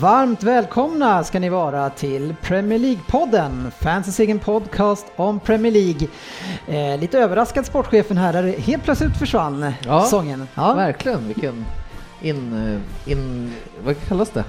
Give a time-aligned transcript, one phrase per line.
[0.00, 6.08] Varmt välkomna ska ni vara till Premier League-podden, fansens egen podcast om Premier League.
[6.68, 10.48] Eh, lite överraskad sportchefen här, där helt plötsligt försvann Ja, sången.
[10.54, 11.64] Ja, Verkligen, vilken
[12.22, 12.52] in,
[13.06, 13.52] eh, in...
[13.84, 14.44] Vad kallas det?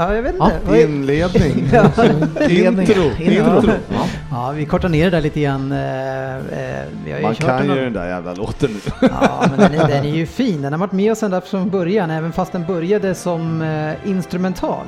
[0.00, 0.76] Ja, jag vet Ja, inte.
[0.78, 1.68] Är- Inledning.
[2.48, 2.86] Ledning.
[2.88, 3.10] Intro.
[3.18, 3.70] Intro.
[3.92, 4.06] Ja.
[4.30, 5.72] Ja, vi kortar ner det där lite grann.
[5.72, 9.08] eh, eh, Vi har ju Man kört kan den ju den där jävla låten nu.
[9.20, 10.62] Ja, men den är, den är ju fin.
[10.62, 14.86] Den har varit med oss ända från början, även fast den började som eh, instrumental.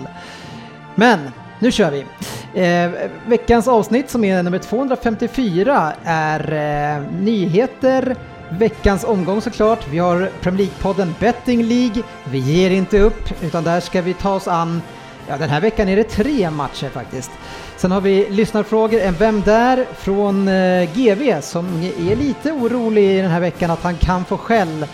[0.95, 1.19] Men
[1.59, 2.05] nu kör vi.
[2.63, 2.91] Eh,
[3.27, 6.53] veckans avsnitt som är nummer 254 är
[6.97, 8.17] eh, nyheter,
[8.51, 9.87] veckans omgång såklart.
[9.91, 12.03] Vi har Premier League-podden Betting League.
[12.25, 14.83] Vi ger inte upp, utan där ska vi ta oss an
[15.29, 17.31] Ja, den här veckan är det tre matcher faktiskt.
[17.77, 19.87] Sen har vi lyssnarfrågor, en Vem där?
[19.99, 24.87] från eh, GV som är lite orolig den här veckan att han kan få skäll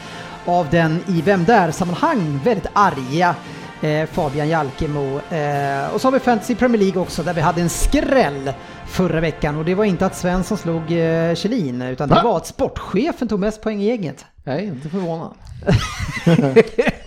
[0.44, 3.34] av den i Vem där-sammanhang väldigt arga
[3.82, 5.20] eh, Fabian Jalkemo.
[5.30, 8.52] Eh, och så har vi Fantasy Premier League också där vi hade en skräll
[8.86, 12.22] förra veckan och det var inte att Svensson slog eh, Kjellin utan det Va?
[12.24, 14.24] var att sportchefen tog mest poäng i gänget.
[14.44, 15.34] Jag är inte förvånad.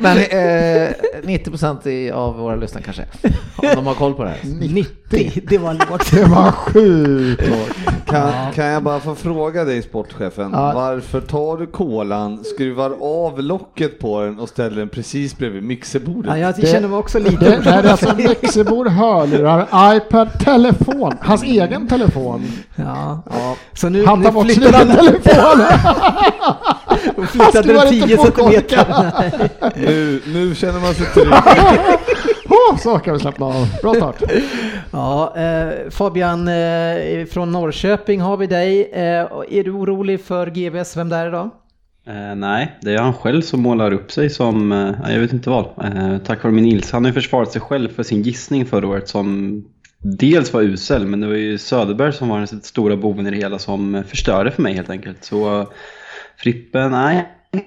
[0.00, 0.88] Men eh,
[1.22, 3.02] 90% i- av våra lyssnare kanske,
[3.56, 4.38] om de har koll på det här.
[4.74, 6.10] 90, det var lågt.
[6.10, 7.42] Det var sjukt.
[8.06, 10.72] Kan, kan jag bara få fråga dig sportchefen, Ja.
[10.74, 16.30] varför tar du kolan, skruvar av locket på den och ställer den precis bredvid mixerbordet?
[16.30, 21.12] Ja, jag Det- känner mig också lite Det, det är alltså mixerbord, hörlurar, iPad, telefon.
[21.20, 22.46] Hans egen telefon.
[22.76, 23.22] Ja.
[23.30, 25.20] Ja, Så nu, Han tar bort sin flyttade
[27.16, 28.86] och flyttade den inte 10 på centimeter.
[29.76, 31.28] Nu, nu känner man sig trygg.
[32.48, 33.68] oh, så kan vi slappna av.
[33.82, 34.22] Bra start.
[34.90, 38.90] Ja, eh, Fabian eh, från Norrköping har vi dig.
[38.92, 39.00] Eh,
[39.50, 41.50] är du orolig för GVs Vem där idag?
[42.06, 45.50] Eh, nej, det är han själv som målar upp sig som, eh, jag vet inte
[45.50, 45.64] vad.
[45.64, 46.96] Eh, tack vare min ilska.
[46.96, 49.64] Han har ju försvarat sig själv för sin gissning förra året som
[49.98, 53.36] dels var usel, men det var ju Söderberg som var den stora boven i det
[53.36, 55.24] hela som förstörde för mig helt enkelt.
[55.24, 55.66] Så eh,
[56.40, 57.39] Frippe, nej.
[57.52, 57.64] Eh,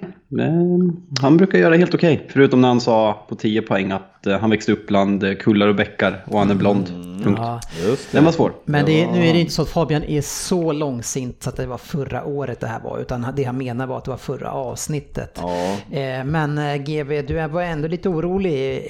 [1.20, 4.50] han brukar göra helt okej, förutom när han sa på 10 poäng att eh, han
[4.50, 6.86] växte upp bland eh, kullar och bäckar och han är blond.
[7.24, 7.38] Punkt.
[7.42, 8.18] Ja, Just det.
[8.18, 8.52] Den var svår.
[8.64, 11.66] men det, nu är det inte så att Fabian är så långsint så att det
[11.66, 14.50] var förra året det här var, utan det han menar var att det var förra
[14.52, 15.38] avsnittet.
[15.42, 15.76] Ja.
[15.98, 18.82] Eh, men GV, du är- var ändå lite orolig,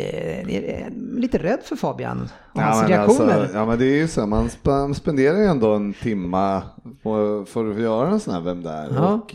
[1.16, 3.40] lite rädd för Fabian och hans men reaktioner.
[3.40, 6.62] alltså, ja men det är ju så, man sp- spenderar ju ändå en timma
[7.46, 8.88] för att göra en sån här Vem där?
[8.96, 9.12] Ja.
[9.12, 9.34] Och,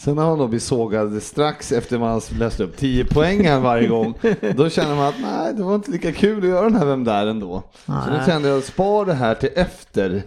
[0.00, 4.14] sen har man då blivit sågad strax efter man läst upp 10 poängen varje gång.
[4.56, 7.04] Då känner man att nej, det var inte lika kul att göra den här Vem
[7.04, 7.62] där ändå.
[7.86, 8.18] Så Nej.
[8.18, 10.22] nu kände jag, spar det här till efter.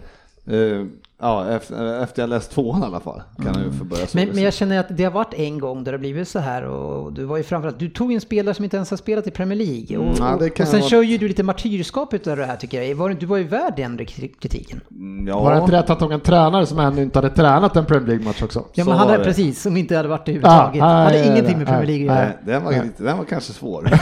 [0.46, 0.86] Eh,
[1.20, 3.22] ja, efter, efter jag läst tvåan i alla fall.
[3.36, 4.06] Kan jag ju få börja.
[4.14, 6.38] Men, men jag känner att det har varit en gång där det har blivit så
[6.38, 8.96] här och du var ju framförallt, du tog ju en spelare som inte ens har
[8.96, 9.96] spelat i Premier League.
[9.98, 12.56] Och, Mm, ja, och, och sen vara- kör ju du lite martyrskap utav det här
[12.56, 12.94] tycker jag.
[12.96, 14.80] Var, du- var ju värd den kritiken.
[14.90, 17.30] Mm, Var det Ja, inte rätt att han tog en tränare som ännu inte hade
[17.30, 18.64] tränat en Premier League-match också?
[18.74, 20.76] Ja Så men han hade precis, som inte hade varit det överhuvudtaget.
[20.76, 22.26] Ja, nej, hade nej, ingenting nej, med Premier League att nej.
[22.46, 22.58] göra.
[22.60, 23.90] den var, lite, den var kanske svår.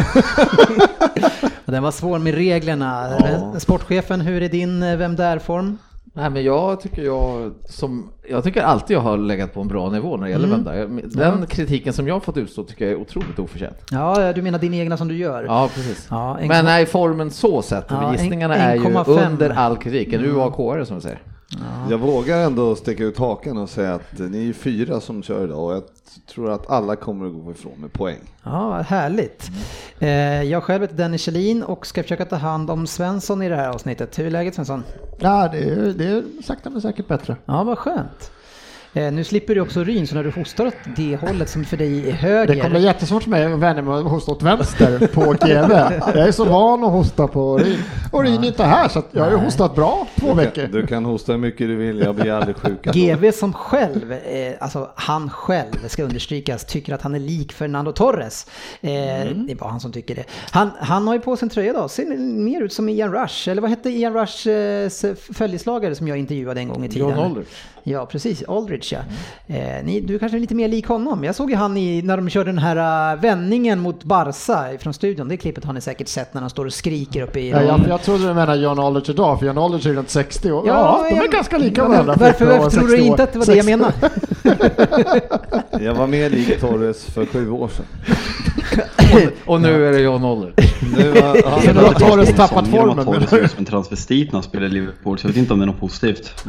[1.65, 3.15] Den var svår med reglerna.
[3.55, 3.61] Ja.
[3.61, 5.79] Sportchefen, hur är din eh, Vem Där-form?
[6.15, 9.91] Nej, men jag tycker jag, som, jag tycker alltid jag har legat på en bra
[9.91, 10.65] nivå när det gäller Mm.
[10.65, 11.25] Vem där.
[11.31, 13.77] Den kritiken som jag har fått utstå tycker jag är otroligt oförtjänt.
[13.91, 15.45] Ja, du menar din egna som du gör?
[15.45, 16.07] Ja, precis.
[16.11, 19.27] Ja, en Men nej, formen så sett, Ja, en- gissningarna är ju 1,5.
[19.31, 20.13] under all kritik.
[20.13, 21.23] En UAK som vi säger.
[21.91, 25.65] Jag vågar ändå sticka ut hakan och säga att ni är fyra som kör idag
[25.65, 25.83] och jag
[26.21, 28.21] tror att alla kommer att gå ifrån med poäng.
[28.43, 29.51] Ja, härligt.
[29.99, 33.57] Eh, jag själv heter Dennis Kjellin och ska försöka ta hand om Svensson i det
[33.57, 34.19] här avsnittet.
[34.19, 34.85] Hur är läget Svensson?
[35.19, 37.37] Ja, det är, det är sakta men säkert bättre.
[37.45, 38.31] Ja, vad skönt.
[38.95, 41.77] Eh, nu slipper du också ryn, så när du hostar åt det hållet som för
[41.77, 42.55] dig är höger.
[42.55, 45.73] Det kommer bli jättesvårt för mig att vänja mig att hosta åt vänster på GV.
[46.19, 47.79] Jag är så van att hosta på Ryn.
[48.13, 50.63] Och Ryn är inte här så jag har ju hostat bra två veckor.
[50.73, 52.85] Du kan hosta hur mycket du vill, jag blir aldrig sjuk.
[52.95, 57.93] GV som själv, eh, alltså han själv ska understrykas, tycker att han är lik Fernando
[57.93, 58.47] Torres.
[58.81, 59.47] Eh, Mm.
[59.47, 60.25] Det är bara han som tycker det.
[60.51, 63.49] Han, han har ju på sig en tröja idag, ser mer ut som Ian Rush,
[63.49, 67.09] eller vad hette Ian Rushs eh, följeslagare som jag intervjuade en gång i tiden?
[67.09, 67.51] John Aldridge.
[67.85, 68.43] Ja, precis.
[68.49, 68.99] Aldridge ja.
[69.55, 71.25] Eh, ni, du kanske är lite mer lik honom.
[71.25, 74.95] Jag såg ju han i, när de körde den här uh, vändningen mot Barca från
[74.95, 75.29] studion.
[75.29, 77.51] Det klippet har ni säkert sett när han står och skriker uppe i...
[77.51, 80.51] Ja, jag, jag trodde du menade John Aldridge idag, för John Aldridge är runt 60
[80.51, 82.15] och ja, Ja, de är jag- ganska lika varandra.
[82.19, 83.07] Varför, varför tror du 60 år.
[83.11, 83.77] inte att det var det jag 60.
[83.77, 83.95] menade?
[85.81, 87.85] Jag var mer lik Torres för sju år sedan.
[89.45, 90.53] Och nu är det John Oller.
[90.97, 94.33] Nu har, ja, Så nu har Torres tappat formen, Torres ut som en transvestit när
[94.33, 96.45] han spelar i Liverpool, så jag vet inte om det är något positivt.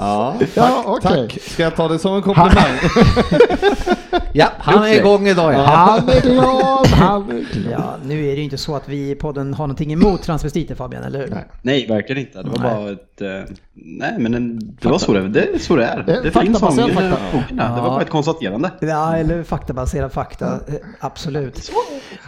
[0.00, 1.28] Ja, Ja, okej.
[1.28, 1.38] tack.
[1.42, 2.78] Ska jag ta det som en komplimang?
[4.32, 5.58] Ja, han är igång idag ja.
[5.62, 7.72] Han är glad, han är glad.
[7.80, 10.74] Ja, nu är det ju inte så att vi i podden har någonting emot transvestiter
[10.74, 11.28] Fabian, eller hur?
[11.28, 11.44] Nej.
[11.62, 12.42] Nej, verkligen inte.
[12.42, 12.76] Det var Nej.
[12.76, 13.20] bara ett...
[13.48, 16.20] eh, nej, men en, det var så det, det, är så det är.
[16.22, 17.16] Det finns i fakta.
[17.32, 17.56] boken.
[17.56, 18.70] Det var bara ett konstaterande.
[18.80, 21.70] Ja, eller faktabaserad fakta, eh, absolut.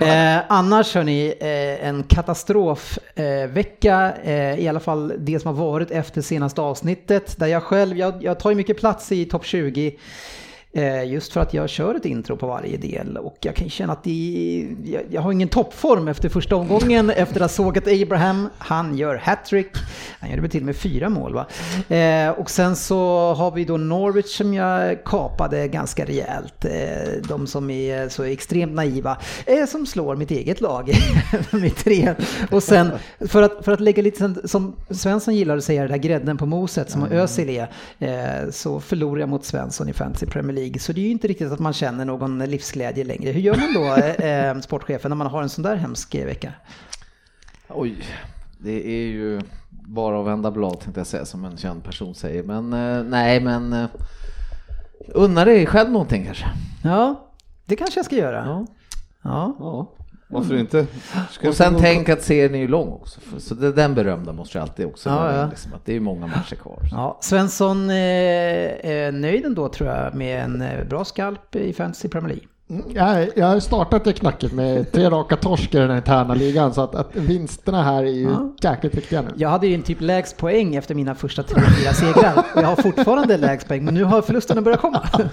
[0.00, 5.64] Eh, annars hörni, eh, en katastrofvecka, eh, vecka, eh, i alla fall det som har
[5.64, 9.44] varit efter senaste avsnittet, där jag själv, jag, jag tar ju mycket plats i topp
[9.44, 9.98] 20,
[11.06, 14.04] just för att jag kör ett intro på varje del och jag kan känna att
[14.04, 18.48] det, jag, jag har ingen toppform efter första omgången efter att ha sågat Abraham.
[18.58, 19.70] Han gör hattrick,
[20.20, 21.46] han gör det väl till och med fyra mål va.
[21.96, 26.64] Eh, och sen så har vi då Norwich som jag kapade ganska rejält.
[26.64, 29.16] Eh, de som är så extremt naiva,
[29.46, 30.92] eh, som slår mitt eget lag
[31.50, 32.14] med tre.
[32.50, 35.96] Och sen för att, för att lägga lite som Svensson gillar att säga, det där
[35.96, 40.56] grädden på moset som Özil är, eh, så förlorar jag mot Svensson i Fantasy Premier
[40.56, 40.67] League.
[40.74, 43.30] Så det är ju inte riktigt att man känner någon livsglädje längre.
[43.30, 43.94] Hur gör man då,
[44.24, 46.52] eh, eh, sportchefen, när man har en sån där hemsk vecka?
[47.68, 47.96] Oj,
[48.58, 52.42] det är ju bara att vända blad tänkte jag säga som en känd person säger.
[52.42, 53.88] Men eh, nej, men eh,
[55.08, 56.46] unna dig själv någonting kanske.
[56.84, 57.30] Ja,
[57.64, 58.44] det kanske jag ska göra.
[58.46, 58.66] Ja.
[59.22, 59.56] Ja.
[59.58, 59.92] Ja,
[60.28, 60.86] varför inte?
[61.30, 63.20] Ska Och sen tänk att serien är ju lång också.
[63.38, 65.46] Så det, den berömda måste jag alltid också Ja, vara, ja.
[65.50, 66.78] liksom, att det är många matcher kvar.
[66.90, 72.08] Ja, Svensson eh, är nöjd ändå tror jag med en eh, bra skalp i Fantasy
[72.08, 72.44] Premier League.
[72.70, 76.74] Mm, Jag, jag har startat det knacket med tre raka torsk i den interna ligan
[76.74, 78.54] så att, att vinsterna här är ju Ja.
[78.62, 79.28] jäkligt viktiga nu.
[79.36, 82.44] Jag hade ju en typ lägst poäng efter mina första tre, fyra segrar.
[82.54, 85.02] Jag har fortfarande lägst poäng, men nu har förlusterna börjat komma.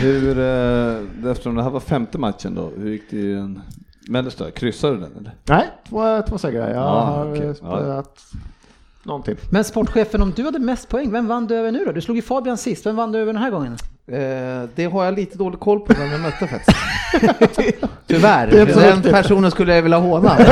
[0.00, 3.62] Hur, eh, eftersom det här var femte matchen då, hur gick det i den
[4.08, 4.50] mellersta?
[4.50, 5.34] Kryssade du den eller?
[5.44, 6.68] Nej, två, två segrar.
[6.68, 8.22] Jag Ja, har eh, spelat
[9.02, 9.36] någonting.
[9.50, 11.92] Men sportchefen, om du hade mest poäng, vem vann du över nu då?
[11.92, 13.72] Du slog ju Fabian sist, vem vann du över den här gången?
[14.08, 16.78] Eh, det har jag lite dålig koll på vem jag mötte faktiskt.
[18.06, 18.46] Tyvärr,
[18.92, 20.36] den personen skulle jag vilja håna.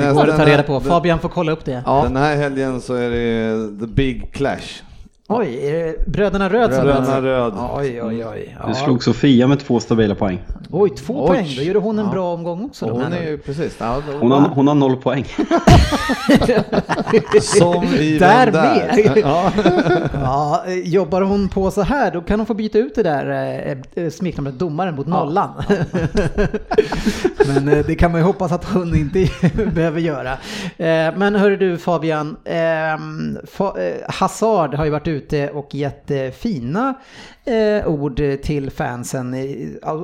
[0.00, 1.82] Det går att ta reda på, Fabian får kolla upp det.
[1.86, 2.02] Ja.
[2.02, 4.82] Den här helgen så är det The Big Clash.
[5.28, 7.22] Oj, är det Bröderna Röd som Bröderna vann?
[7.22, 7.52] Röd.
[7.76, 8.56] Oj, oj, oj.
[8.64, 8.74] Du Ja.
[8.74, 10.42] slog Sofia med två stabila poäng.
[10.70, 11.26] Oj, två Oj.
[11.26, 11.46] poäng.
[11.56, 12.10] Då gjorde hon en Ja.
[12.12, 12.90] bra omgång också.
[12.90, 15.24] Hon är ju precis, ja, då, Hon har, hon har noll poäng.
[17.42, 18.52] Som i Där där?
[18.52, 19.12] med.
[19.24, 19.52] Ja.
[20.14, 23.26] Ja, jobbar hon på så här då kan hon få byta ut det där
[23.96, 25.50] eh, eh, smeknamnet domaren mot nollan.
[27.46, 29.28] men eh, det kan man ju hoppas att hon inte
[29.74, 30.32] behöver göra.
[30.76, 35.15] Eh, men hörru du Fabian, ehm, Fa- eh, Hazard har ju varit ute
[35.52, 36.94] och gett fina
[37.44, 39.36] eh, ord till fansen,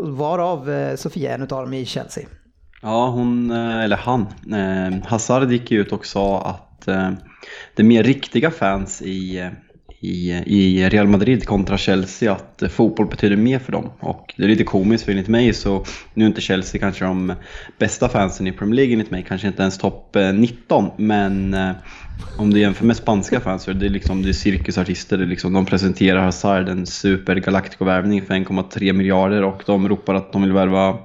[0.03, 2.25] varav eh, Sofia är en av dem i Chelsea.
[2.83, 7.11] Ja, hon, eh, eller han, eh, Hazard gick ju ut och sa att eh,
[7.75, 9.49] det är mer riktiga fans i, eh,
[10.01, 13.91] i, i Real Madrid kontra Chelsea, att fotboll betyder mer för dem.
[14.01, 17.35] Och det är lite komiskt för enligt mig så, nu är inte Chelsea kanske de
[17.79, 21.71] bästa fansen i Premier League enligt mig, kanske inte ens topp 19, men eh,
[22.37, 25.29] om du jämför med spanska fans så är det liksom det är cirkusartister, det är
[25.29, 30.43] liksom, de presenterar Hazard en super Galactico-värvning för 1,3 miljarder och de ropar att de
[30.43, 30.99] vill värva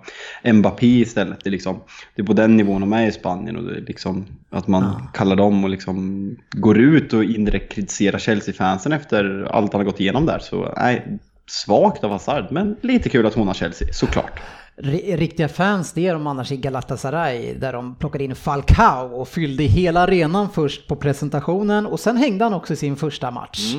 [0.53, 1.43] Mbappé istället.
[1.43, 1.79] Det är, liksom,
[2.15, 5.09] det är på den nivån de är i Spanien och det är liksom att man
[5.13, 9.99] kallar dem och liksom går ut och indirekt kritiserar Chelsea-fansen efter allt han har gått
[9.99, 10.39] igenom där.
[10.39, 14.39] Så nej, svagt av Hazard, men lite kul att hon har Chelsea, såklart.
[14.81, 19.63] Riktiga fans det är de annars i Galatasaray där de plockade in Falcao och fyllde
[19.63, 23.75] hela arenan först på presentationen och sen hängde han också i sin första match.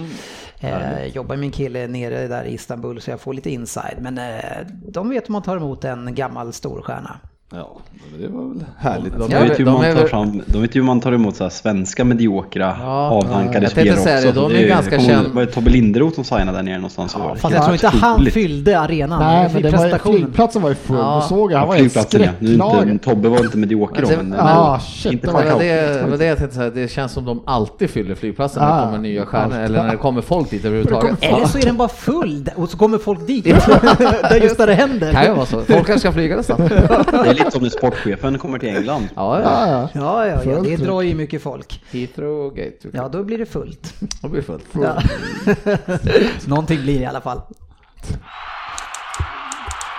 [0.61, 4.67] Eh, jobbar en kille nere där i Istanbul så jag får lite inside men eh,
[4.89, 7.19] de vet hur man tar emot en gammal storstjärna.
[7.51, 7.77] Ja,
[8.13, 9.13] men det var väl härligt.
[9.19, 11.01] De, Ja, vet, ju hur de man är tar fram, de vet ju hur man
[11.01, 14.27] tar emot så här svenska mediokra Ja, avdankade tänkte spelare också.
[14.27, 16.53] det, de är är- ganska jag kommer ihåg, känd- Var det Tobbe Linderoth som signade
[16.59, 17.17] där nere någonstans?
[17.19, 20.75] Ja, fast jag tror inte han fyllde arenan Nej, men det var, flygplatsen var ju
[20.75, 20.97] full.
[20.97, 21.23] Ja.
[21.23, 21.91] Du såg, han Ja, var ju
[22.59, 22.83] ja.
[22.83, 26.03] Inte, Tobbe var inte medioker då, Men men ah, shit, inte det Det var det,
[26.03, 28.75] det var det jag tänkte säga, det känns som de alltid fyller flygplatsen när det
[28.75, 31.17] Ah, kommer nya stjärnor eller när det kommer folk dit överhuvudtaget.
[31.21, 33.47] Eller så är den bara full och så kommer folk dit.
[34.43, 35.13] just där det händer.
[35.13, 36.69] kan ju vara så, folk kanske ska flyga nästan.
[37.39, 39.09] Det lite som när sportchefen kommer till England.
[39.17, 39.45] Ja, ja.
[39.45, 40.27] Ja, ja.
[40.27, 41.83] Ja, ja, det drar ju mycket folk.
[41.93, 42.95] Heathrow och Gatwick.
[42.95, 43.95] Ja, då blir det fullt.
[44.23, 44.67] Det blir fullt.
[44.73, 45.03] Ja.
[46.47, 47.41] Någonting blir det i alla fall.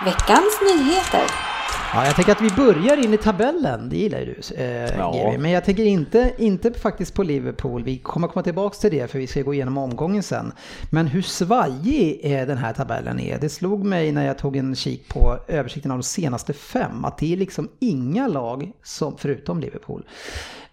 [0.05, 1.48] Veckans nyheter.
[1.93, 5.35] Ja, jag tänker att vi börjar in i tabellen, det gillar ju du eh, Ja.
[5.39, 9.19] Men jag tänker inte, inte faktiskt på Liverpool, vi kommer komma tillbaka till det för
[9.19, 10.51] vi ska gå igenom omgången sen.
[10.89, 13.19] Men hur svajig eh, den här tabellen?
[13.19, 17.05] Är, det slog mig när jag tog en kik på översikten av de senaste fem,
[17.05, 20.05] att det är liksom inga lag, som, förutom Liverpool,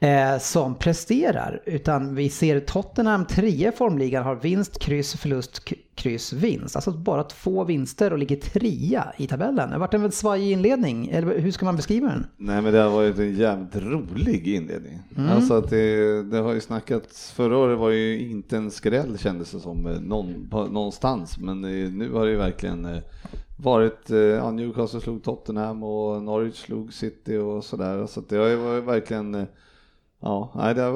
[0.00, 1.62] eh, som presterar.
[1.64, 5.62] Utan vi ser Tottenham, trea i formligan, har vinst, kryss, förlust,
[5.94, 6.76] kryss, vinst.
[6.76, 9.68] Alltså bara två vinster och ligger trea i tabellen.
[9.68, 12.26] Det har varit en väldigt svajig inledning, eller hur ska man beskriva den?
[12.36, 14.98] Nej men det har varit en jävligt rolig inledning.
[15.16, 15.30] Mm.
[15.30, 19.50] Alltså att det, det har ju snackats, förra året var ju inte en skräll kändes
[19.50, 21.38] det som eh, någon, någonstans.
[21.38, 22.98] Men eh, nu har det ju verkligen eh,
[23.56, 28.06] varit, ja, Newcastle slog Tottenham och Norwich slog City och sådär.
[28.06, 29.46] Så det har ju varit verkligen,
[30.26, 30.94] ja, nej, det, har,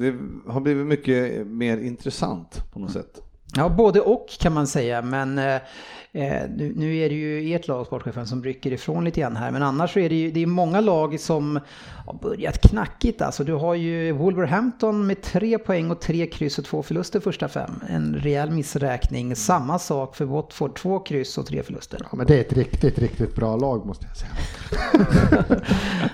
[0.00, 0.14] det
[0.52, 3.22] har blivit mycket mer intressant på något sätt.
[3.56, 5.60] Ja, både och kan man säga, men eh,
[6.12, 9.50] nu, nu är det ju ert lag, sportchefen, som rycker ifrån lite grann här.
[9.50, 11.60] Men annars så är det ju det är många lag som
[12.06, 13.22] har börjat knackigt.
[13.22, 17.48] Alltså, du har ju Wolverhampton med tre poäng och tre kryss och två förluster första
[17.48, 17.70] fem.
[17.88, 19.36] En rejäl missräkning.
[19.36, 22.00] Samma sak för Watford, två kryss och tre förluster.
[22.02, 24.30] Ja, men det är ett riktigt, riktigt bra lag måste jag säga.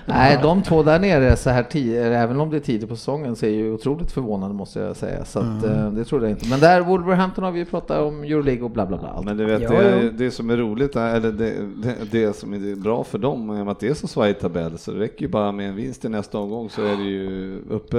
[0.05, 3.35] Nej, de två där nere så här tidigt, även om det är tidigt på säsongen,
[3.35, 5.25] så är ju otroligt förvånande måste jag säga.
[5.25, 6.47] Så att, eh, det trodde jag inte.
[6.47, 9.21] Men där Wolverhampton har vi ju pratat om Euroleague och bla bla bla.
[9.25, 10.09] Men du vet, Ja, det, ja.
[10.17, 11.53] det som är roligt, eller det,
[11.83, 14.91] det, det som är bra för dem, är att det är så svajig tabell, så
[14.91, 17.97] det räcker ju bara med en vinst i nästa omgång så är det ju uppe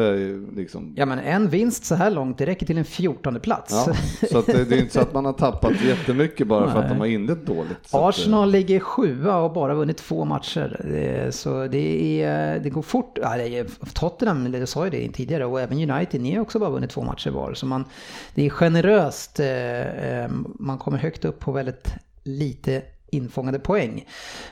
[0.57, 0.92] liksom.
[0.97, 3.87] Ja, men en vinst så här långt, det räcker till en fjortonde plats.
[3.87, 3.95] Ja,
[4.30, 6.85] så att det, det är inte så att man har tappat jättemycket bara för att
[6.85, 6.88] Nej.
[6.95, 7.73] de har inlett dåligt.
[7.85, 10.95] Att, eh, Arsenal ligger sjua och bara vunnit två matcher.
[10.95, 13.18] Eh, Så det, är, det går fort.
[13.23, 13.64] Ja, det
[13.95, 17.02] Tottenham, jag sa ju det tidigare, och även United, ni har också bara vunnit två
[17.02, 17.54] matcher var.
[17.54, 17.85] Så man,
[18.35, 19.40] det är generöst.
[19.40, 21.77] eh, Man kommer högt upp på väldigt
[22.25, 24.04] lite infångade poäng.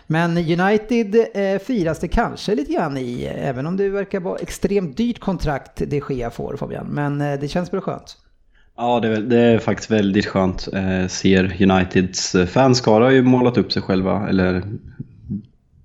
[0.06, 4.96] Men United eh, firas det kanske lite grann i, även om det verkar vara extremt
[4.96, 6.86] dyrt kontrakt det Gea får Fabian.
[6.86, 8.16] Men eh, det känns väl skönt.
[8.76, 10.68] Ja, det är, väl- det är faktiskt väldigt skönt.
[10.72, 14.62] Eh, ser Uniteds eh, fanskara har ju målat upp sig själva, eller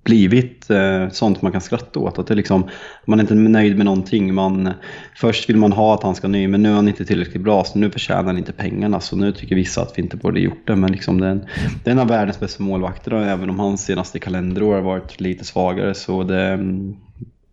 [0.04, 2.18] blivit eh, sånt man kan skratta åt.
[2.18, 2.68] Att det liksom,
[3.04, 4.34] man är inte nöjd med någonting.
[4.34, 4.70] Man,
[5.16, 7.64] först vill man ha att han ska ny, men nu är han inte tillräckligt bra,
[7.64, 9.00] så nu förtjänar han inte pengarna.
[9.00, 10.76] Så nu tycker vissa att vi inte borde gjort det.
[10.76, 11.46] Men liksom det, är en,
[11.84, 15.20] det är en av världens bästa målvakter, och även om hans senaste kalenderår har varit
[15.20, 15.94] lite svagare.
[15.94, 16.56] Så det,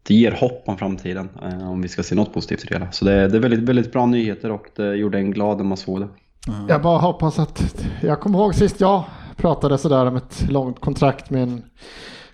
[0.08, 2.92] det ger hopp om framtiden, eh, om vi ska se något positivt i det hela.
[2.92, 5.78] Så det, det är väldigt, väldigt bra nyheter och det gjorde en glad när man
[5.78, 6.08] såg det.
[6.68, 9.04] Jag bara hoppas att, jag kommer ihåg sist jag
[9.36, 11.64] pratade sådär om ett långt kontrakt med en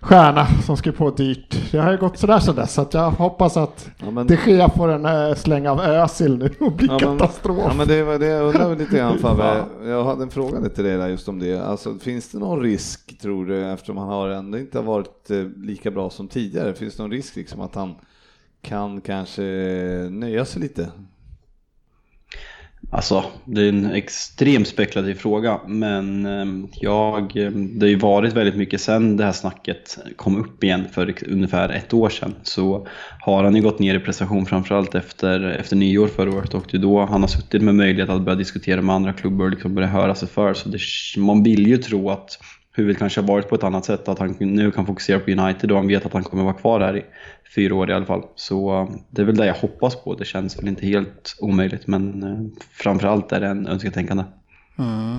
[0.06, 1.72] stjärna som skrev på dyrt.
[1.72, 4.36] Det har ju gått sådär sedan dess så att jag hoppas att Ja, men- de
[4.46, 7.58] Gea får en äh, släng av Özil nu och blir Ja, men- katastrof.
[7.68, 9.64] Ja men det var det jag undrade lite grann Fabbe.
[9.86, 11.60] Jag hade en fråga till dig där just om det.
[11.60, 15.44] Alltså finns det någon risk tror du eftersom han har ändå inte har varit eh,
[15.58, 16.74] lika bra som tidigare.
[16.74, 17.96] Finns det någon risk liksom att han
[18.62, 19.42] kan kanske
[20.12, 20.88] nöja sig lite?
[22.90, 28.34] Alltså, det är en extremt spekulativ fråga, men ehm, jag, ehm, det har ju varit
[28.34, 32.36] väldigt mycket sen det här snacket kom upp igen för ungefär ett år sedan.
[32.44, 32.88] Så
[33.20, 36.78] har han ju gått ner i prestation framförallt efter, efter nyår förra året och det
[36.78, 39.76] är då han har suttit med möjlighet att börja diskutera med andra klubbar och liksom
[39.76, 40.54] börja höra sig för.
[40.54, 40.80] Så det,
[41.18, 42.40] man vill ju tro att
[42.76, 45.72] huvudet kanske har varit på ett annat sätt, att han nu kan fokusera på United
[45.72, 47.06] och han vet att han kommer vara kvar här i
[47.56, 48.24] fyra år i alla fall.
[48.36, 50.16] Så eh, det är väl det jag hoppas på.
[50.16, 54.24] Det känns väl inte helt omöjligt, men eh, framförallt är det en önsketänkande.
[54.78, 55.18] Mm.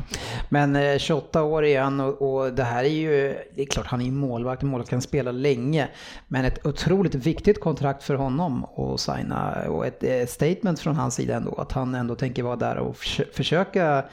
[0.49, 4.01] Men eh, 28 år igen och, och det här är ju, det är klart han
[4.01, 5.89] är ju målvakt, målvakt kan spela länge.
[6.29, 11.15] Men ett otroligt viktigt kontrakt för honom att signa och ett eh, statement från hans
[11.15, 14.05] sida ändå, att han ändå tänker vara där och förs- försöka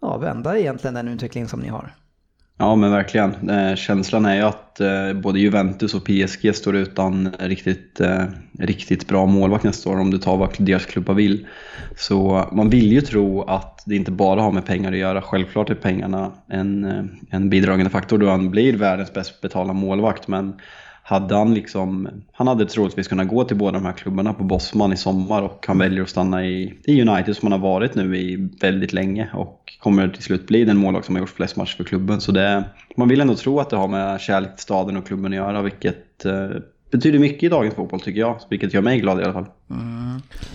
[0.00, 1.94] ja, vända egentligen den utveckling som ni har.
[2.58, 3.50] Ja men verkligen.
[3.50, 8.24] Eh, känslan är ju att eh, både Juventus och PSG står utan riktigt, eh,
[8.58, 11.46] riktigt bra målvakt nästa år om du tar vad deras klubbar vill.
[11.96, 15.22] Så man vill ju tro att det inte bara har med pengar att göra.
[15.22, 20.28] Självklart är pengarna en, eh, en bidragande faktor då han blir världens bäst betalda målvakt.
[20.28, 20.54] Men
[21.08, 24.92] hade han liksom, han hade troligtvis kunnat gå till båda de här klubbarna på Bosman
[24.92, 28.16] i sommar och han väljer att stanna i, i United som han har varit nu
[28.16, 31.76] i väldigt länge och kommer till slut bli den målvakt som har gjort flest matcher
[31.76, 32.20] för klubben.
[32.20, 32.64] Så det,
[32.96, 35.62] man vill ändå tro att det har med kärlek till staden och klubben att göra,
[35.62, 36.48] vilket eh,
[36.90, 39.46] betyder mycket i dagens fotboll tycker jag, vilket gör mig glad i alla fall.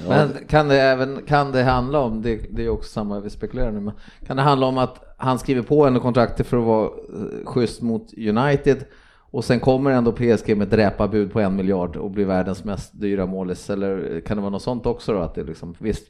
[0.07, 3.71] Men kan det även, kan det handla om, det, det är också samma vi spekulerar
[3.71, 3.93] nu, men
[4.27, 7.81] kan det handla om att han skriver på en kontrakt för att vara eh, schysst
[7.81, 8.85] mot United
[9.31, 13.25] Och sen kommer ändå PSG med dräparbud på en miljard och blir världens mest dyra
[13.25, 13.69] målis.
[13.69, 15.19] Eller kan det vara något sånt också då?
[15.19, 16.03] Att det liksom, visst,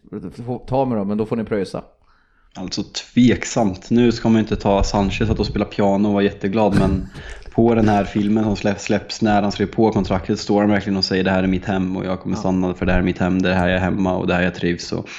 [0.68, 1.84] ta med dem, men då får ni pröjsa.
[2.56, 3.90] Alltså tveksamt.
[3.90, 7.08] Nu ska man inte ta Sanchez att spela piano och vara jätteglad men
[7.52, 10.98] på den här filmen som släpps, släpps när han skriver på kontraktet står han verkligen
[10.98, 13.04] och säger det här är mitt hem och jag kommer stanna för det här är
[13.04, 14.92] mitt hem, det är här jag är hemma och det här jag trivs.
[14.92, 15.10] Och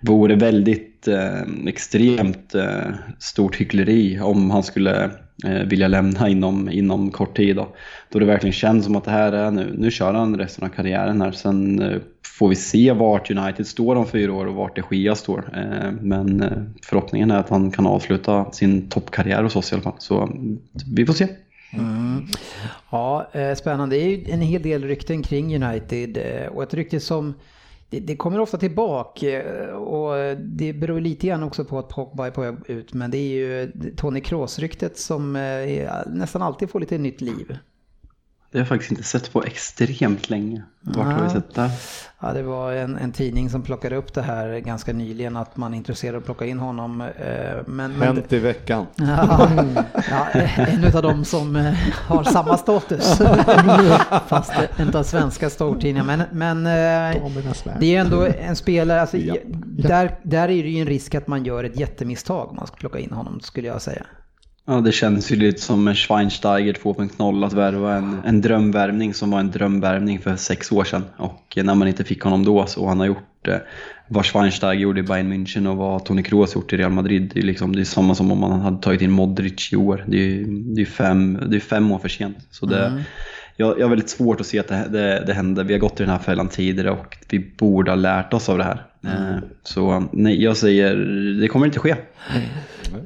[0.00, 5.10] det vore väldigt eh, extremt eh, stort hyckleri om han skulle
[5.66, 7.56] vilja lämna inom, inom kort tid.
[7.56, 7.68] Då.
[8.08, 10.68] då det verkligen känns som att det här är nu, nu kör han resten av
[10.68, 11.32] karriären här.
[11.32, 11.98] Sen eh,
[12.38, 15.50] får vi se vart United står om fyra år och vart de Gia står.
[15.54, 19.82] Eh, men eh, förhoppningen är att han kan avsluta sin toppkarriär hos oss i alla
[19.82, 19.96] fall.
[19.98, 20.30] Så
[20.96, 21.28] vi får se.
[22.90, 23.96] Ja, eh, spännande.
[23.96, 27.34] Det är ju en hel del rykten kring United eh, och ett rykte som
[27.92, 32.26] det, det kommer ofta tillbaka eh, och det beror lite grann också på att Pogba
[32.26, 36.80] är på väg ut men det är ju Tony Kroos-ryktet som eh, nästan alltid får
[36.80, 37.58] lite nytt liv.
[38.52, 40.62] Det har jag faktiskt inte sett på extremt länge.
[40.80, 41.70] Vart har vi sett det?
[42.20, 45.72] Ja, det var en, en tidning som plockade upp det här ganska nyligen att man
[45.74, 47.00] är intresserad av att plocka in honom.
[47.00, 47.08] eh,
[47.66, 48.86] Men, men, Hänt i veckan.
[48.96, 49.48] Ja,
[50.10, 51.74] ja, en av dem som eh,
[52.06, 53.18] har samma status.
[54.28, 56.04] Fast inte av svenska stortidningar.
[56.04, 57.22] Men, men eh,
[57.80, 59.34] det är ändå en spelare, alltså, Ja.
[59.88, 62.76] där, där är det ju en risk att man gör ett jättemisstag om man ska
[62.76, 64.06] plocka in honom skulle jag säga.
[64.66, 69.30] Ja, det känns ju lite som en Schweinsteiger 2.0 att värva en, en drömvärvning som
[69.30, 71.04] var en drömvärvning för sex år sedan.
[71.16, 73.56] Och eh, när man inte fick honom då så han har gjort eh,
[74.08, 77.30] vad Schweinsteiger gjorde i Bayern München och vad Toni Kroos gjort i Real Madrid.
[77.34, 80.04] Det är, liksom, det är samma som om man hade tagit in Modric i år.
[80.08, 82.36] Det är, det är, fem, det är fem år för sent.
[82.50, 83.02] Så det, mm
[83.62, 85.64] jag, jag har väldigt svårt att se att det, det, det händer.
[85.64, 88.58] Vi har gått i den här fällan tidigare och vi borde ha lärt oss av
[88.58, 88.86] det här.
[89.04, 90.96] Eh, Så nej, jag säger
[91.40, 91.96] det kommer inte ske.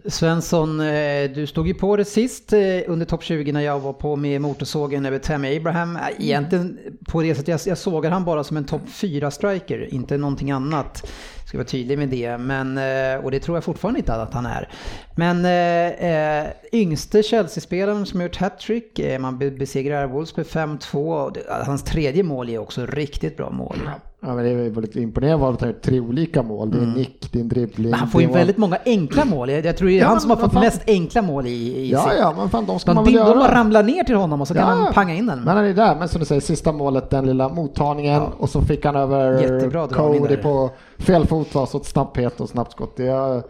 [0.07, 3.93] Svensson, eh, du stod ju på det sist eh, under topp 20 när jag var
[3.93, 5.99] på med motorsågen över Tammy Abraham.
[6.19, 10.51] Egentligen på det sättet, jag, jag sågar han bara som en topp 4-striker, inte någonting
[10.51, 11.11] annat.
[11.47, 14.47] Ska vara tydlig med det, men, eh, och det tror jag fortfarande inte att han
[14.47, 14.69] är.
[15.15, 21.27] Men eh, eh yngste Chelsea-spelaren som har gjort hattrick, eh, man besegrar Wolves med 5-2.
[21.27, 23.77] Alltså, hans tredje mål är också riktigt bra mål.
[24.23, 26.71] Ja, men det är väldigt imponerande att han har gjort tre olika mål.
[26.71, 27.91] Det är nick, det är en dribbling.
[27.91, 29.51] Men han får ju väldigt många enkla mål.
[29.51, 31.91] Jag, tror det är Ja, han som har fått fan- mest enkla mål i, i
[31.93, 33.55] Ja, sin- ja, men fan de ska De, man väl de, de göra.
[33.55, 35.39] ramlar ner till honom och så kan Ja, han panga in den.
[35.41, 38.61] Men han är där, men som du säger, sista målet, den lilla mottagningen och så
[38.63, 42.97] fick han över Cody på fel fot, så ett snabbhet och snabbt skott.
[42.97, 43.43] Det är,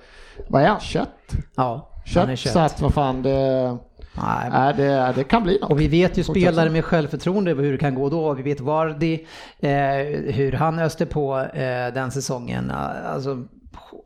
[0.49, 1.09] vad är han, kött?
[1.57, 2.53] Ja, han är Kött, kött.
[2.53, 3.77] så att vad fan det,
[4.23, 4.75] Nej.
[4.77, 5.71] det, det kan bli något.
[5.71, 8.35] Och vi vet ju spelare med självförtroende hur det kan gå då.
[8.35, 9.15] Vi vet Vardy,
[9.61, 9.71] eh,
[10.33, 12.71] hur han öste på eh, den säsongen.
[12.71, 13.45] Alltså,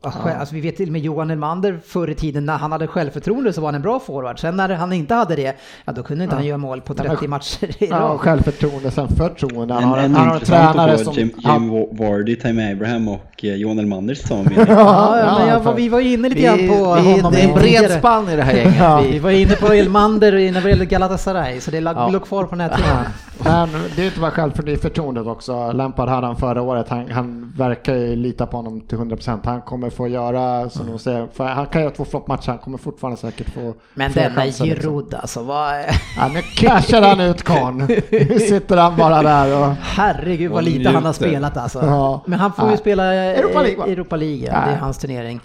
[0.01, 3.53] Alltså vi vet till och med Johan Elmander förr i tiden när han hade självförtroende
[3.53, 4.39] så var han en bra forward.
[4.39, 7.27] Sen när han inte hade det, ja då kunde inte han göra mål på 30
[7.27, 8.19] matcher i Ja, rad.
[8.19, 9.73] självförtroende, sen förtroende.
[9.73, 11.13] Han En, har en, en han har en tränare som...
[11.13, 14.65] Jim, Jim Vardy, Tammy Abraham och eh, Johan Elmander samma mening.
[14.67, 17.47] Ja, ja, men jag, vi var ju inne lite grann på vi, honom det är
[17.47, 18.75] en bred spann i det här gänget.
[18.79, 19.01] Ja.
[19.01, 22.19] Vi Vi, var inne på Elmander när det gäller Galatasaray, så det låg Ja.
[22.19, 22.95] kvar på den här tiden.
[23.43, 25.71] Men det är inte bara självförtroendet också.
[25.71, 26.89] Lampard hade han förra året.
[26.89, 29.39] Han, han verkar ju lita på honom till 100%.
[29.45, 32.47] Han kommer få göra, som de säger, för han kan göra två floppmatcher.
[32.47, 34.67] Han kommer fortfarande säkert få Men denna liksom.
[34.67, 35.73] Giroud alltså, vad...
[36.17, 37.77] Ja, nu cashar han ut karln.
[38.11, 39.73] Nu sitter han bara där och...
[39.81, 41.85] Herregud vad Och lite han har spelat alltså.
[41.85, 42.23] Ja.
[42.25, 42.77] Men han får ju Ja.
[42.77, 43.91] spela Europa League?
[43.93, 44.65] Europa League, ja.
[44.65, 45.41] det är hans turnering.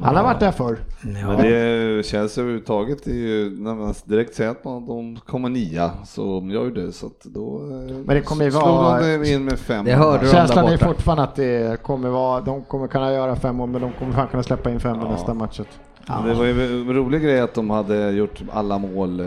[0.00, 0.06] Ja.
[0.06, 0.78] Han har varit där förr.
[1.02, 5.48] Men det känns överhuvudtaget, det är ju, när man direkt säger att man, de kommer
[5.48, 6.92] nia, så de gör ju det.
[6.92, 9.84] Så att då eh, Men det kommer ju vara- de in med fem.
[9.84, 10.30] Det hörde de.
[10.30, 13.92] Känslan är fortfarande att det kommer vara, de kommer kunna göra fem mål men de
[13.92, 15.68] kommer fan kunna släppa in fem i nästa matchet.
[16.08, 19.20] Men Det var ju en rolig grej att de hade gjort alla mål.
[19.20, 19.26] eh,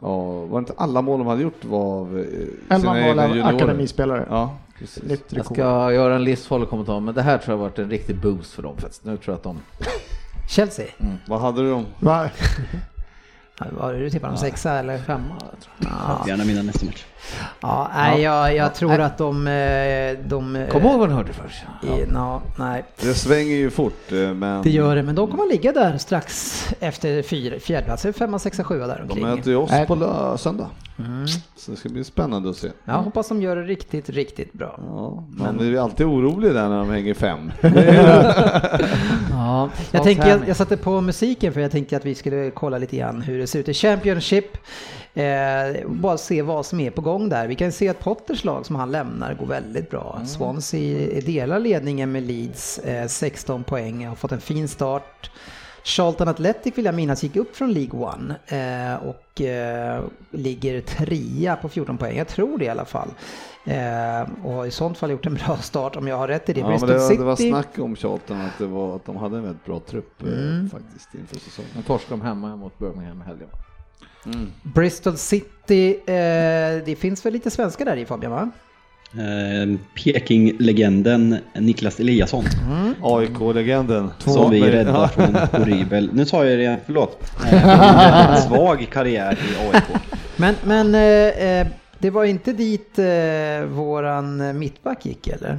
[0.00, 3.18] Ja, var det inte alla mål de hade gjort var av eh, Elva sina mål
[3.18, 4.26] av akademispelare.
[4.30, 5.02] Ja, precis.
[5.30, 8.16] Jag ska göra en livsfarlig kommentar, men det här tror jag har varit en riktig
[8.16, 8.76] boost för dem.
[8.76, 9.04] faktiskt.
[9.04, 9.58] Nu tror jag att de...
[10.48, 10.86] Chelsea,
[11.26, 11.86] Vad hade du dem?
[12.00, 12.30] Va?
[13.60, 14.98] Ja, var det du tippade om sexa eller?
[14.98, 16.28] Femma, tror jag.
[16.28, 17.04] Gärna vinna nästa match.
[17.60, 19.46] Ja, nej, jag, jag tror att de...
[19.48, 21.62] eh, de eh, Kom ihåg vad ni hörde först.
[21.82, 25.02] i, no, nej, Det svänger ju fort, eh, men det gör det.
[25.02, 28.06] Men de kommer att ligga där strax efter fyra, fjärdeplats.
[28.18, 29.22] Femma, sexa, sjua där de omkring.
[29.26, 30.70] möter ju oss på söndag.
[30.98, 31.26] Mm.
[31.56, 32.68] Så det ska bli spännande att se.
[32.84, 34.80] Jag hoppas de gör det riktigt, riktigt bra.
[34.86, 37.52] Ja, man är ju alltid orolig där när de hänger fem.
[39.30, 42.78] Ja, jag, tänker, jag, jag satte på musiken för jag tänkte att vi skulle kolla
[42.78, 44.56] lite grann hur det ser ut i Championship.
[45.14, 47.46] Eh, bara se vad som är på gång där.
[47.46, 50.20] Vi kan se att Potters lag som han lämnar går väldigt bra.
[50.26, 55.30] Swansea delar ledningen med Leeds, eh, 16 poäng, har fått en fin start.
[55.88, 61.56] Charlton Athletic vill jag minnas gick upp från League One eh, och eh, ligger trea
[61.56, 62.16] på 14 poäng.
[62.18, 63.08] Jag tror det i alla fall.
[63.64, 66.60] Eh, och i sånt fall gjort en bra start om jag har rätt i det.
[66.60, 67.50] Ja, men det, var, det var City.
[67.50, 70.70] snack om Charlton att, det var, att de hade en väldigt bra trupp eh, Mm.
[70.70, 71.70] faktiskt inför säsongen.
[71.76, 73.48] Nu torskade de hemma mot Birmingham i helgen.
[74.62, 78.50] Bristol City, eh, det finns väl lite svenskar där i Fabian va?
[79.12, 82.44] Eh, Peking-legenden Niklas Eliasson.
[83.02, 84.10] AIK-legenden.
[84.18, 86.10] Som vi räddar från horribel.
[86.12, 87.30] Nu sa jag det igen, förlåt.
[87.52, 89.84] Eh, en väldigt svag karriär i AIK.
[90.36, 91.66] Men, men eh, eh,
[91.98, 95.58] det var inte dit eh, våran mittback gick eller?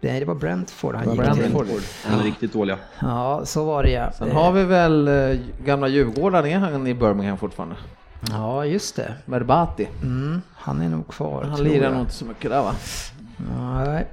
[0.00, 1.34] Nej, det var Brentford han gick till.
[1.34, 1.66] Brentford.
[2.04, 2.76] Han är riktigt dåliga.
[3.00, 4.12] Ja, så var det ja.
[4.12, 7.76] Sen Eh, har vi väl eh, gamla Djurgården, är han i Birmingham fortfarande?
[8.20, 9.14] Ja, just det.
[9.24, 9.88] Merbati.
[10.02, 11.44] Mm, han är nog kvar.
[11.44, 12.74] Han lirar nog inte så mycket där va?
[13.58, 14.06] Nej,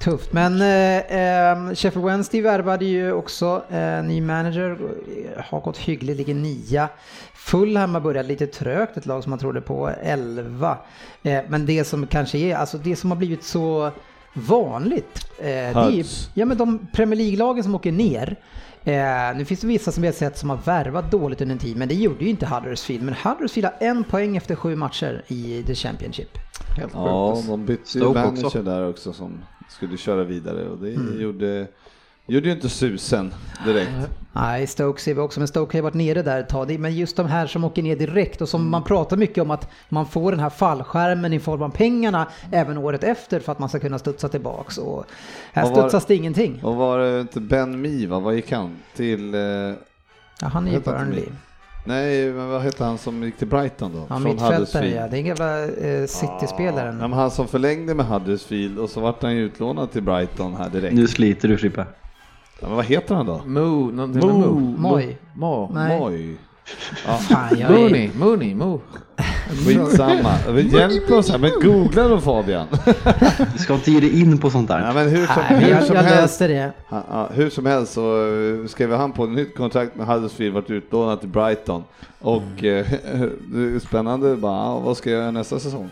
[0.00, 0.32] tufft.
[0.32, 4.78] Men eh, eh, Sheffield Wednesday värvade ju också eh, ny manager,
[5.44, 6.88] har gått hyggligt, ligger nia.
[7.34, 10.78] Fulham har börjat lite trögt, ett lag som man trodde på, 11.
[11.22, 13.90] Eh, men det som kanske är, alltså det som har blivit så
[14.32, 18.36] vanligt, eh, det är ju, ja men de Premier League-lagen som åker ner,
[18.84, 21.58] Eh, nu finns det vissa som vi har sett som har värvat dåligt under en
[21.58, 23.02] tid, men det gjorde ju inte Huddersfield.
[23.04, 26.38] Men Huddersfield har en poäng efter sju matcher i The Championship.
[26.76, 27.48] Helt Ja, sjukt.
[27.48, 28.62] de bytte ju manager också.
[28.62, 31.20] där också som skulle köra vidare och det Mm.
[31.20, 31.66] gjorde,
[32.26, 33.34] gjorde ju inte susen
[33.66, 33.90] direkt.
[34.32, 36.68] Nej, Stoke ser vi också, men Stoke har ju varit nere där ett tag.
[36.68, 39.50] Det- Men just de här som åker ner direkt och som man pratar mycket om
[39.50, 43.58] att man får den här fallskärmen i form av pengarna även året efter för att
[43.58, 44.78] man ska kunna studsa tillbaks.
[44.78, 45.04] Och
[45.52, 46.60] här Vad var- studsas det ingenting.
[46.64, 48.20] Och var det inte Ben Mee, va?
[48.20, 48.76] Vad gick han?
[48.96, 49.34] Till...
[49.34, 49.40] Eh,
[50.40, 51.24] Ja, han är ju Burnley.
[51.86, 54.06] nej, men vad hette han som gick till Brighton då?
[54.08, 54.96] Ja, mittfältare Huddersfield.
[54.96, 55.08] ja.
[55.08, 56.98] Det är gamla eh, City-spelaren.
[57.00, 60.54] Ja, men han som förlängde med Huddersfield och så vart han ju utlånad till Brighton
[60.56, 60.94] här direkt.
[60.94, 61.86] Nu sliter du Frippe.
[62.62, 63.40] Ja, men vad heter han då?
[63.46, 64.54] Moo, någonting med Moo.
[64.60, 64.76] Moo.
[64.90, 65.18] Moj.
[65.34, 65.70] Mo.
[65.74, 66.00] Nej.
[66.00, 66.36] Moj.
[67.20, 67.74] Fan, jag är...
[67.78, 68.80] Mooney, Mooney, Mo.
[69.66, 70.34] Skitsamma.
[70.72, 72.66] Hjälp oss här, men googla då Fabian.
[73.52, 74.92] Du ska inte ge dig in på sånt Ja, där.
[74.94, 76.20] men hur som, Nej, men hur jag, som jag helst.
[76.22, 76.72] löste det.
[76.90, 78.26] Ja, ja, hur som helst så
[78.62, 81.84] eh, skrev han på ett nytt kontrakt med Huddersfield, vart utlånad till Brighton.
[82.20, 82.86] Och eh,
[83.52, 85.90] det är spännande bara, ja, vad ska jag göra nästa säsong?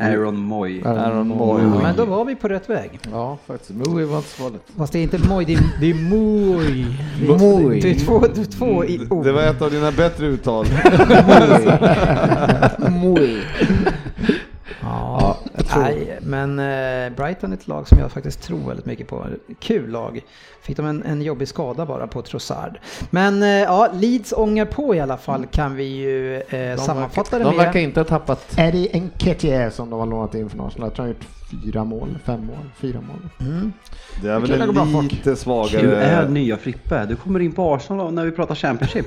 [0.00, 0.82] Aaron Moy.
[0.84, 1.62] Aaron Moy.
[1.62, 3.00] Ja, men då var vi på rätt väg.
[3.12, 3.70] Ja, faktiskt.
[3.70, 4.62] Mo var inte så farligt.
[4.76, 7.80] Fast det är inte moj, det är, det är är, Moj.
[7.80, 9.24] det är två, det är två i ord.
[9.24, 10.66] Det var ett av dina bättre uttal.
[12.90, 13.42] Moi.
[15.70, 19.26] Ja, nej, men eh, Brighton är ett lag som jag faktiskt tror väldigt mycket på.
[19.60, 20.20] Kul lag.
[20.62, 22.78] Fick de en, en jobbig skada bara på Trossard.
[23.10, 27.44] Men eh, ja, Leeds ångar på i alla fall kan vi ju eh, sammanfatta det
[27.44, 27.64] De med.
[27.66, 28.54] verkar inte ha tappat.
[28.58, 30.86] Eddie Nketiah som de har lånat in från Arsenal.
[30.86, 33.50] Jag tror han gjort fyra mål, fem mål, fyra mål.
[33.50, 33.72] Mm.
[34.22, 35.12] Det är väl bra, en folk.
[35.12, 36.28] lite Du är svagare...
[36.28, 37.06] nya Frippe.
[37.06, 39.06] Du kommer in på Arsenal när vi pratar Championship.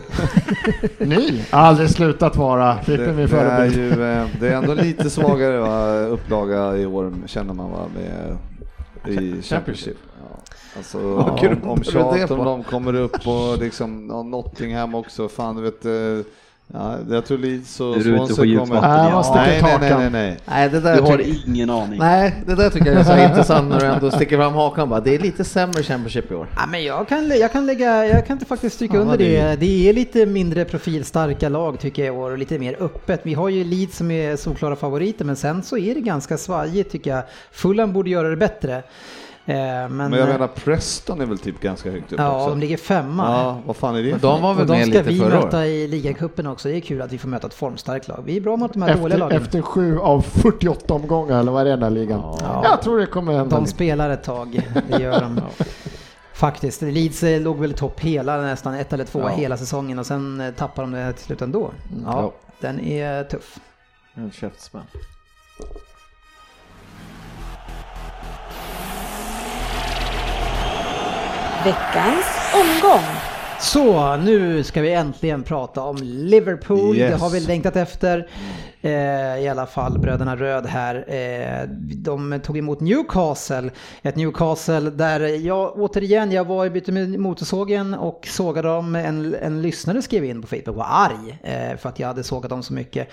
[0.98, 3.78] Ni har aldrig slutat vara Frippe Det, min det, är förebild.
[3.78, 8.38] ju, eh, det är ändå lite svagare va, upplaga i år känner man va, med,
[9.20, 9.98] i Championship.
[10.20, 10.38] Ja.
[10.78, 12.46] Alltså, kul om, om Charlton på.
[12.46, 16.26] de kommer upp och liksom, ja, Nottingham också, fan du vet, eh,
[16.74, 18.82] ja, jag tror Leeds och Swansea kommer...
[18.82, 20.38] Nej, Ja, man sticker nej, nej, nej, nej, nej.
[20.46, 22.00] Nej, det där Du har tycker- ingen aning.
[22.00, 25.00] Nej, det där tycker jag är så intressant när du ändå sticker fram hakan bara.
[25.00, 26.48] Det är lite sämre Championship i år.
[26.56, 29.24] Ja, men jag kan, jag kan lägga, jag kan inte faktiskt stryka Ja, under det
[29.24, 29.38] det.
[29.38, 33.20] är- Det är lite mindre profilstarka lag tycker jag i år och lite mer öppet.
[33.24, 36.92] Vi har ju Leeds som är solklara favoriter men sen så är det ganska svajigt
[36.92, 37.24] tycker jag.
[37.52, 38.84] Fulham borde göra det bättre.
[39.46, 42.50] Eh, men, Men jag menar Preston är väl typ ganska högt upp ja, också?
[42.50, 43.24] de ligger femma.
[43.24, 45.20] Ja, vad fan är det Men de var Och väl de med ska lite vi
[45.20, 45.68] förra möta året?
[45.68, 46.68] i ligacupen också.
[46.70, 48.24] Det är kul att vi får möta ett formstarkt lag.
[48.26, 49.42] Vi är bra mot de här dåliga Efter, lagen.
[49.42, 52.20] efter sju av 48 omgångar, eller vad är det i den här ligan?
[52.42, 52.62] Ja.
[52.64, 53.56] Jag tror det kommer hända.
[53.56, 53.72] De lite.
[53.76, 55.42] spelar ett tag, det gör de.
[56.34, 56.82] Faktiskt.
[56.82, 59.28] Leeds eh, låg väl i topp hela, nästan ett eller två Ja.
[59.28, 61.72] hela säsongen och sen eh, tappar de det till slut ändå.
[62.06, 62.34] Ja, Ja.
[62.62, 63.58] den är tuff.
[64.16, 64.84] En käftsmäll.
[71.66, 73.04] Veckans omgång.
[73.60, 76.98] Så, nu ska vi äntligen prata om Liverpool.
[76.98, 77.12] Yes.
[77.12, 78.28] Det har vi längtat efter.
[78.86, 80.96] Eh, I alla fall bröderna Röd här.
[81.08, 83.70] Eh, de tog emot Newcastle.
[84.02, 88.96] Ett Newcastle där jag återigen, jag var i byte med motorsågen och sågade dem.
[88.96, 92.50] En, en lyssnare skrev in på Facebook var arg eh, för att jag hade sågat
[92.50, 93.08] dem så mycket.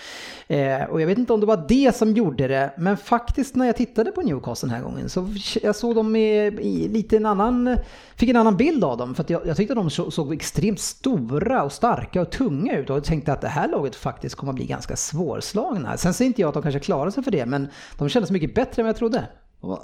[0.90, 3.76] Och jag vet inte om det var det som gjorde det, men faktiskt när jag
[3.76, 5.28] tittade på Newcastle den här gången så
[5.62, 7.76] jag såg dem i, i lite en annan,
[8.16, 9.14] fick en annan bild av dem.
[9.14, 12.90] För att jag, jag tyckte de så, såg extremt stora och starka och tunga ut
[12.90, 15.96] och jag tänkte att det här laget faktiskt kommer att bli ganska svårslaget svårslagna.
[15.96, 17.68] Sen säger inte jag att de kanske klarar sig för det, men
[17.98, 19.26] de kändes mycket bättre än vad jag trodde.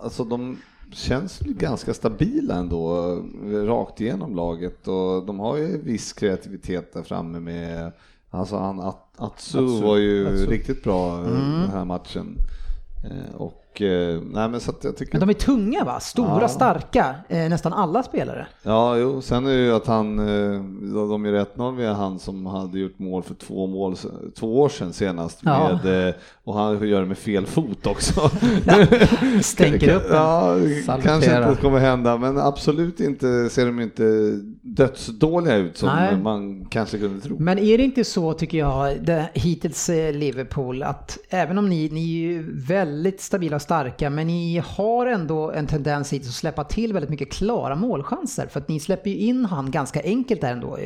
[0.02, 0.58] Alltså de,
[0.92, 3.14] känns ganska stabila ändå
[3.66, 7.92] rakt igenom laget och de har ju viss kreativitet där framme med
[8.30, 10.46] Alltså han, At- Atsu, Atsu, var ju Atsu.
[10.46, 11.30] riktigt bra Mm.
[11.60, 12.36] den här matchen.
[13.04, 13.34] Eh,
[13.76, 16.00] Och eh, nej men så jag tycker Men de är tunga va?
[16.00, 16.48] Stora, Ja.
[16.48, 18.46] starka, eh, nästan alla spelare.
[18.62, 20.60] Ja, jo, sen är det ju att han, eh,
[21.08, 23.96] de gör 1-0 via han som hade gjort mål för två, mål,
[24.38, 25.78] två år sedan senast Ja.
[25.84, 28.20] med, eh, och han gör det med fel fot också.
[29.42, 30.02] Stänker upp.
[30.10, 31.12] Ja, det Salutera.
[31.12, 34.04] kanske inte kommer hända, men absolut inte ser de inte
[34.62, 36.16] dödsdåliga ut som Nej.
[36.16, 37.36] man kanske kunde tro.
[37.38, 41.88] Men är det inte så tycker jag, det, hittills eh, Liverpool, att även om ni,
[41.92, 46.64] ni är ju väldigt stabila starka, men ni har ändå en tendens hittills att släppa
[46.64, 48.46] till väldigt mycket klara målchanser.
[48.46, 50.78] För att ni släpper ju in han ganska enkelt där ändå.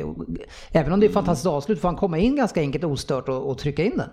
[0.71, 3.49] Även om det är ett fantastiskt avslut får han komma in ganska enkelt ostört och,
[3.49, 4.09] och trycka in den.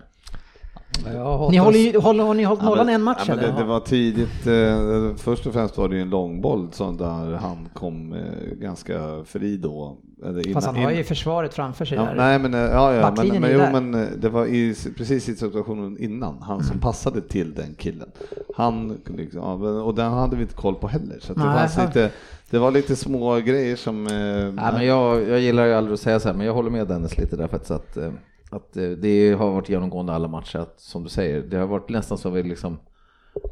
[1.50, 3.52] Ni håller, ju, håller, har ni hållit Ja, nollan men- en match ja, eller?
[3.52, 7.34] det, det var tidigt, eh, först och främst var det ju en långboll som där
[7.34, 8.20] han kom eh,
[8.60, 9.96] ganska fri då.
[10.24, 12.14] Eller Fast innan- han har ju försvaret framför sig Ja, där.
[12.14, 13.72] nej men, eh, ja, ja, men, men, jo, där.
[13.80, 18.10] men eh, det var i, precis i situationen innan, han som passade till den killen.
[18.56, 21.16] Han, liksom, ja, och den hade vi inte koll på heller.
[21.20, 21.84] Så att det, Nej, fanns ja.
[21.86, 22.10] lite,
[22.50, 24.06] det var lite små grejer som...
[24.06, 26.70] Eh, Nej, men jag, jag gillar ju aldrig att säga så här, men jag håller
[26.70, 28.10] med Dennis lite där faktiskt att, eh,
[28.50, 31.88] att eh, det har varit genomgående alla matcher, att, som du säger, det har varit
[31.88, 32.78] nästan så vi liksom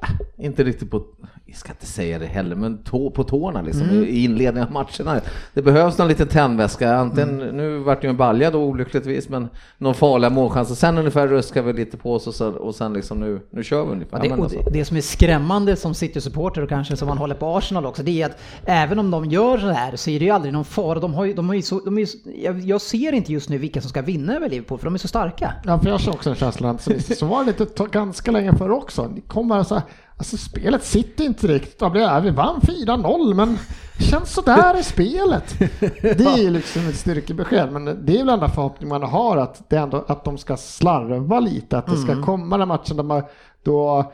[0.02, 1.04] äh, inte riktigt på,
[1.48, 4.04] jag ska inte säga det heller, men tå, på tårna liksom Mm.
[4.04, 5.20] i inledningen av matcherna.
[5.54, 7.56] Det behövs någon liten tändväska, antingen, Mm.
[7.56, 10.74] nu vart det ju en balja då olyckligtvis, men någon farliga målchanser.
[10.74, 13.84] Sen ungefär ruskar vi lite på oss och, så, och sen liksom nu, nu kör
[13.84, 14.18] vi ungefär.
[14.18, 14.58] Ja, det, och alltså.
[14.72, 18.22] det, som är skrämmande som City-supporter och kanske som man håller på Arsenal också, det
[18.22, 20.98] är att även om de gör så här så är det ju aldrig någon fara.
[21.00, 22.06] De har ju, de har ju så, de är
[22.44, 24.98] jag, jag ser inte just nu vilka som ska vinna över Liverpool, för de är
[24.98, 25.52] så starka.
[25.64, 28.52] Ja, för jag har också en känsla att så, så var det lite ganska länge
[28.56, 29.08] förr också.
[29.14, 29.84] Ni kom bara så här,
[30.16, 31.78] alltså spelet sitter inte riktigt.
[31.78, 33.58] Det Vi vann 4-0 men
[33.98, 35.58] det känns sådär i spelet.
[36.00, 39.70] Det är ju liksom ett styrkebesked men det är väl enda förhoppning man har att,
[39.70, 41.78] det ändå, att de ska slarva lite.
[41.78, 43.22] Att det ska komma den matchen där man
[43.62, 44.12] då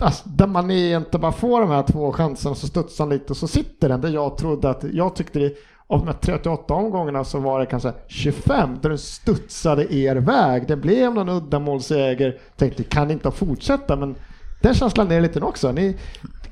[0.00, 3.48] Alltså, där man inte bara får de här två chanserna så studsar lite och så
[3.48, 5.54] sitter den där jag trodde att, jag tyckte det,
[5.86, 10.68] av de här 38 omgångarna så var det kanske 25 där den studsade er väg.
[10.68, 14.14] Det blev någon uddamålsseger, tänkte kan inte fortsätta men
[14.60, 15.72] den känslan är det lite nu också.
[15.72, 15.96] Ni,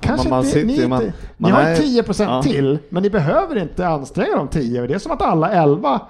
[0.01, 2.43] kanske man inte, sitter- ni, inte, man- ni man har är- 10% ja.
[2.43, 4.87] till men ni behöver inte anstränga de 10.
[4.87, 6.01] Det är som att alla 11,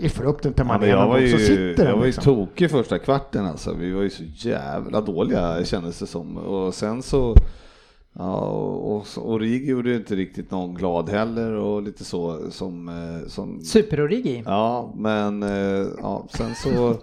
[0.00, 2.00] vi får upp den till Ja, men Mané jag var så ju, sitter jag var
[2.00, 2.24] ju liksom.
[2.24, 3.72] tokig första kvarten alltså.
[3.74, 6.36] Vi var ju så jävla dåliga kändes det som.
[6.36, 7.34] Och sen så,
[8.12, 12.88] ja, och, och Origi gjorde ju inte riktigt någon glad heller och lite så som,
[12.88, 14.42] eh, som Super-Origi.
[14.46, 16.96] Ja, men eh, ja, sen så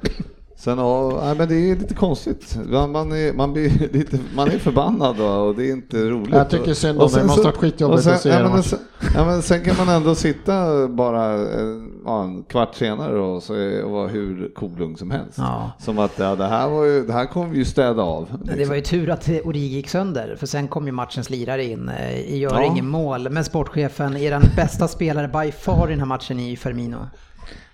[0.60, 2.58] Sen ja, nej, men det är lite konstigt.
[2.65, 6.34] Man, man, är, man, blir lite, man är förbannad då, och det är inte roligt.
[6.36, 8.63] Jag tycker synd om det, sen det måste varit skitjobbigt sen- att se ja, men,
[8.63, 8.80] sen,
[9.15, 13.54] ja, men sen kan man ändå sitta bara eh, ja, en kvart senare och, så
[13.54, 15.38] är, och vara hur kolugn som helst.
[15.38, 15.72] Ja.
[15.80, 18.28] Som att ja, det här var ju, det här kommer vi ju städa av.
[18.43, 18.69] Det liksom.
[18.69, 22.38] var ju tur att Origi gick sönder, för sen kom ju matchens lirare in, eh,
[22.39, 22.63] gör Ja.
[22.63, 23.30] ingen mål.
[23.30, 26.98] Men sportchefen, er den bästa spelare by far i den här matchen är ju Firmino.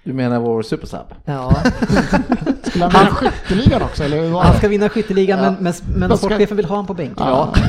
[0.05, 0.99] Du menar vår supersub?
[1.25, 1.55] Ja,
[2.63, 4.57] Skulle han vinna skytteligan också eller hur var han det?
[4.57, 7.27] ska vinna skytteligan men, men, men ska- sportchefen vill ha honom på bänken.
[7.27, 7.53] Ja.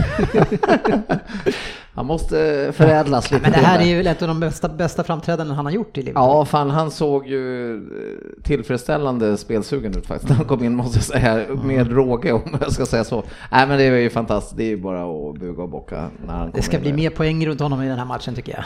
[1.96, 5.56] Han måste förädlas lite Men det här är ju ett av de bästa, bästa framträdanden
[5.56, 6.28] han har gjort i Liverpool.
[6.28, 11.04] Ja, fan han såg ju eh, tillfredsställande spelsugen ut faktiskt han kom in måste jag
[11.04, 13.24] säga, med råge om jag ska säga så.
[13.52, 16.34] Nej men det är ju fantastiskt, det är ju bara att buga och bocka när
[16.34, 16.96] han Det ska bli där.
[16.96, 18.64] mer poäng runt honom i den här matchen tycker jag.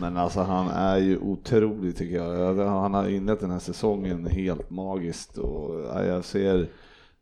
[0.00, 2.58] Men alltså han är ju otrolig tycker jag.
[2.58, 6.66] Ja, Han har inlett den här säsongen helt magiskt och ja, jag ser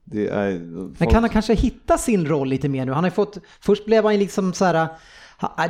[0.05, 0.59] det är...
[0.99, 2.93] Men kan han kanske hitta sin roll lite mer nu?
[2.93, 4.89] Han har ju fått, först blev han ju liksom så här,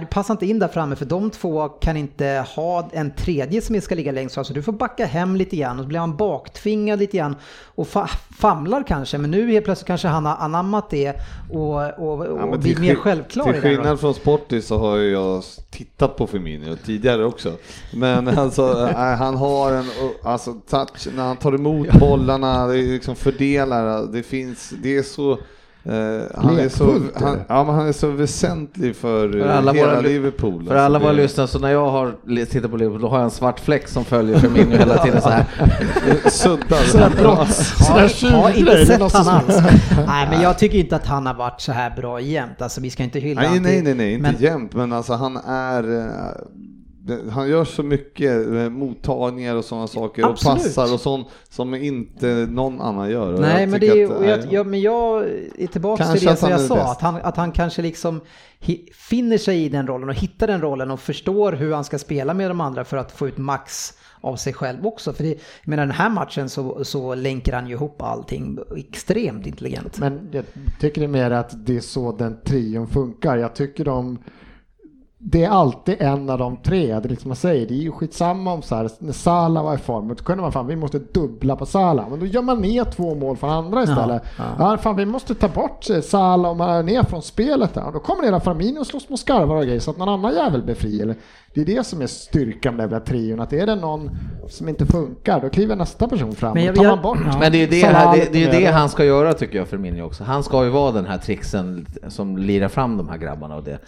[0.01, 3.81] du passar inte in där framme för de två kan inte ha en tredje som
[3.81, 4.45] ska ligga längst fram.
[4.45, 7.89] Så du får backa hem lite grann och så blir han baktvingad lite grann och
[7.89, 8.07] fa
[8.39, 9.19] famlar kanske.
[9.19, 11.15] Men nu helt plötsligt kanske han har anammat det
[11.51, 16.17] och, och, och Ja, blir mer självklar Till skillnad från Sportis så har jag tittat
[16.17, 17.53] på Firmino tidigare också.
[17.95, 19.91] Men alltså, han har en
[20.23, 25.03] alltså, touch när han tar emot bollarna, det är liksom fördelar, det finns, det är
[25.03, 25.39] så
[26.35, 30.01] han, är så, han, ja, men han är så väsentlig för, För alla hela våra-
[30.01, 30.65] Liverpool.
[30.67, 32.15] För alla alltså, våra det- lyssnare, så när jag har
[32.45, 35.23] tittat på Liverpool då har jag en svart fläck som följer för min hela tiden
[35.23, 35.45] så här.
[36.31, 36.77] Suddar.
[36.87, 39.47] Sådär brotts, sådär Har, inte sett han som- alls.
[40.07, 42.63] Nej men jag tycker inte att han har varit så här bra jämt.
[42.63, 45.37] Alltså vi ska inte hylla Nej, nej, nej, nej, inte men, jämt, men alltså han
[45.47, 46.07] är eh,
[47.31, 50.59] han gör så mycket eh, mottagningar och sådana saker Absolut.
[50.59, 53.39] och passar och sånt som inte någon annan gör.
[53.39, 54.49] Nej, jag men, det är, att, jag, nej.
[54.51, 55.25] jag, men jag
[55.59, 56.89] är tillbaka Kanske till det som jag sa, bäst.
[56.89, 58.21] att han, att han kanske liksom
[58.95, 62.35] finner sig i den rollen och hittar den rollen och förstår hur han ska spela
[62.35, 65.13] med de andra för att få ut max av sig själv också.
[65.13, 69.47] För det, jag menar den här matchen så, så länkar han ju ihop allting extremt
[69.47, 69.99] intelligent.
[69.99, 70.45] Men jag
[70.81, 73.37] tycker det är mer att det är så den trion funkar.
[73.37, 74.19] Jag tycker de
[75.21, 77.93] det är alltid en av de tre, det är liksom man säger, det är ju
[77.93, 80.99] skitsamma om så här, när Salah var i form, då kunde man fan, vi måste
[80.99, 84.23] dubbla på Salah, men då gör man ner två mål från andra istället.
[84.39, 87.75] Ja, Ja, fan vi måste ta bort eh, Salah och man är ner från spelet
[87.75, 90.09] där, och då kommer hela Firmino och slåss mot skarvar och grejer så att någon
[90.09, 91.01] annan jävel blir fri.
[91.03, 91.17] Eller,
[91.55, 94.11] det är det som är styrkan med den här trion, att är det någon
[94.49, 97.19] som inte funkar, då kliver nästa person fram Men jag- och tar jag- man bort.
[97.33, 97.39] ja.
[97.41, 99.69] Men det är det, Salah här, det, det, är det han ska göra tycker jag
[99.69, 100.25] för Minni också.
[100.25, 103.79] Han ska ju vara den här trixen som lirar fram de här grabbarna och det.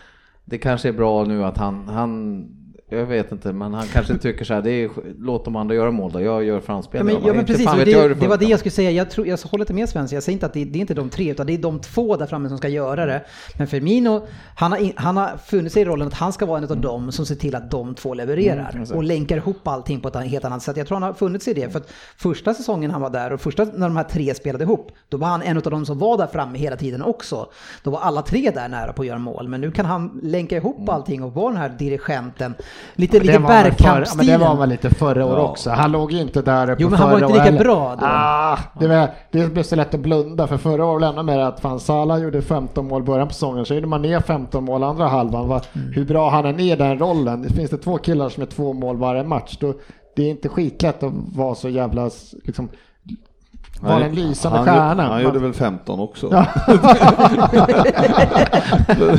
[0.44, 2.46] Det kanske är bra nu att han, han
[2.90, 5.90] jag vet inte, men han kanske tycker så här, det är, låt de andra göra
[5.90, 7.05] mål då, jag gör Ja, framspel.
[7.05, 8.90] men, Jag ja, men precis, fan hur det, det var det jag skulle säga.
[8.90, 10.16] Jag, tror, jag håller inte med Svensson.
[10.16, 12.16] Jag säger inte att det, det är inte de tre, utan det är de två
[12.16, 13.24] där framme som ska göra det.
[13.59, 14.26] Men Firmino,
[14.57, 17.12] han har, han har funnit sig i rollen att han ska vara en av dem
[17.12, 18.87] som ser till att de två levererar.
[18.94, 20.76] och länkar ihop allting på ett helt annat sätt.
[20.76, 21.70] Jag tror han har funnit sig i det.
[21.70, 24.92] För att första säsongen han var där och första när de här tre spelade ihop,
[25.09, 27.50] då var han en av de som var där framme hela tiden också.
[27.83, 29.48] Då var alla tre där nära på att göra mål.
[29.48, 32.55] Men nu kan han länka ihop allting och vara den här dirigenten.
[32.94, 35.42] Lite, Det lite förr- ja, men det var väl lite förra år Ja.
[35.50, 35.70] också.
[35.70, 37.64] Han låg ju inte där uppe Jo, men han var inte lika året heller.
[37.64, 38.06] bra då.
[38.06, 41.38] Ah, det, var, det blev så lätt att blunda för förra året var ännu mer
[41.38, 44.82] att fan Salah gjorde 15 mål början på säsongen så gjorde man ner 15 mål
[44.82, 45.48] andra halvan.
[45.48, 45.92] Va, Mm.
[45.92, 47.42] Hur bra han är i den rollen.
[47.42, 49.56] Det finns det två killar som är två mål varje match.
[49.60, 49.74] Då,
[50.16, 52.10] det är inte skitlätt att vara så jävla
[52.44, 52.68] liksom,
[53.80, 55.02] vara en lysande han, stjärna.
[55.02, 56.28] Han Man- gjorde väl 15 också.
[56.32, 56.44] Ja.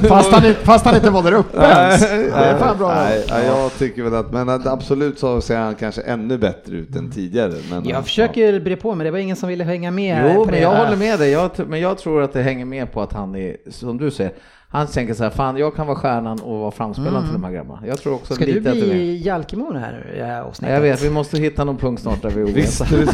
[0.09, 2.01] fast, han, fast han inte var där uppe ens.
[2.01, 2.93] Det är fan bra.
[2.95, 6.75] Nej, nej, jag tycker väl att, men att absolut så ser han kanske ännu bättre
[6.75, 7.53] ut än tidigare.
[7.69, 10.61] Men, Jag försöker bre på men det var ingen som ville hänga med Jo, men
[10.61, 11.31] jag håller med dig.
[11.31, 14.33] Jag, men jag tror att det hänger med på att han är, som du säger,
[14.71, 17.51] han tänker så här, fan jag kan vara stjärnan och vara framspelaren till de här
[17.51, 17.81] grabbarna.
[17.87, 18.35] Jag tror också Mm.
[18.35, 18.91] Ska du lite att det är det.
[18.93, 20.73] bli Jalkemo här i det här avsnittet?
[20.75, 22.95] Jag vet, vi måste hitta någon punkt snart där vi är Visst oense.
[22.95, 23.05] är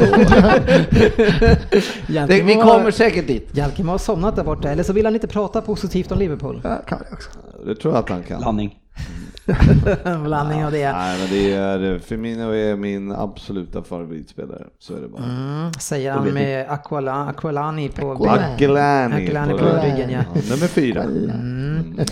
[2.27, 2.43] det så.
[2.45, 3.49] Vi kommer säkert dit.
[3.57, 6.61] Jalkemo har somnat där borta, eller så vill han inte prata positivt om Liverpool.
[6.63, 7.29] Ja, kan jag också.
[7.65, 8.41] Det tror jag att han kan.
[8.41, 8.75] Blandning.
[10.23, 10.91] Blandning av det.
[10.91, 14.63] Nej, men det är, Firmino är min absoluta favoritspelare.
[14.79, 15.23] Så är det bara.
[15.23, 20.21] Mm, säger han med Aquala, Aqualani på Aquilani Aquilani på på ryggen, ja.
[20.33, 21.03] Nummer fyra.
[21.03, 21.99] Mm.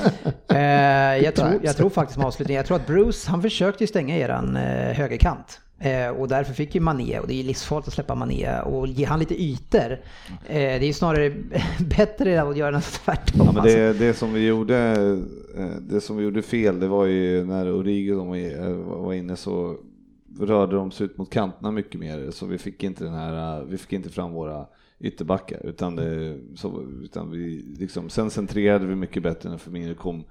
[0.47, 4.17] Eh, jag, tror, jag tror faktiskt med avslutningen, jag tror att Bruce, han försökte stänga
[4.17, 5.59] eran eh, högerkant.
[5.79, 8.87] Eh, och därför fick ju Mané, och det är ju livsfarligt att släppa Mané, och
[8.87, 9.91] ge han lite ytor.
[9.91, 9.97] Eh,
[10.47, 11.33] det är ju snarare
[11.97, 13.45] bättre att göra något tvärtom.
[13.45, 13.77] Ja, men alltså.
[13.77, 14.77] det, det, som vi gjorde,
[15.57, 19.77] eh, det som vi gjorde fel, det var ju när var- eh, var inne så
[20.39, 23.65] rörde de sig ut mot kanterna mycket mer, så vi fick inte den här, eh,
[23.65, 24.65] vi fick inte fram våra
[24.99, 30.23] ytterbackar, utan, det, så, utan vi liksom, sen centrerade vi mycket bättre när Firmino kom,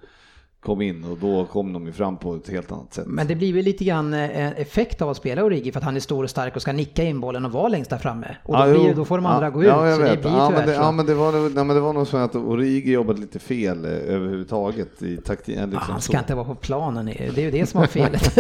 [0.65, 3.07] kom in och då kom de ju fram på ett helt annat sätt.
[3.07, 5.97] Men det blir väl lite grann eh, effekt av att spela Origi för att han
[5.97, 8.37] är stor och stark och ska nicka in bollen och vara längst där framme.
[8.45, 9.69] Och då, Ja, blir, då får de andra ja, gå ut.
[9.69, 10.23] Ja, jag vet.
[10.23, 12.35] det ja, men det, ja, men det var, nej, men det var nog så att
[12.35, 15.71] Origi jobbade lite fel eh, överhuvudtaget i taktiken.
[15.71, 16.19] Liksom Ah, han ska så.
[16.19, 18.39] inte vara på planen, det är ju det som var felet.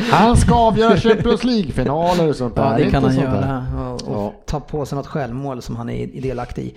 [0.10, 2.70] Han ska avgöra Champions League-finaler och sånt där.
[2.78, 3.66] Ja, det kan han göra.
[3.90, 6.74] Och, och ta på sig något självmål som han är delaktig i.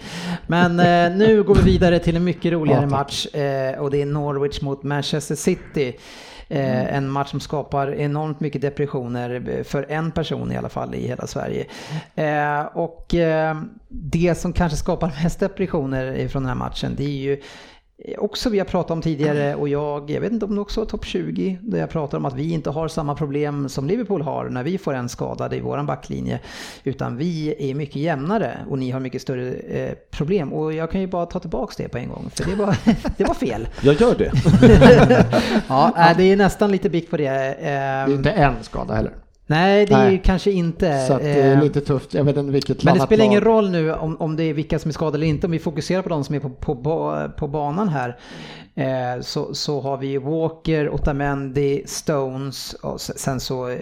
[0.47, 4.01] Men eh, nu går vi vidare till en mycket roligare Ja, match eh, och det
[4.01, 5.97] är Norwich mot Manchester City.
[6.49, 11.07] Eh, En match som skapar enormt mycket depressioner för en person i alla fall i
[11.07, 11.65] hela Sverige.
[12.15, 17.07] Eh, och eh, det som kanske skapar mest depressioner från den här matchen det är
[17.17, 17.41] ju
[18.17, 20.85] också vi har pratat om tidigare och jag, jag vet inte om det också var
[20.85, 24.49] topp 20, där jag pratar om att vi inte har samma problem som Liverpool har
[24.49, 26.39] när vi får en skadad i våran backlinje.
[26.83, 30.53] Utan vi är mycket jämnare och ni har mycket större eh, problem.
[30.53, 32.75] Och jag kan ju bara ta tillbaks det på en gång, för det var,
[33.17, 33.67] det var fel.
[33.81, 34.31] Jag gör det.
[35.67, 37.29] Ja, äh, det är nästan lite bikt på det.
[37.29, 39.13] Det är Eh, inte en skada heller.
[39.47, 40.21] Nej, det är ju Nej.
[40.25, 41.05] kanske inte.
[41.07, 42.13] Så det är eh, lite tufft.
[42.13, 44.79] Jag vet inte vilket men det spelar ingen roll nu om, om det är vilka
[44.79, 45.47] som är skadade eller inte.
[45.47, 48.17] Om vi fokuserar på de som är på, på, på banan här.
[48.75, 53.69] Eh, så, så har vi Walker, Otamendi, Stones och se- sen så...
[53.69, 53.77] eh,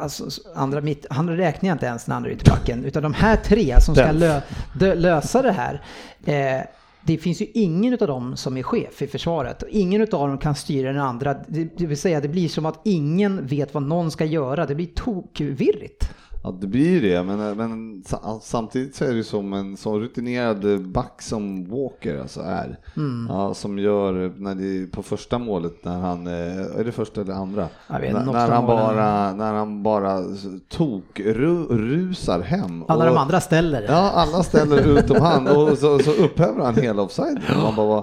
[0.00, 2.84] Alltså, andra mitt, han räknar jag inte ens den andra ytterbacken.
[2.84, 4.40] Utan de här tre som ska lö,
[4.78, 5.82] dö, lösa det här.
[6.24, 6.62] Eh,
[7.06, 10.54] det finns ju ingen av dem som är chef i försvaret ingen av dem kan
[10.54, 11.34] styra den andra.
[11.34, 14.66] Det, det vill säga det blir som att ingen vet vad någon ska göra.
[14.66, 16.10] Det blir tokvirrigt
[16.44, 20.80] att det blir det, men, men sa- samtidigt så är det som en så rutinerad
[20.88, 22.78] back som Walker alltså är.
[22.96, 23.26] Mm.
[23.30, 27.34] Ja, som gör, när det, på första målet när han, eh, är det första eller
[27.34, 27.68] andra?
[28.00, 30.22] Vet, när, när, han bara, när han bara
[30.68, 32.84] tok ru, rusar hem.
[32.88, 33.82] Alla och- de andra ställer.
[33.82, 37.40] Ja, alla ställer utom han och så, så upphäver han hela offside.
[37.62, 38.02] Man bara,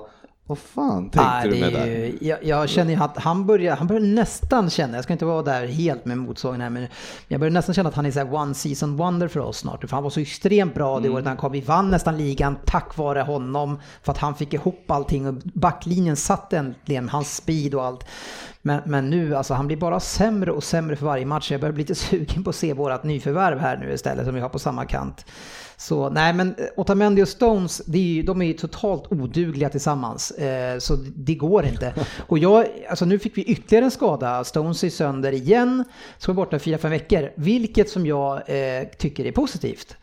[0.50, 1.88] vad, fan tänkte Nej, du med det?
[1.88, 5.26] ju, jag, jag känner ju att han börjar, han börjar nästan känna, jag ska inte
[5.26, 6.88] vara där helt med motsågen här, men
[7.28, 9.82] jag börjar nästan känna att han är så one season wonder för oss snart.
[9.82, 11.04] För han var så extremt bra Mm.
[11.04, 11.52] det året han kom.
[11.52, 16.16] Vi vann nästan ligan tack vare honom, för att han fick ihop allting och backlinjen
[16.16, 18.06] satt äntligen, hans speed och allt.
[18.62, 21.52] Men, men nu, alltså han blir bara sämre och sämre för varje match.
[21.52, 24.42] Jag börjar bli lite sugen på att se vårat nyförvärv här nu istället som vi
[24.42, 25.26] har på samma kant.
[25.80, 30.32] Så nej men eh, Otamendi och Stones, är ju, de är ju totalt odugliga tillsammans.
[30.32, 31.94] Eh, så det går inte.
[32.28, 34.44] Och jag, alltså nu fick vi ytterligare en skada.
[34.44, 35.84] Stones är sönder igen,
[36.18, 37.32] ska borta i 4-5 veckor.
[37.36, 39.96] Vilket som jag eh, tycker är positivt.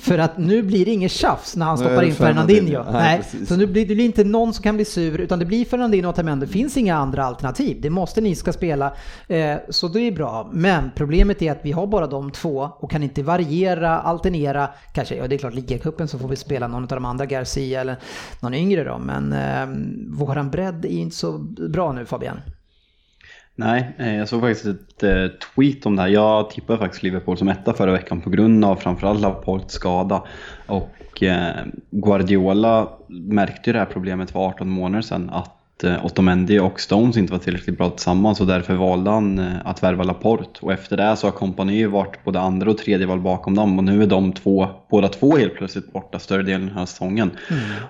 [0.00, 2.82] För att nu blir det inget tjafs när han stoppar in Fernandinho.
[2.82, 3.48] Nej, Nej, precis.
[3.48, 6.14] så nu blir det inte någon som kan bli sur, utan det blir Fernandinho och
[6.14, 6.46] Otamendi.
[6.46, 7.80] Det finns inga andra alternativ.
[7.80, 8.92] Det måste ni ska spela.
[9.28, 10.50] Eh, så det är bra.
[10.52, 14.68] Men problemet är att vi har bara de två och kan inte variera, alternera.
[14.92, 17.80] Kanske, ja det är klart ligacupen så får vi spela någon av de andra, Garcia
[17.80, 17.96] eller
[18.40, 18.98] någon yngre då.
[18.98, 19.66] Men eh,
[20.18, 22.40] våran bredd är inte så bra nu Fabian.
[23.54, 26.08] Nej, eh, jag såg faktiskt ett eh, tweet om det här.
[26.08, 30.22] Jag tippade faktiskt Liverpool som etta förra veckan på grund av framförallt Laports skada.
[30.66, 36.58] Och eh, Guardiola märkte ju det här problemet för 18 månader sedan att eh, Otamendi
[36.58, 40.60] och Stones inte var tillräckligt bra tillsammans och därför valde han eh, att värva Laporte.
[40.60, 43.84] Och efter det så har Kompany varit både andra och tredje val bakom dem och
[43.84, 47.30] nu är de två, båda två helt plötsligt borta större delen av den här säsongen.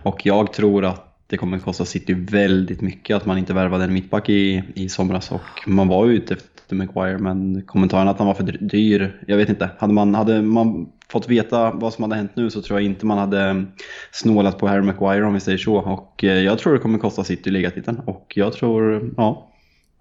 [0.02, 3.92] Och jag tror att det kommer kosta City väldigt mycket att man inte värvade en
[3.92, 6.36] mittback i, i somras och man var ju ute
[6.72, 9.70] efter Maguire men kommentaren att han var för dyr, jag vet inte.
[9.78, 13.06] Hade man, hade man fått veta vad som hade hänt nu så tror jag inte
[13.06, 13.66] man hade mm,
[14.12, 15.76] snålat på Harry Maguire om vi säger så.
[15.76, 17.98] Och eh, jag tror det kommer kosta City ligatiteln.
[18.06, 19.48] Och jag tror, ja,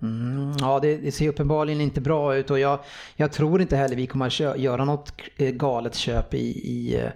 [0.03, 2.49] Mm, ja, det, det ser uppenbarligen inte bra ut.
[2.51, 2.79] Och jag,
[3.15, 7.11] jag tror inte heller vi kommer att göra något eh, galet köp i, i, eh,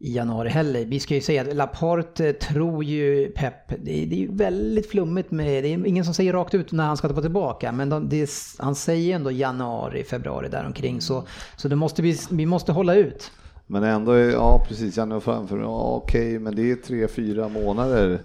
[0.00, 0.84] i januari heller.
[0.84, 4.90] Vi ska ju säga att Laporte tror ju Pep, det, är- det är ju väldigt
[4.90, 7.88] flummigt med, det är ingen som säger rakt ut när han ska vara tillbaka, men
[7.88, 11.24] de, det, är- han säger ändå januari, februari däromkring så,
[11.56, 13.30] så det måste vi, vi måste hålla ut.
[13.66, 18.20] Men ändå, ja precis, januari framför, ja okej, men det är tre, fyra månader.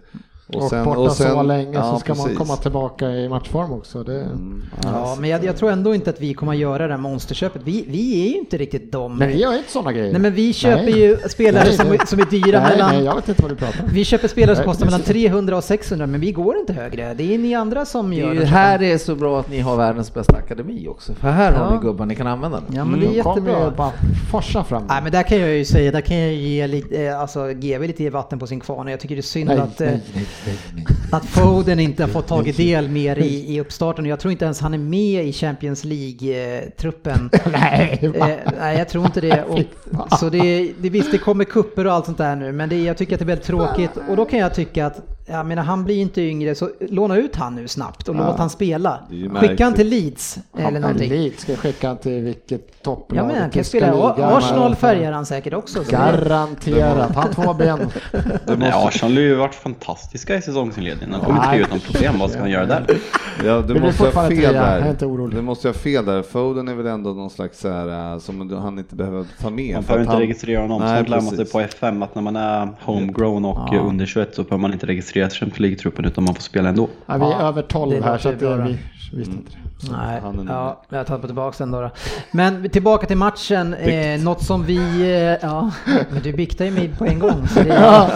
[0.47, 2.37] Och, borta så länge ja, så ska man precis.
[2.37, 4.03] komma tillbaka i matchform också.
[4.03, 6.93] Det, Mm, Ja, men jag, jag tror ändå inte att vi kommer att göra det
[6.93, 7.61] här monsterköpet.
[7.65, 9.17] Vi, vi är ju inte riktigt de.
[9.17, 10.11] Men vi gör inte sådana grejer.
[10.11, 10.99] Nej men vi köper Nej.
[10.99, 11.99] ju spelare Nej, som, nej.
[12.07, 12.95] som är dyra nej, mellan...
[12.95, 13.89] nej, jag vet inte vad du pratar om.
[13.93, 15.13] Vi köper spelare som Nej, kostar mellan precis.
[15.13, 17.13] 300 och 600 men vi går inte högre.
[17.13, 18.45] Det är ni andra som Det gör är det.
[18.45, 21.13] här det är så bra att ni har världens bästa akademi också.
[21.13, 21.79] För här har Ja.
[21.79, 22.57] ni gubbar ni kan använda.
[22.67, 22.75] Den.
[22.75, 23.71] Ja men det är ju jättebra.
[23.77, 23.91] bara
[24.31, 24.83] forsa fram.
[24.87, 27.87] Nej men där kan jag ju säga, där kan jag ge lite, eh, alltså GW
[27.87, 28.87] lite vatten på sin kvarn.
[28.87, 30.25] Jag tycker det är synd nej, att, eh, nej, nej, nej, nej.
[31.11, 34.05] att Foden inte har fått tagit del mer i, i uppstarten.
[34.05, 37.29] Jag tror inte ens han är med i Champions League-truppen.
[37.51, 37.99] nej?
[38.15, 38.27] Eh,
[38.59, 39.43] nej, jag tror inte det.
[39.47, 42.84] Och, så det, det visst, det kommer kupper och allt sånt där nu, men det,
[42.84, 43.91] jag tycker att det är väldigt tråkigt.
[44.09, 47.36] Och då kan jag tycka att, jag menar, han blir inte yngre, så låna ut
[47.36, 48.99] han nu snabbt och låt han spela.
[49.36, 49.88] Skicka han till.
[49.89, 51.11] Leeds eller någonting.
[51.11, 54.13] Elite ska skicka han till vilket topplag Ja men han kan spela.
[54.38, 55.84] Arsenal färgar han säkert också.
[55.84, 57.80] så det- Garanterat, han två ben.
[58.57, 61.11] Nej, Arsenal har ju varit fantastiska i säsongsinledningen.
[61.19, 62.86] De kommer tre utan problem, vad ska han göra där?
[63.45, 64.89] Ja, du måste ha fel trea, jag är där.
[64.89, 65.38] inte orolig.
[65.38, 66.21] Du måste ha fel där.
[66.21, 69.74] Foden är väl ändå någon slags så här, äh, som han inte behöver ta med.
[69.76, 70.80] Man behöver inte han- registrera honom.
[70.80, 73.80] Sånt lär man sig på FM att när man är homegrown och Ja.
[73.80, 76.89] under 21 så behöver man inte registrera sig Champions League-truppen utan man får spela ändå.
[77.05, 78.64] Ja, vi är Ja, över 12 det här så att det, bra då.
[78.64, 78.78] vi
[79.18, 79.57] visste inte det.
[79.91, 81.89] Nej, Han ja, jag tar på tillbaka den då, då.
[82.31, 86.93] Men tillbaka till matchen, eh, något som vi, eh, ja, men du biktar ju mig
[86.97, 87.47] på en gång.
[87.47, 88.11] Så det,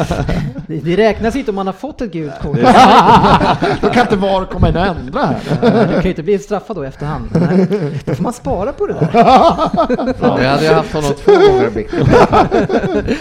[0.67, 2.57] det, det räknas inte om man har fått ett gult kort.
[3.81, 5.39] Då kan inte VAR komma in och ändra här.
[5.87, 7.29] Du kan ju inte bli straffad då i efterhand.
[7.31, 7.67] Nej,
[8.05, 9.09] Då får man spara på det där.
[10.21, 11.69] Ja, jag hade ju haft honom två gånger.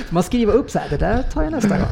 [0.07, 1.87] Får man skriva upp så här, det där tar jag nästa gång.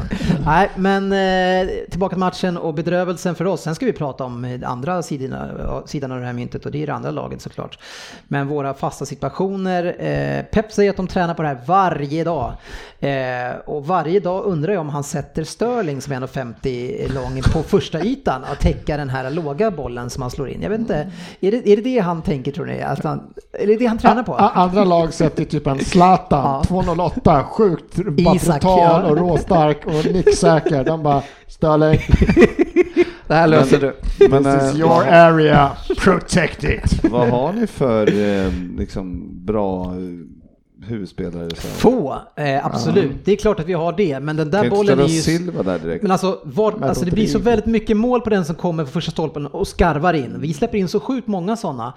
[0.45, 3.61] Nej, men eh, tillbaka till matchen och bedrövelsen för oss.
[3.61, 5.47] Sen ska vi prata om andra sidorna,
[5.85, 7.79] sidan av det här myntet och det är det andra laget såklart.
[8.27, 9.95] Men våra fasta situationer.
[9.99, 12.53] Eh, Pep säger att de tränar på det här varje dag.
[12.99, 17.63] Eh, och varje dag undrar jag om han sätter Sterling som är 1,50 lång på
[17.63, 20.61] första ytan att täcka den här låga bollen som han slår in.
[20.61, 22.81] Jag vet inte, är det är det, det han tänker tror ni?
[22.81, 24.35] Att han, är det det han tränar på?
[24.35, 26.63] Andra lag sätter typ en Zlatan, Ja.
[26.67, 29.09] 208, sjukt Isak, brutal ja.
[29.09, 30.83] och råstark och nicksäker.
[30.83, 31.99] De bara, Sterling,
[33.27, 33.95] Det här löser du.
[34.29, 37.03] Men, this is äh, your area, protect it.
[37.11, 39.99] vad har ni för eh, liksom, bra eh,
[40.87, 41.49] huvudspelare.
[41.55, 41.67] Så.
[41.67, 43.11] Få, eh, absolut.
[43.25, 45.21] Det är klart att vi har det, men den där Kan bollen är ju...
[45.21, 46.01] Silva där direkt.
[46.01, 48.85] Men alltså, var, Men alltså det blir så väldigt mycket mål på den som kommer
[48.85, 50.35] för första stolpen och skarvar in.
[50.39, 51.93] Vi släpper in så sjukt många sådana.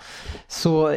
[0.49, 0.95] Så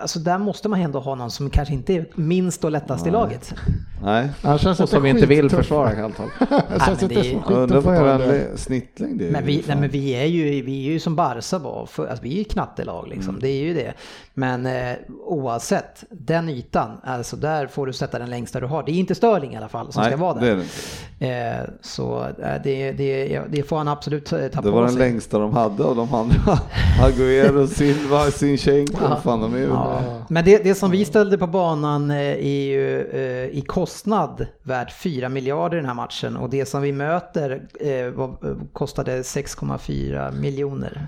[0.00, 3.10] alltså där måste man ändå ha någon som kanske inte är minst och lättast i
[3.10, 3.54] laget.
[4.02, 4.28] Nej.
[4.42, 5.88] Han känns Och som inte vill försvara.
[5.92, 8.58] Det det är- som Jag undrar vad er det.
[8.58, 9.30] snittlängd är.
[9.30, 9.64] Men vi, Fan.
[9.68, 12.38] nej, men vi, är ju, vi är ju som Barca var, för, alltså, vi är
[12.38, 13.40] ju knattelag liksom, Mm.
[13.40, 13.92] det är ju det.
[14.34, 14.96] Men eh,
[15.26, 18.82] oavsett, den ytan, alltså där får du sätta den längsta du har.
[18.82, 20.56] Det är inte Störling i alla fall som Nej, ska vara det är där.
[20.56, 21.28] det inte.
[21.28, 24.94] Eh, så eh, det, det, det får han absolut eh, ta Det på var den
[24.94, 26.36] längsta de hade av de andra.
[27.02, 28.96] Agüero, Silva, Sinchenko.
[29.02, 29.20] Ja.
[29.24, 29.64] Fan, de är ju...
[29.68, 30.00] Ja.
[30.28, 33.60] Men det, det som vi ställde på banan eh, är ju eh, i
[33.92, 38.36] kostnad värt 4 miljarder i den här matchen och det som vi möter eh, var,
[38.72, 41.06] kostade 6,4 miljoner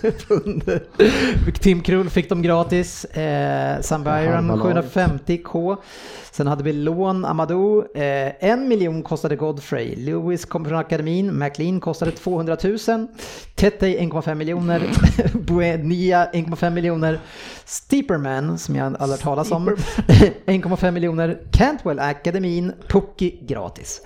[0.28, 0.80] pund.
[1.60, 4.94] Tim Krull fick dem gratis, eh, Sam Byron Halva laget.
[4.94, 5.76] 750k.
[6.36, 11.80] Sen hade vi lån, Amadou, eh, en miljon kostade Godfrey, Lewis kom från akademin, McLean
[11.80, 12.78] kostade 200 000,
[13.54, 14.82] Tete 1,5 miljoner,
[15.46, 17.20] Buenia 1,5 miljoner,
[17.64, 19.68] Steeperman som jag aldrig hört talas om.
[19.68, 24.00] 1,5 miljoner, Cantwell akademin, Pucki gratis.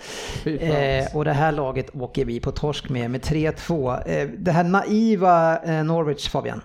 [0.45, 4.09] Eh, och det här laget åker vi på torsk med med 3-2.
[4.09, 6.61] Eh, det här naiva eh, Norwich Fabian.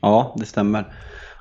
[0.00, 0.94] Ja, det stämmer.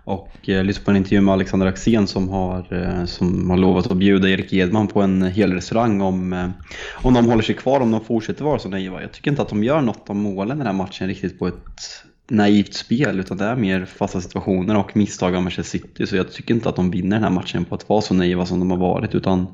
[0.04, 3.58] Och eh, jag lyssnade på en intervju med Alexander Axén som har, eh, som har
[3.58, 6.50] lovat att bjuda Erik Edman på en hel restaurang om, eh,
[6.92, 9.02] om de håller sig kvar, om de fortsätter vara så naiva.
[9.02, 11.48] Jag tycker inte att de gör något av målen i den här matchen riktigt på
[11.48, 16.08] ett naivt spel, utan det är mer fasta situationer och misstag av Manchester City.
[16.08, 18.46] Så jag tycker inte att de vinner den här matchen på att vara så naiva
[18.46, 19.48] som de har varit, utan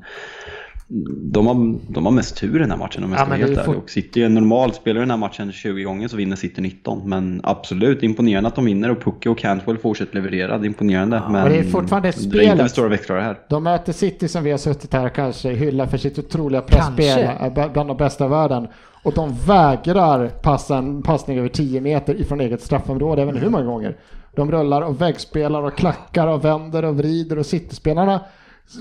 [1.32, 1.54] de har,
[1.92, 3.68] de har mest tur i den här matchen om jag Ja, ska men vara helt
[3.68, 3.78] ärlig.
[3.82, 7.08] Och City är normalt, spelar den här matchen 20 gånger så vinner City 19.
[7.08, 10.58] Men absolut imponerande att de vinner och Pucke och Cantwell fortsätter leverera.
[10.58, 11.22] Det är imponerande.
[11.30, 12.70] men och det är fortfarande det är inte spelet.
[12.70, 13.38] stora växlar här.
[13.48, 17.68] De möter City som vi har suttit här kanske hylla för sitt otroliga pressspel, b-
[17.72, 18.68] bland de bästa i världen.
[19.02, 23.64] Och de vägrar passa en passning över 10 meter ifrån eget straffområde, även hur många
[23.64, 23.96] gånger.
[24.36, 28.20] De rullar och väggspelar och klackar och vänder och vrider och City-spelarna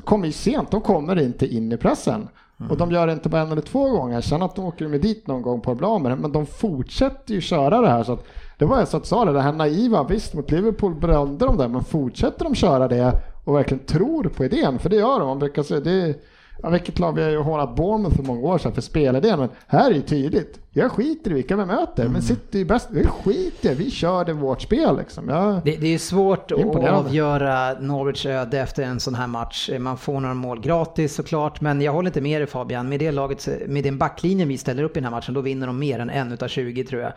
[0.05, 2.27] kommer ju sent, de kommer inte in i pressen.
[2.69, 5.01] Och de gör det inte bara en eller två gånger, sen att de åker med
[5.01, 8.03] dit någon gång på att med det, men de fortsätter ju köra det här.
[8.03, 8.25] Så att,
[8.57, 11.67] det var jag som sa det, det här naiva, visst mot Liverpool brände de det,
[11.67, 15.39] men fortsätter de köra det och verkligen tror på idén, för det gör de, man
[15.39, 16.15] brukar säga, det är,
[16.63, 19.49] ja, vilket lag vi har ju hånat Bournemouth för många år sedan för spelidén, men
[19.67, 23.05] här är ju tydligt, jag skiter i vilka vi möter, men City är bäst, vi
[23.05, 25.29] skiter vi kör det vårt spel liksom.
[25.29, 29.69] Jag, Det, det är svårt att avgöra Norwich öde efter en sån här match.
[29.79, 32.89] Man får några mål gratis såklart, men jag håller inte med dig Fabian.
[32.89, 35.67] Med det laget, med den backlinjen vi ställer upp i den här matchen, då vinner
[35.67, 37.11] de mer än en utav 20 tror jag.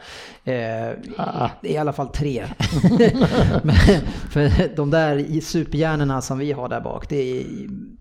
[0.45, 1.49] Eh, Ah.
[1.62, 2.45] I alla fall tre.
[3.62, 3.74] men,
[4.30, 7.45] för de där superhjärnorna som vi har där bak, det är,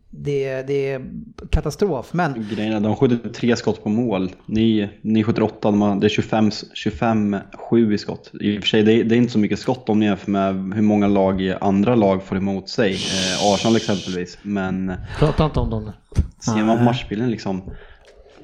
[0.10, 1.02] det, det är
[1.50, 2.14] katastrof.
[2.14, 4.32] Men Grejen är, de skjuter tre skott på mål.
[4.46, 8.32] Ni, ni skjuter åtta, de har, det är 25 25-7 i skott.
[8.42, 10.32] I och för sig, det är, det är inte så mycket skott om ni jämför
[10.32, 12.94] med hur många lag i andra lag får emot sig.
[12.94, 14.38] Eh, Arsenal exempelvis.
[14.42, 15.92] Men pratar inte om dem.
[16.40, 17.62] ser man på matchbilden liksom.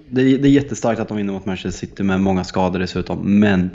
[0.09, 3.39] Det är, det är jättestarkt att de vinner mot Manchester City med många skador dessutom.
[3.39, 3.69] Men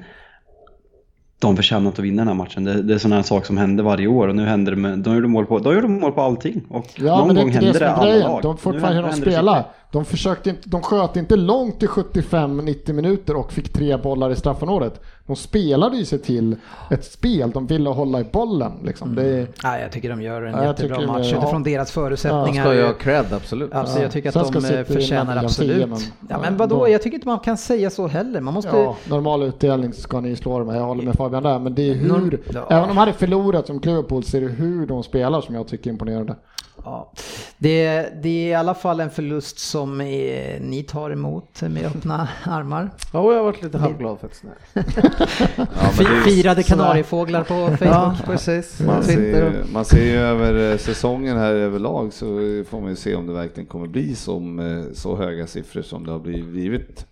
[1.41, 2.64] de förtjänar inte att vinna den här matchen.
[2.64, 4.99] Det, det är sådana här saker som händer varje år och nu händer det med,
[4.99, 6.62] de gjorde mål på, de gjorde mål på allting.
[6.68, 8.43] Och Ja, någon det gång det händer det är alla lag.
[8.43, 9.64] De fortfarande hur de det spelar.
[9.93, 14.36] De, försökte inte, de sköt inte långt till 75-90 minuter och fick tre bollar i
[14.36, 15.01] straffområdet.
[15.26, 16.57] De spelade ju sig till
[16.91, 18.72] ett spel, de ville hålla i bollen.
[18.84, 19.14] Liksom.
[19.14, 21.70] Det, ja, jag tycker de gör en Ja, jättebra match utifrån ja.
[21.72, 22.64] deras förutsättningar.
[22.64, 23.72] Ska jag cred, absolut.
[23.72, 24.03] Alltså Ja.
[24.03, 25.76] jag tycker Sen att ska de eh, förtjänar absolut.
[25.76, 28.07] ligan 10, men- ja, ja, men vadå, då- jag tycker inte man kan säga så
[28.07, 28.41] heller.
[28.41, 28.76] Man måste...
[28.76, 30.74] ja, normal utdelning så ska ni slå dem.
[30.74, 31.59] Jag håller med Fabian där.
[31.59, 32.66] Men det är hur, Norm- ja.
[32.70, 35.68] även om de hade förlorat som Liverpool så är det hur de spelar som jag
[35.68, 36.36] tycker är imponerande.
[36.84, 37.12] Ja.
[37.58, 42.28] Det, det är i alla fall en förlust som eh, ni tar emot med öppna
[42.44, 42.90] armar.
[43.12, 44.44] Ja, och jag har varit lite halvglad faktiskt.
[45.56, 45.64] Ja,
[46.00, 48.26] är- Firade kanariefåglar på Ja, Facebook.
[48.26, 48.80] precis.
[48.80, 52.26] Man ser, man ser ju över eh, säsongen här överlag så
[52.70, 56.06] får man ju se om det verkligen kommer bli som, eh, så höga siffror som
[56.06, 57.06] det har blivit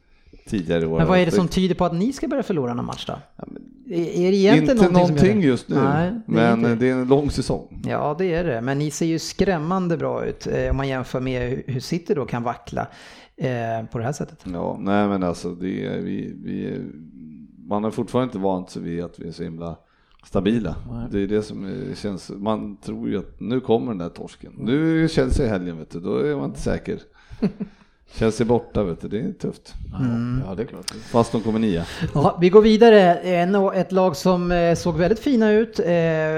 [0.49, 0.99] tidigare år.
[0.99, 3.13] Men vad är det som tyder på att ni ska börja förlora någon match då?
[3.13, 6.71] Är, det egentligen Inte någonting, någonting just nu, Nej, det men inte.
[6.71, 7.83] eh, det är en lång säsong.
[7.87, 8.61] Ja, det är det.
[8.61, 12.25] Men ni ser ju skrämmande bra ut eh, om man jämför med hur- City då
[12.27, 12.87] kan vackla
[13.37, 14.45] eh, på det här sättet.
[14.53, 16.81] Ja, nej men alltså det är, vi, vi,
[17.69, 19.77] man har fortfarande inte vant sig vid att vi är så himla
[20.25, 20.75] stabila.
[21.11, 24.53] Det är det som eh, känns, man tror ju att nu kommer den där torsken.
[24.59, 26.99] Nu känns det i helgen vet du, då är man inte säker.
[28.13, 29.75] Chelsea borta vet du, det är tufft.
[30.49, 30.91] Ja, det är klart.
[30.91, 31.85] Fast de kommer nia.
[32.15, 33.15] Ja, vi går vidare.
[33.15, 35.87] En, ett lag som eh, såg väldigt fina ut eh,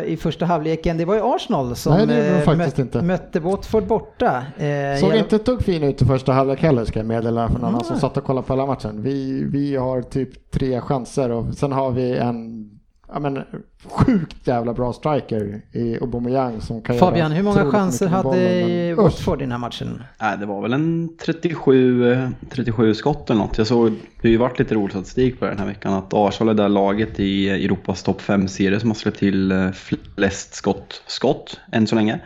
[0.02, 3.02] i första halvleken, det var ju Arsenal som Nej, eh, faktiskt möt, inte.
[3.02, 4.44] mötte Watford borta.
[4.56, 4.64] Såg
[5.08, 7.64] genom- inte ett dugg fin ut i första halvlek heller ska jag meddela för någon
[7.68, 8.00] annan som Nej.
[8.00, 9.02] satt och kollade på hela matchen.
[9.02, 12.70] Vi, vi har typ tre chanser och sen har vi en
[13.12, 13.42] ja, men,
[13.84, 18.94] sjukt jävla bra striker i Aubameyang som kan Fabian, hur många chanser hade.
[18.94, 20.02] Watford i den här matchen?
[20.20, 23.58] Nej, det var väl en 37, eh, 37 skott eller något.
[23.58, 26.58] Jag såg, det har ju varit lite rolig statistik på den här veckan, att Arsenal
[26.58, 29.70] är det laget i Europas topp 5-serie som har släppt till eh,
[30.16, 32.20] flest skott, skott än så länge.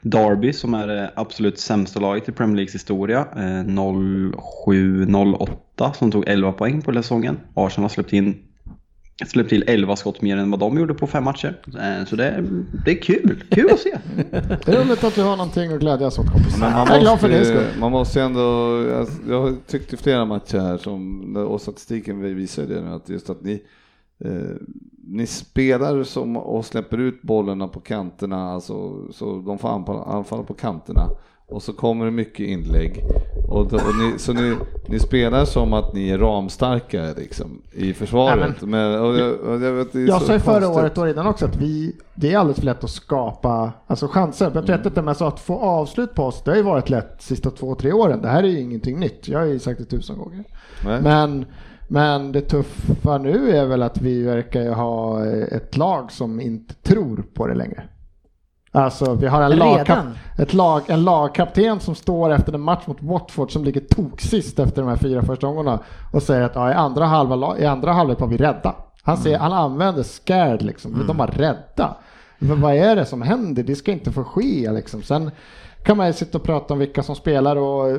[0.00, 6.28] Derby som är det absolut sämsta laget i Premier Leagues historia, eh, 07-08 som tog
[6.28, 7.36] 11 poäng på säsongen.
[7.54, 8.38] Arsenal har släppt in
[9.26, 11.60] släppt till 11 skott mer än vad de gjorde på fem matcher.
[11.66, 13.98] Eh, Så det, är- det är kul, kul att se.
[14.64, 16.56] Det är roligt att du har någonting att glädjas åt kompis.
[16.60, 17.56] Men man jag är glad för skull.
[17.74, 18.40] ju- man måste ju ändå,
[18.90, 23.08] jag, jag har tyckt i flera matcher här som, och statistiken visar det nu, att
[23.08, 23.62] just att ni,
[24.24, 24.30] eh,
[25.06, 30.42] ni spelar som och släpper ut bollarna på kanterna, alltså, så de får anfalla, anfalla
[30.42, 31.08] på kanterna.
[31.48, 33.04] Och så kommer det mycket inlägg.
[33.48, 37.92] Och, då, och ni, så ni, ni spelar som att ni är ramstarka liksom, i
[37.92, 38.62] försvaret.
[38.62, 41.26] men, och jag, och jag, vet, det Jag så sa ju förra året och innan
[41.26, 44.50] också att vi, det är alldeles för lätt att skapa alltså chanser.
[44.54, 47.18] Jag vet inte, men så att få avslut på oss, det har ju varit lätt
[47.18, 48.22] de sista två, tre åren.
[48.22, 49.28] Det här är ju ingenting nytt.
[49.28, 50.44] Jag har ju sagt det tusen gånger.
[50.84, 51.02] Nej.
[51.02, 51.44] Men,
[51.88, 56.74] men det tuffa nu är väl att vi verkar ju ha ett lag som inte
[56.74, 57.84] tror på det längre.
[58.74, 59.98] Alltså vi har en, lagkap,
[60.52, 64.88] lag, en lagkapten som står efter en match mot Watford som ligger toksist efter de
[64.88, 65.78] här fyra första omgångarna
[66.12, 68.74] och säger att ja, i andra halva, la- i andra halvlek var vi rädda.
[69.02, 71.96] Han, säger, han använder scared liksom, de var rädda.
[72.38, 73.62] Men vad är det som händer?
[73.62, 75.02] Det ska inte få ske liksom.
[75.02, 75.30] Sen
[75.84, 77.98] kan man ju sitta och prata om vilka som spelar och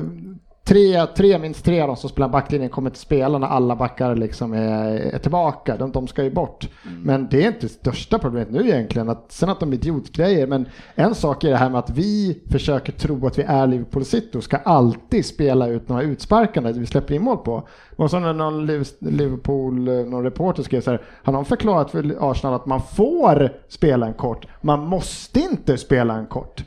[0.66, 4.16] tre, tre minst tre av de som spelar backlinjen kommer inte spela när alla backar
[4.16, 5.76] liksom är, är tillbaka.
[5.76, 6.68] De, de ska ju bort.
[7.02, 9.08] Men det är inte det största problemet nu egentligen.
[9.08, 10.46] Att, sen att de är idiotgrejer.
[10.46, 14.04] Men en sak är det här med att vi försöker tro att vi är Liverpool
[14.04, 17.68] City och ska alltid spela ut några utsparkande vi släpper in mål på.
[17.96, 22.30] Och så när någon Liv- Liverpool, någon reporter skrev så här, har någon förklarat för
[22.30, 26.64] Arsenal att man får spela en kort, man måste inte spela en kort.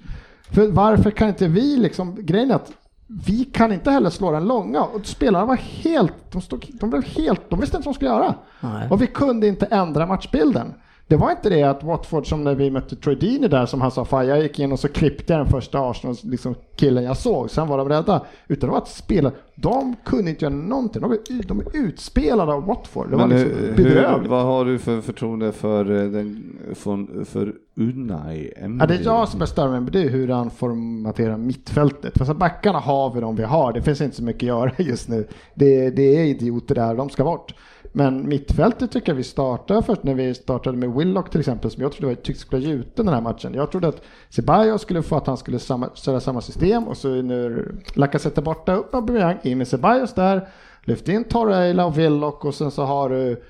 [0.51, 2.71] För varför kan inte vi liksom, grejen är att
[3.11, 7.03] vi kan inte heller slå den långa och spelarna var helt, de, stod, de blev
[7.03, 8.35] helt, de visste inte vad de skulle göra.
[8.59, 8.87] Nej.
[8.89, 10.73] Och vi kunde inte ändra matchbilden.
[11.09, 13.91] Det var inte det att Watford som när vi mötte Troy Deeney där som han
[13.91, 17.17] sa, fan jag gick in och så klippte jag den första Arsenal liksom killen jag
[17.17, 18.25] såg, sen var de rädda.
[18.47, 22.53] Utan det var att spela, de kunde inte göra någonting, de är, de är utspelade
[22.53, 23.09] av Watford.
[23.09, 24.29] Det var liksom bedrövligt.
[24.29, 28.77] vad har du för förtroende för, eh, den, för, för Unai Emery?
[28.79, 32.17] Ja, det är jag som är större med det är hur han formaterar mittfältet.
[32.17, 34.71] För så backarna har vi de vi har, det finns inte så mycket att göra
[34.77, 35.27] just nu.
[35.53, 37.53] Det, det är idioter där, de ska bort.
[37.91, 41.83] Men mittfältet tycker jag vi startar först när vi startade med Willock till exempel, som
[41.83, 43.53] jag trodde var, tyckte skulle vara gjuten den här matchen.
[43.53, 47.07] Jag trodde att Ceballos skulle få att han skulle samma, köra samma system och så
[47.09, 50.47] nu Lacazette borta, upp med Aubameyang, in med Ceballos där,
[50.81, 53.43] lyft in Torreira och Willock och sen så har du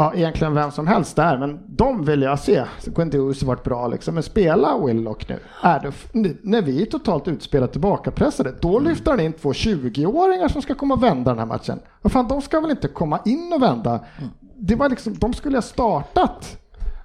[0.00, 2.64] Ja, egentligen vem som helst där, men de vill jag se.
[2.78, 5.38] Så Guendouzi varit bra liksom, men spela Willock nu.
[5.62, 10.62] Är det, när vi är totalt utspelat tillbakapressade, då lyfter han in två 20-åringar som
[10.62, 11.78] ska komma och vända den här matchen.
[12.02, 14.00] Vad fan, de ska väl inte komma in och vända?
[14.56, 16.58] Det var liksom, de skulle ha startat.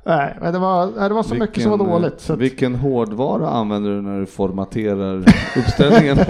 [0.05, 2.21] Nej, det var, det var så mycket som var Vilken, dåligt.
[2.21, 5.25] Så att, Vilken hårdvara använder du när du formaterar
[5.57, 6.17] uppställningen?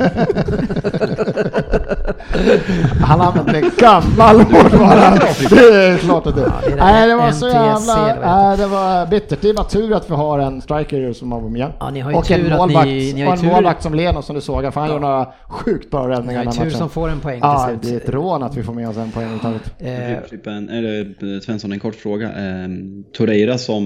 [3.01, 5.15] han använde en gammal hårdvara.
[5.49, 6.41] Det är klart att det...
[6.65, 8.15] det är nej, det var så jävla...
[8.25, 9.41] Nej, det var bittert.
[9.41, 11.71] Det var tur att vi har en striker som Aubameyang.
[11.79, 13.83] Ja, ni har ju och en tur att målvakt, ni- ni och en tur- målvakt
[13.83, 16.53] som Leno som du såg, för han gör några sjukt bra Det räddningar den här
[16.53, 16.77] tur matchen.
[16.77, 18.03] som får en poäng Ja, till det är slut.
[18.03, 20.41] ett rån att vi får med oss en poäng överhuvudtaget.
[20.47, 20.99] Eh, en- eller,
[21.35, 22.27] eh, Svensson, en kort fråga.
[22.27, 22.67] Eh,
[23.17, 23.83] Torreira som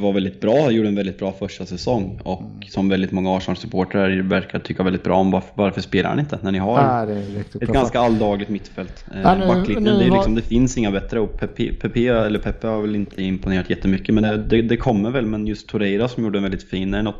[0.00, 4.58] var väldigt bra, gjorde en väldigt bra första säsong och som väldigt många Arsenal-supportrar verkar
[4.58, 5.30] tycka väldigt bra om.
[5.30, 7.80] Varför, varför spelar han inte när ni har Ja, det är riktigt ett bra.
[7.92, 9.04] Ganska alldagligt mittfält?
[9.14, 12.38] Eh, Ja, nu- backlinjen, det, är liksom, det finns inga bättre och Pepe, Pepe, eller
[12.38, 15.26] Pepe har väl inte imponerat jättemycket men det, det, det kommer väl.
[15.26, 17.14] Men just Torreira som gjorde en väldigt fin, är något,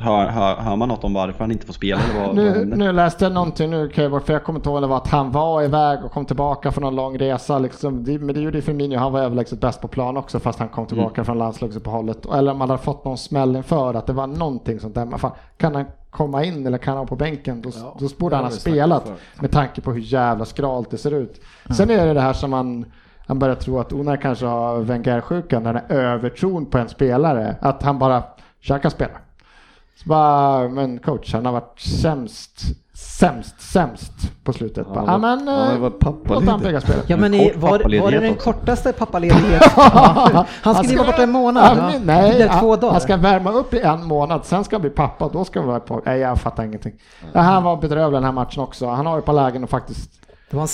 [0.00, 2.00] hör, hör, hör man något om varför han inte får spela?
[2.02, 2.76] Eller vad, vad Nu, händer?
[2.76, 5.62] nu läste jag någonting nu, för jag kommer inte ihåg det var att han var
[5.62, 7.58] iväg och kom tillbaka från en lång resa.
[7.58, 8.04] Liksom.
[8.04, 10.68] Det, men det gjorde ju Firmino, han var överlägset bäst på plan också fast han
[10.68, 12.26] kom tillbaka från landslagsuppehållet.
[12.34, 15.04] Eller om man hade fått någon smäll inför att det var någonting sånt där.
[15.04, 18.44] Men fan, kan han komma in eller kan han på bänken då, då borde han
[18.44, 21.40] ha spelat med tanke på hur jävla skralt det ser ut.
[21.76, 22.84] Sen är det det här som man
[23.30, 27.56] han börjar tro att Unai kanske har Wenger-sjukan, den här övertron på en spelare.
[27.60, 28.22] Att han bara,
[28.60, 29.18] jag kan spela.
[29.96, 32.60] Så bara, men coach, han har varit sämst,
[33.00, 34.12] sämst, sämst
[34.44, 34.86] på slutet.
[34.94, 36.62] Ja, han ja, men han eh, han pappaledig.
[36.62, 37.04] prägla spelet.
[37.10, 39.70] Ja men i, var, var det den kortaste pappaledigheten?
[39.76, 41.78] han Han skulle ska- vara borta en månad.
[41.78, 42.90] Ja, men nej, han, dagar.
[42.92, 45.68] han ska värma upp i en månad, sen ska han bli pappa då ska han
[45.68, 46.02] vara på.
[46.06, 46.92] Nej, jag fattar ingenting.
[47.32, 48.86] Ja, han var bedrövlig den här matchen också.
[48.86, 50.10] Han har ju på lägen och faktiskt
[50.50, 50.68] Det var en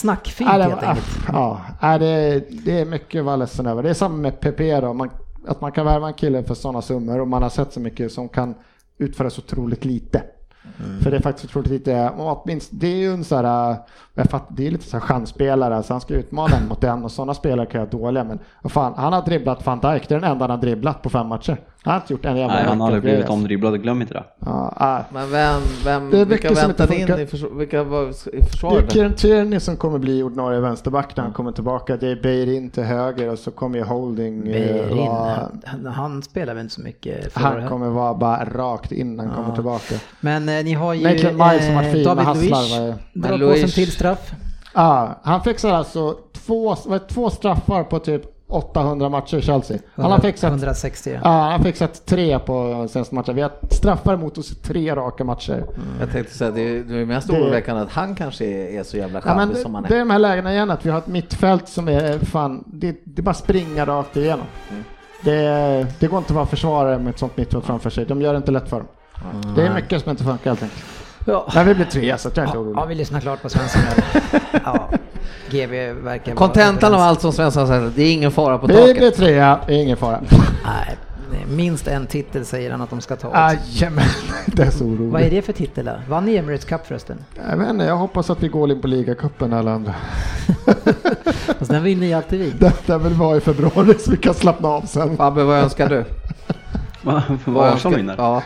[0.47, 1.07] Ja, det, helt var- enkelt.
[1.33, 3.83] ja, ja, det, det är mycket att vara ledsen över.
[3.83, 5.11] Det är samma med PP då, man,
[5.49, 8.13] att man kan värva en kille för sådana summor och man har sett så mycket
[8.13, 8.55] som kan
[8.99, 10.23] utföra så otroligt lite.
[10.85, 11.01] Mm.
[11.01, 13.77] För det är faktiskt otroligt lite, och åtminstone, det är ju en så här, äh,
[14.15, 17.05] jag fattar, det är lite så här chansspelare, så han ska utmana en mot en
[17.05, 18.39] och sådana spelare kan jag dåliga men
[18.71, 21.27] fan, han har dribblat van Dijk, det är den enda han har dribblat på fem
[21.27, 21.57] matcher.
[21.83, 23.33] Han har inte gjort en jävla Nej, han har aldrig blivit alltså.
[23.33, 24.25] omdribblad, glöm inte det.
[24.39, 25.15] Ja, äh.
[25.15, 28.03] Men vem, vem Det är vilka mycket som inte väntade in i, försvar, vilka var
[28.03, 29.17] i Det är försvaret?
[29.19, 31.97] Tierney som kommer bli ordinarie vänsterback när han kommer tillbaka.
[31.97, 34.47] Det är Beirin till höger och så kommer ju Holding.
[34.47, 38.45] eh, Beirin, vara- han, han spelar väl inte så mycket förra Han kommer vara bara
[38.45, 39.95] rakt in när han kommer tillbaka.
[40.21, 42.05] Men eh, ni har ju Maitland Miles som varit fin,
[43.15, 44.33] men David Luiz drar på sig en till straff.
[44.75, 46.77] Ja, han fixar alltså två,
[47.09, 49.79] två straffar på typ 800 matcher i Chelsea.
[49.95, 51.11] Han har fixat, 160.
[51.23, 53.35] ja, han har fixat tre på senaste matchen.
[53.37, 55.65] Vi har straffar mot oss tre raka matcher.
[56.01, 58.97] Jag tänkte säga det är, det är mest oroväckande att han kanske är, är så
[58.97, 59.99] jävla Ja, charmig det, som han det är är.
[59.99, 63.23] de här lägena igen att vi har ett mittfält som är fan, det, det är
[63.23, 64.47] bara springa rakt igenom.
[65.25, 68.05] Det, det går inte att vara försvarare med ett sånt mittfält framför sig.
[68.07, 68.87] De gör det inte lätt för dem.
[69.57, 70.85] Det är mycket som inte funkar helt enkelt.
[71.29, 71.47] Ja.
[71.55, 72.77] Men vi blir trea så jag är inte orolig.
[72.81, 73.83] Ja, vi lyssnar klart på Svensson.
[74.65, 74.89] Ja,
[75.51, 78.97] GV verkar Kontentan av allt som Svensson säger, det är ingen fara på Vi taket.
[78.97, 80.21] blir trea, det är ingen fara.
[80.65, 80.97] Nej,
[81.57, 83.33] minst en titel säger han att de ska ta.
[83.35, 84.05] Jajamän,
[84.47, 85.31] det är så Vad är oroligt.
[85.31, 85.93] det för titel då?
[86.09, 87.19] Vann ni Emirates Cup förresten?
[87.51, 89.95] Jag vet inte, jag hoppas att vi går in på ligacupen eller andra.
[91.59, 92.51] Fast den vinner ju alltid vi.
[92.51, 95.17] Det där vill vara i februari så vi kan slappna av sen.
[95.17, 96.05] Fabbe, vad önskar du?
[97.03, 98.15] Vad Arsenal önskar- vinner?
[98.19, 98.43] Ja.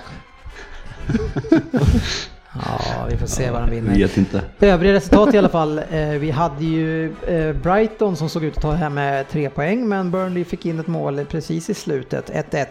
[2.55, 3.95] Ja, vi får se vad de vinner.
[3.95, 4.43] Vet inte.
[4.61, 5.79] Övriga resultat i alla fall.
[5.91, 9.89] Eh, vi hade ju eh, Brighton som såg ut att ta hem med tre poäng
[9.89, 12.67] men Burnley fick in ett mål precis i slutet, 1-1.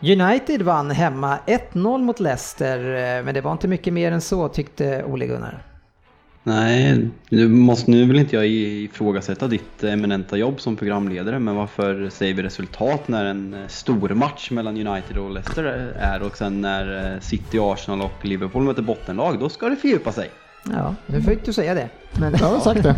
[0.00, 4.48] United vann hemma 1-0 mot Leicester eh, men det var inte mycket mer än så
[4.48, 5.62] tyckte Ole Gunnar.
[6.48, 12.08] Nej, nu, måste, nu vill inte jag ifrågasätta ditt eminenta jobb som programledare, men varför
[12.10, 15.64] säger vi resultat när en eh, stor match mellan United och Leicester
[15.98, 20.12] är och sen när eh, City, Arsenal och Liverpool möter bottenlag, då ska det fördjupa
[20.12, 20.30] sig.
[20.72, 21.88] Ja, nu fick du säga det.
[22.20, 22.96] Men Jag har sagt det.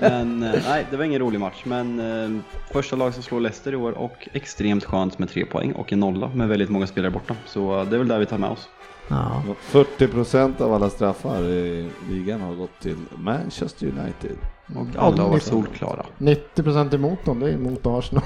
[0.00, 2.40] Men eh, nej, det var ingen rolig match, men eh,
[2.72, 6.00] första lag som slår Leicester i år och extremt skönt med tre poäng och en
[6.00, 7.34] nolla med väldigt många spelare borta.
[7.46, 8.68] Så det är väl där vi tar med oss.
[9.08, 9.42] Ja.
[9.70, 14.36] 40% av alla straffar i ligan har gått till Manchester United.
[14.76, 16.06] Och alla har varit solklara.
[16.18, 18.24] 90% emot dem, det är emot Arsenal.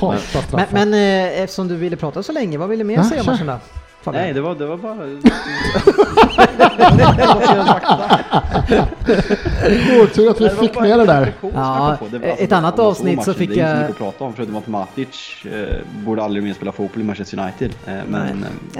[0.00, 0.66] Men, straffar.
[0.72, 3.46] men eh, eftersom du ville prata så länge, vad vill du mer säga om matchen
[3.46, 3.58] då?
[4.02, 4.24] Fabian?
[4.24, 4.94] Nej, det var, det var bara...
[10.02, 11.32] Otur att vi fick med det där.
[11.54, 11.96] Ja,
[12.38, 14.56] ett annat avsnitt så fick Det är inte jag- så mycket att prata om förutom
[14.56, 17.70] att Matic eh, borde aldrig mer spela fotboll i Manchester United.
[17.86, 18.28] Eh, men, eh,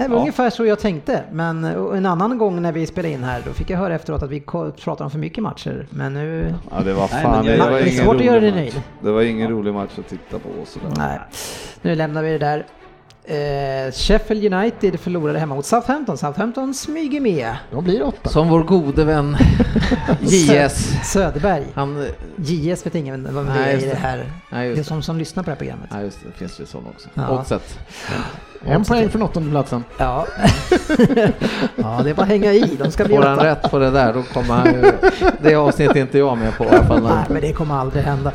[0.03, 0.21] Det var ja.
[0.21, 3.71] ungefär så jag tänkte, men en annan gång när vi spelade in här, då fick
[3.71, 4.41] jag höra efteråt att vi
[4.85, 5.87] pratar om för mycket matcher.
[5.91, 6.55] Men nu...
[6.71, 8.41] Ja, det var Nej, fan, men jag- det det var är ingen svårt att göra
[8.41, 8.55] match.
[8.55, 8.83] nöjd.
[9.03, 10.89] Det var ingen rolig match att titta på sådär.
[10.97, 11.18] Nej,
[11.83, 12.66] nu lämnar vi det där.
[13.31, 16.18] Eh, Sheffield United förlorade hemma mot Southampton.
[16.18, 17.57] Southampton smyger med.
[17.70, 18.28] De blir åtta.
[18.31, 19.37] Som vår gode vän
[20.20, 20.93] JS.
[21.12, 21.64] Söderberg.
[21.74, 22.07] Han,
[22.37, 23.95] JS vet ingen vad det är i det.
[23.97, 24.24] här.
[24.51, 25.88] Nej, Det är som som lyssnar på det här programmet.
[25.92, 26.28] Ja, just det.
[26.28, 27.09] Det finns ju sån också.
[27.14, 27.30] Ja.
[27.40, 27.78] Oddset.
[28.64, 29.84] En poäng från åttondeplatsen.
[29.98, 30.26] Ja.
[31.76, 32.76] ja, det är bara att hänga i.
[32.78, 33.46] De ska bli Får han åtta.
[33.46, 34.92] rätt på det där, då kommer han ju...
[35.42, 37.03] Det avsnittet är inte jag med på i alla fall.
[37.03, 38.32] Nej, men det kommer aldrig hända.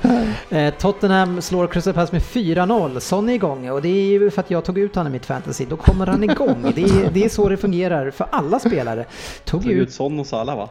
[0.49, 2.99] Eh, Tottenham slår Crystal Palace med 4-0.
[2.99, 5.26] Son är igång och det är ju för att jag tog ut honom i mitt
[5.26, 5.66] fantasy.
[5.66, 6.72] Då kommer han igång.
[6.76, 9.05] Det är, det är så det fungerar för alla spelare.
[9.45, 10.70] Tog Tog ut Son och Salah va?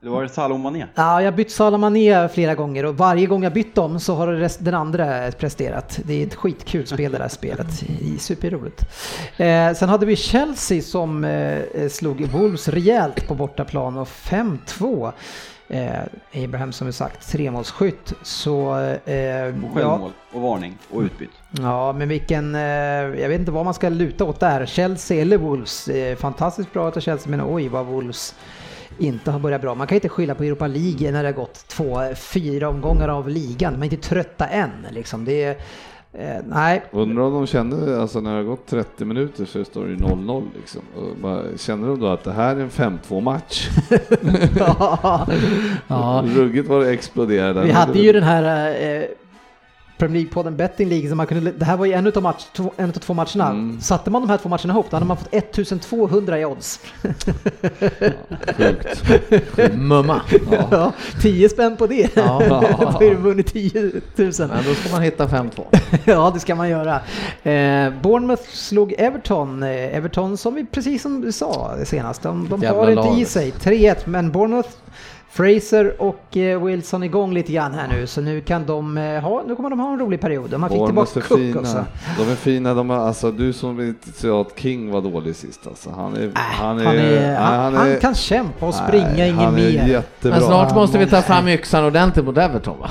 [0.00, 0.86] Det var det Salah och Mané?
[0.94, 4.14] Ja, jag har bytt Salah Mané flera gånger och varje gång jag bytt dem så
[4.14, 6.00] har den andra presterat.
[6.04, 7.66] Det är ett skitkul spel det där spelet.
[8.00, 8.84] Det är Superroligt.
[9.36, 15.12] Eh, sen hade vi Chelsea som eh, slog Wolves rejält på bortaplan och 5-2.
[15.68, 18.12] Eh, Abraham som vi sagt, tremålsskytt.
[18.22, 21.30] Så eh, Och ja, självmål och varning och utbytt.
[21.50, 22.60] ja, men vilken, eh,
[23.20, 24.66] jag vet inte vad man ska luta åt där.
[24.66, 25.88] Chelsea eller Wolves.
[25.88, 28.34] Eh, fantastiskt bra av Chelsea, men oj vad Wolves
[28.98, 29.74] inte har börjat bra.
[29.74, 33.28] Man kan inte skylla på Europa League när det har gått två, fyra omgångar av
[33.28, 33.72] ligan.
[33.72, 35.24] Man är inte trötta än liksom.
[35.24, 35.56] Det är,
[36.12, 36.84] eh, nej.
[36.90, 39.96] Undrar om de kände, alltså när det har gått 30 minuter så står det ju
[39.96, 40.82] 0-0 liksom.
[41.22, 43.68] Bara, känner de då att det här är en 5-2 match?
[45.88, 46.24] ja.
[46.26, 47.62] Ruggigt vad det exploderade.
[47.62, 49.04] Vi hade ju den här eh,
[49.98, 52.72] Premier League-podden Betting League, så man kunde, det här var ju en utav, match, två,
[52.76, 53.50] en utav två matcherna.
[53.50, 53.80] Mm.
[53.80, 56.80] Satte man de här två matcherna ihop, då hade man fått 1200 i odds.
[58.56, 59.02] Sjukt.
[59.74, 60.22] Mumma.
[60.70, 60.92] Ja,
[61.22, 62.16] 10 spänn på det.
[62.16, 62.42] Ja.
[62.80, 63.92] Då har du vunnit 10 000.
[64.16, 65.62] Men då ska man hitta 5-2.
[66.04, 66.94] Ja, det ska man göra.
[67.42, 69.62] Eh, Bournemouth slog Everton.
[69.62, 73.52] Eh, Everton som vi, precis som du sa senast, de, de har inte i sig.
[73.60, 74.68] 3-1, men Bournemouth
[75.30, 79.42] Fraser och eh, Wilson igång lite grann här nu, så nu kan de eh, ha,
[79.46, 80.50] nu kommer de ha en rolig period.
[80.50, 81.60] De har fick tillbaka är Cook fina.
[81.60, 81.84] också.
[82.18, 85.66] De är fina, de är, alltså du som inte sa att King var dålig sist
[85.66, 85.90] alltså.
[85.90, 89.36] Han är, Äh, han, är, han, nej, han, är- kan kämpa och springa, nej, ingen
[89.44, 89.88] han är mer.
[89.88, 90.38] jättebra.
[90.38, 92.90] Men snart måste vi ta fram yxan ordentligt mot Everton va?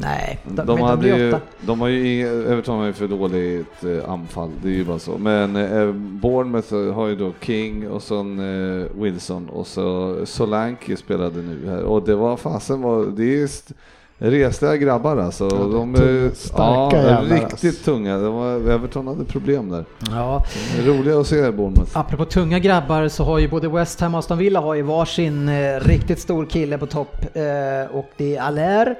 [0.00, 1.40] Nej, de, De, de hade blir ju, åtta.
[1.60, 5.18] de har ju, Everton har ju för dåligt eh, anfall, det är ju bara så.
[5.18, 11.42] Men eh, Bournemouth har ju då King och sen eh, Wilson och så Solanke spelade
[11.42, 13.74] nu här och det var fasen var, det är st-
[14.22, 15.44] resiga grabbar alltså.
[15.44, 17.84] Ja, de är starka ja, jävlar, riktigt alltså.
[17.84, 18.18] tunga.
[18.18, 19.84] De var, Everton hade problem där.
[20.10, 20.44] Ja,
[20.76, 21.98] Det är roliga att se Bournemouth.
[21.98, 25.48] Apropå tunga grabbar så har ju både West Ham och Aston Villa har ju varsin
[25.48, 28.94] eh, riktigt stor kille på topp eh, och det är Allaire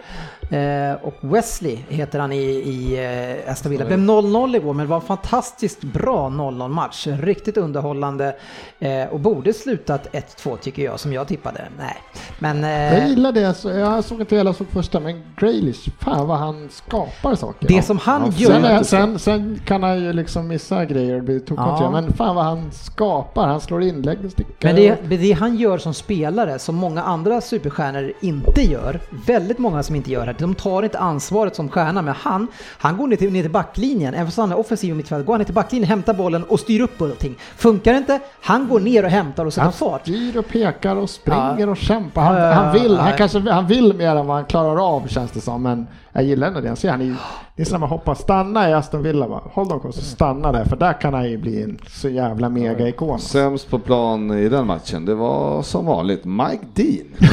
[0.51, 2.99] eh, och Wesley heter han i, i
[3.47, 3.85] eh, Aston Villa.
[3.85, 7.07] Blev 0-0 igår men det var en fantastiskt bra 0-0 match.
[7.07, 8.37] Riktigt underhållande
[8.79, 11.61] eh, och borde slutat 1-2 tycker jag som jag tippade.
[11.79, 11.97] Nej,
[12.39, 16.27] men Jag eh, gillar det, så jag såg inte hela, såg första, men Grealish, fan
[16.29, 17.69] vad han skapar saker.
[17.69, 18.51] det som han Ja, gör...
[18.51, 21.91] Sen, är- sen, sen kan han ju liksom missa grejer och bli tokkontrollerad, Ja.
[22.01, 23.47] men fan vad han skapar.
[23.47, 24.69] Han slår inlägg och stickar.
[24.69, 29.59] Men det, det det han gör som spelare, som många andra superstjärnor inte gör, väldigt
[29.59, 32.47] många som inte gör det, de tar inte ansvaret som stjärna, men han,
[32.79, 35.39] han går ner till, ner till backlinjen, även fast han är offensiv mittfältare, går han
[35.39, 37.35] ner till backlinjen, hämtar bollen och styr upp allting.
[37.57, 40.01] Funkar det inte, han går ner och hämtar och sätter han fart.
[40.03, 41.67] styr och pekar och springer Ja.
[41.71, 42.23] och kämpar.
[42.23, 45.41] Han, han vill, han kanske han vill mer än vad han klarar av känns det
[45.41, 45.63] som.
[45.63, 46.69] Men jag gillar ändå det.
[46.69, 47.17] Han ser, han är,
[47.57, 49.43] det är som när man hoppar, stanna i Aston Villa bara.
[49.53, 52.49] Håll dem kvar så stanna där, för där kan han ju bli en så jävla
[52.49, 53.19] mega-ikon.
[53.19, 57.07] Sämst på plan i den matchen, det var som vanligt Mike Dean.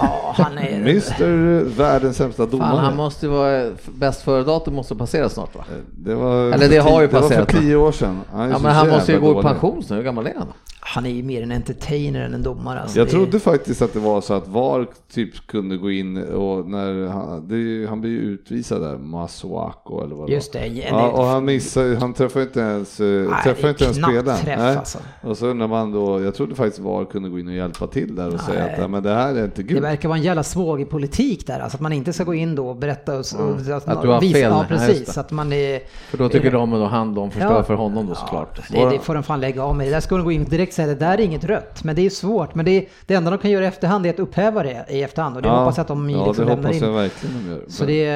[0.00, 0.72] Ja, han är...
[0.80, 2.70] Mr världens sämsta domare.
[2.70, 5.64] Fan, han måste ju vara bäst före datum måste passera snart va?
[5.98, 8.20] Det var Eller det har ju Det var passerat, för tio år sedan.
[8.32, 10.46] Han Ja men han måste ju gå i pension snart, hur gammal är han?
[10.80, 12.80] Han är ju mer en entertainer än en domare.
[12.80, 12.98] Alltså.
[12.98, 16.70] Jag Det- trodde faktiskt att det var så att VAR typ kunde gå in och
[16.70, 20.60] när han, det, han blir ju utvisad där, Masuako eller vad det Just var.
[20.62, 20.66] det.
[20.68, 24.24] en- Ja, och han missar han träffar inte ens, eh, träffar inte ens spelaren.
[24.44, 24.76] träff, Nej.
[24.76, 24.98] alltså.
[25.22, 28.14] Och så när man då, jag trodde faktiskt VAR kunde gå in och hjälpa till
[28.16, 28.72] där och säga Nej.
[28.74, 29.82] att ja, men det här är inte Det gult.
[29.84, 32.76] verkar vara en jävla svågerpolitik där, alltså att man inte ska gå in då och
[32.76, 33.50] berätta och, och
[33.86, 34.42] Att du har visa- fel.
[34.42, 35.14] Ja, Ja, precis.
[35.14, 35.20] det.
[35.20, 35.80] Att man är...
[36.10, 37.62] För då tycker de att han de förstör Ja.
[37.62, 38.60] för honom då såklart.
[38.70, 39.86] Det, det får de fan lägga av med.
[39.86, 41.84] Det där ska de gå in och direkt säga det där är inget rött.
[41.84, 42.54] Men det är svårt.
[42.54, 45.36] Men det, det enda de kan göra i efterhand är att upphäva det i efterhand.
[45.36, 46.94] Och det hoppas jag att de ja, liksom det lämnar hoppas jag in.
[46.96, 47.60] verkligen de gör.
[47.68, 48.07] Så det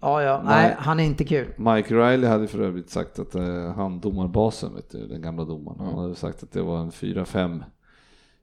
[0.00, 0.74] ja ja, nej, Nej.
[0.78, 1.46] han är inte kul.
[1.56, 5.78] Mike Riley hade för övrigt sagt att eh, han domarbasen, vet du, den gamla domaren,
[5.80, 7.64] han hade sagt att det var en fyra, fem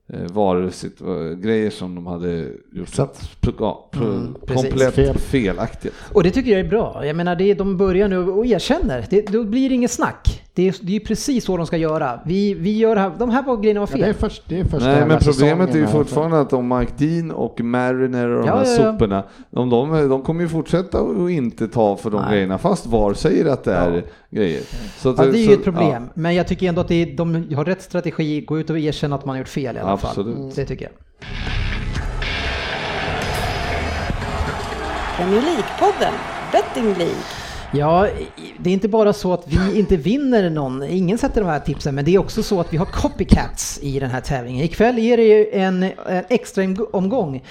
[0.07, 3.29] eh, varusitu- grejer som de hade gjort så att,
[3.59, 5.17] ja, Mm, komplett Fel.
[5.17, 5.93] felaktigt.
[6.13, 7.05] Och det tycker jag är bra.
[7.05, 9.05] Jag menar, det, de börjar nu och erkänner.
[9.09, 10.43] Det, då blir det inget snack.
[10.55, 12.19] Det är, det är ju precis så de ska göra.
[12.25, 14.13] Vi, vi gör det här, de här grejerna var Ja, det är fel.
[14.13, 17.61] först, det är första Nej men problemet är ju fortfarande att om Mike Dean och
[17.61, 21.67] Mariner och de Ja, här ja, soporna, om de, de kommer ju fortsätta att inte
[21.67, 22.31] ta för de Nej.
[22.31, 24.61] grejerna fast VAR säger att det är grejer.
[24.97, 26.09] Så att Ja, det är ju ett problem.
[26.13, 28.41] Men jag tycker ändå att det är, de har rätt strategi.
[28.41, 30.35] Gå ut och erkänna att man har gjort fel i alla Absolut.
[30.37, 30.51] fall.
[30.55, 30.93] Det tycker jag.
[35.17, 36.13] Premier League-podden,
[36.51, 37.42] Betting League.
[37.75, 38.07] Ja,
[38.57, 41.95] det är inte bara så att vi inte vinner någon, ingen sätter de här tipsen,
[41.95, 44.65] men det är också så att vi har copycats i den här tävlingen.
[44.65, 47.43] Ikväll är det ju en, en extra omgång.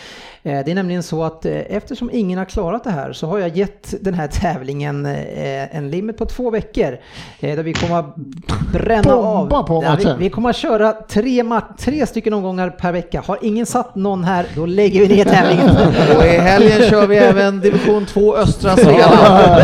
[0.45, 3.39] Eh, Det är nämligen så att eh, eftersom ingen har klarat det här så har
[3.39, 6.99] jag gett den här tävlingen eh, en limit på två veckor.
[7.41, 8.17] Där vi kommer att
[8.73, 9.63] bränna Bomba av.
[9.67, 10.19] på Ja, vi, matchen.
[10.19, 11.45] vi kommer att köra tre,
[11.79, 13.23] tre stycken omgångar per vecka.
[13.27, 15.71] Har ingen satt någon här, då lägger vi ner tävlingen.
[16.17, 19.63] Och i helgen kör vi även division 2 östra Svealand.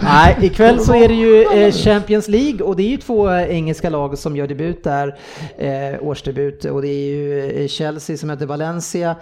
[0.00, 4.18] Nej, ikväll så är det ju Champions League och det är ju två engelska lag
[4.18, 5.16] som gör debut där,
[6.00, 6.64] årsdebut.
[6.64, 9.16] Och det är ju Chelsea som möter Valencia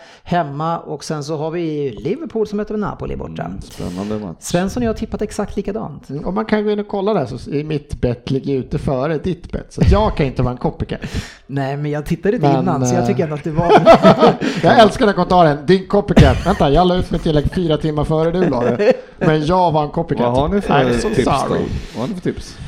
[0.44, 3.50] hemma och sen så har vi Liverpool som möter Napoli borta.
[3.62, 4.36] Spännande match.
[4.40, 6.10] Svensson och jag har tippat exakt likadant.
[6.10, 8.78] Mm, Om man kan gå in och kolla där så är mitt bett ligger ute
[8.78, 9.72] före ditt bett.
[9.72, 11.00] Så jag kan inte vara en copycat.
[11.46, 13.72] Nej, men jag tittade inte Men, innan så jag eh, tycker ändå att det var...
[14.62, 15.66] Jag älskar den kommentaren.
[15.66, 16.46] Din copycat.
[16.46, 18.92] Vänta, jag la ut mitt tillägg fyra timmar före du la det.
[19.18, 20.24] Men jag var en copycat.
[20.26, 21.32] Vad har ni för I'm so tips då?
[21.48, 21.60] sorry.
[21.96, 22.58] Vad har ni för tips?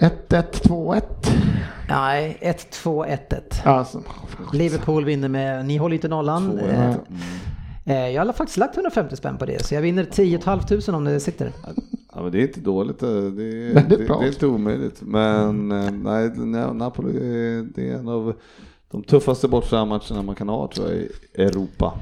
[0.00, 1.02] 1-1, 2-1.
[1.88, 3.66] Nej, 1-2, 1-1.
[3.68, 4.02] Alltså,
[4.52, 6.58] Liverpool vinner med, ni håller inte nollan.
[6.58, 6.94] Eh.
[7.84, 11.04] Eh, Jag har faktiskt lagt 150 spänn på det, så jag vinner 10 500 om
[11.04, 11.52] det sitter.
[12.14, 14.18] Ja, men det är inte dåligt, det är, det, det, bra.
[14.20, 14.98] det är inte omöjligt.
[15.02, 18.34] Men eh, nej, Na- Napoli är- det är en av
[18.90, 21.92] de tuffaste bortframmatcherna man kan ha tror jag i Europa.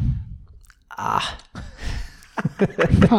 [0.97, 1.20] Fan,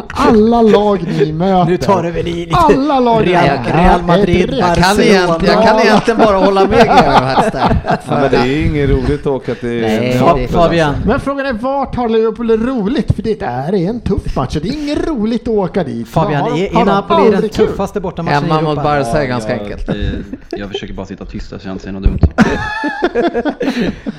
[0.08, 1.70] Alla lag ni möter.
[1.70, 2.56] Nu tar du väl i lite.
[2.56, 3.78] Alla lag ni Real- möter.
[3.78, 5.02] Real Madrid, Ett Jag kan, Barcelona.
[5.04, 7.76] egentligen, jag kan egentligen bara hålla med Gerhard där.
[8.08, 11.52] Ja, men det är inget roligt att åka till Nej, det- Fabian, Men frågan är
[11.52, 13.14] vart har Liverpool roligt?
[13.14, 14.56] För det där är en tuff match.
[14.62, 16.08] Det är inget roligt att åka dit.
[16.08, 18.82] Fabian, Har- är, har Napoli den tuffaste bortamatchen i Hemma mot Europa?
[18.82, 19.86] Barca är ganska enkelt.
[19.86, 22.18] det- jag försöker bara sitta tyst så jag inte säger något dumt.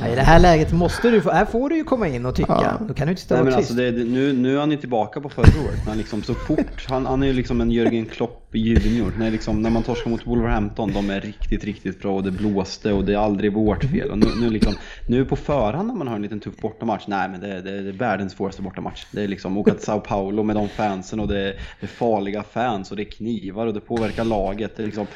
[0.02, 2.36] Nej, I det här läget måste du, få- här får du ju komma in och
[2.36, 2.58] tycka.
[2.80, 2.86] Ja.
[2.88, 3.96] Då kan du inte stå Nej, och men vara alltså tyst.
[3.98, 5.80] det, nu, han ju tillbaka på förra året.
[5.86, 9.14] Han liksom så fort, han, han är ju liksom en Jörgen Klopp junior.
[9.18, 12.94] När, liksom, när man torskar mot Wolverhampton, de är riktigt, riktigt bra och det blåste
[12.94, 14.12] och det är aldrig vårt fel.
[14.12, 14.74] Och nu, nu, liksom,
[15.08, 17.90] nu på förhand när man har en liten tuff bortamatch, nej men det, det, det
[17.90, 19.06] är världens svåraste bortamatch.
[19.12, 21.88] Det är liksom åka till Sao Paulo med de fansen och det, är- det är
[21.88, 24.78] farliga fans och det är knivar och det påverkar laget.
[24.78, 25.08] Det är liksom...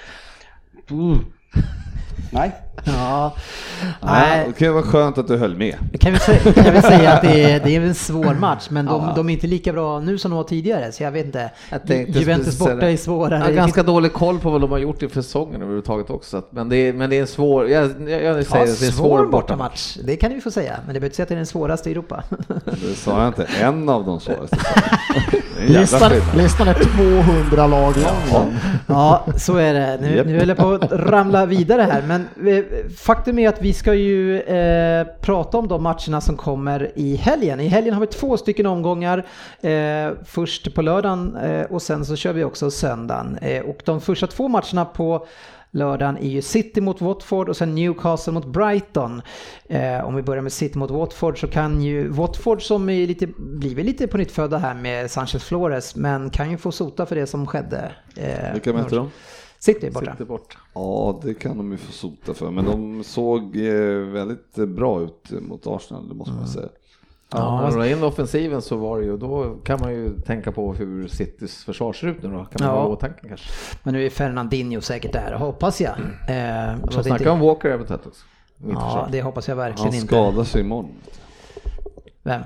[0.92, 1.18] Mm.
[2.34, 2.52] Nej.
[2.86, 3.34] Ja.
[3.82, 5.76] Ja, Nej, det kan vara skönt att du höll med.
[6.00, 8.86] kan vi säga, kan vi säga att det är, det är en svår match, men
[8.86, 11.52] de, de är inte lika bra nu som de var tidigare, så jag vet inte.
[11.70, 13.40] Jag Juventus borta är svårare.
[13.40, 16.44] Jag har ganska dålig koll på vad de har gjort inför säsongen överhuvudtaget också.
[16.50, 18.68] Men det är, men det är en svår, jag, jag, jag säger Ja, det är
[18.70, 19.98] en svår svår bortamatch.
[20.04, 21.90] det kan du få säga, men det behöver inte säga att det är den svåraste
[21.90, 22.24] i Europa.
[22.66, 23.48] Det sa jag inte.
[23.62, 24.58] En av de svåraste.
[25.68, 27.94] Listan, listan är 200 lag
[28.32, 28.56] lång.
[28.88, 29.98] Ja, så är det.
[30.02, 32.63] Nu, nu höll jag på att ramla vidare här, men eh,
[32.98, 37.60] faktum är att vi ska ju eh, prata om de matcherna som kommer i helgen.
[37.60, 39.26] I helgen har vi två stycken omgångar.
[39.62, 43.38] Eh, först på lördagen eh, och sen så kör vi också söndagen.
[43.42, 45.28] Eh, och de första två matcherna på
[45.74, 49.22] lördagen är ju City mot Watford och sen Newcastle mot Brighton.
[49.70, 53.28] Eh, om vi börjar med City mot Watford så kan ju Watford som är lite,
[53.38, 57.16] blivit lite på nytt födda här med Sanchez Flores men kan ju få sota för
[57.16, 57.92] det som skedde.
[58.18, 59.12] Eh, Vilka möter de?
[59.64, 60.12] City borta.
[60.12, 60.58] Sitter bort.
[60.74, 62.52] Ja, det kan de ju få sota för.
[62.52, 66.70] Men de såg eh, väldigt bra ut mot Arsenal, det måste man säga.
[67.32, 70.52] Ja, när du drar in offensiven så var det ju, då kan man ju tänka
[70.52, 72.36] på hur Citys försvar ser ut nu då.
[72.36, 72.82] Kan man Ja.
[72.82, 73.50] ha i åtanke kanske.
[73.84, 75.92] Men nu är Fernandinho säkert där, hoppas jag.
[76.30, 78.26] Eh, så att snacka inte, om Walker eventuellt också.
[78.58, 79.10] ja, Mittförsvar.
[79.12, 80.08] det hoppas jag verkligen Han inte.
[80.08, 80.92] skadar sig imorgon.
[82.24, 82.42] Vem?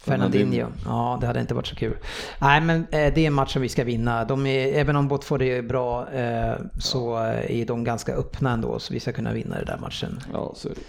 [0.00, 0.66] Fernandinho.
[0.84, 1.96] Ja, det hade inte varit så kul.
[2.38, 4.24] Nej, men eh, det är en match som vi ska vinna.
[4.24, 7.16] De är, även om Watford är bra eh, så
[7.48, 10.20] är de ganska öppna ändå, så vi ska kunna vinna den där matchen.
[10.32, 10.80] Ja, så är det.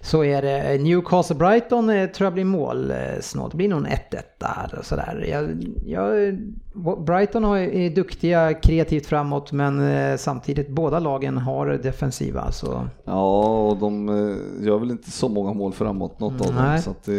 [0.00, 0.78] Så är det.
[0.78, 3.50] Newcastle-Brighton eh, tror jag blir mål eh, snart.
[3.50, 3.98] Det blir nog en 1-1
[4.38, 5.26] där och sådär.
[5.30, 6.38] Jag, jag,
[7.06, 12.52] Brighton har, är duktiga kreativt framåt men eh, samtidigt båda lagen har defensiva.
[12.52, 16.56] Så Ja, och de eh, gör väl inte så många mål framåt, något av dem.
[16.56, 16.82] Nej.
[16.82, 17.12] Så att det,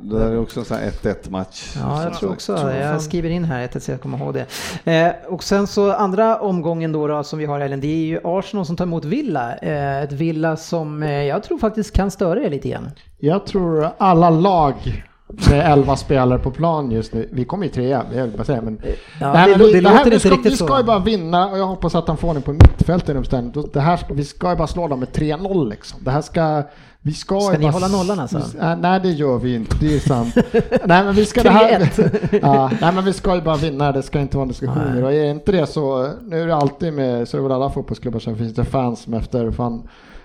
[0.00, 1.76] det där är också en sån här 1-1 match.
[1.80, 4.46] Ja, jag tror också Jag skriver in här ett så jag kommer ihåg det.
[4.92, 8.06] Eh, och sen så andra omgången då, då som vi har i helgen, det är
[8.06, 9.56] ju Arsenal som tar emot Villa.
[9.56, 12.90] Eh, ett Villa som eh, jag tror faktiskt kan störa er lite grann.
[13.18, 15.04] Jag tror alla lag
[15.50, 18.62] med 11 spelare på plan just nu, vi kommer ju trea, det är bara säga,
[18.62, 18.78] men...
[19.20, 21.48] Ja, Nej, det, men vi- det, det här- vi ska, Vi ska ju bara vinna
[21.50, 23.30] och jag hoppas att han får den på mittfältet.
[23.72, 25.98] Det här, vi ska ju bara slå dem med 3-0 liksom.
[26.04, 26.62] Det här ska...
[27.04, 28.38] Vi ska, Ska ni bara, hålla nollan alltså?
[28.38, 30.34] Vi- nej det gör vi inte, det är sant.
[30.84, 31.80] nej men vi ska det här...
[31.80, 32.38] 3-1.
[32.42, 35.04] ja, nej men vi ska ju bara vinna, det ska inte vara diskussioner.
[35.04, 37.70] Och är inte det så, nu är det alltid med, så är det väl alla
[37.70, 39.82] fotbollsklubbar som finns det fans som efter fan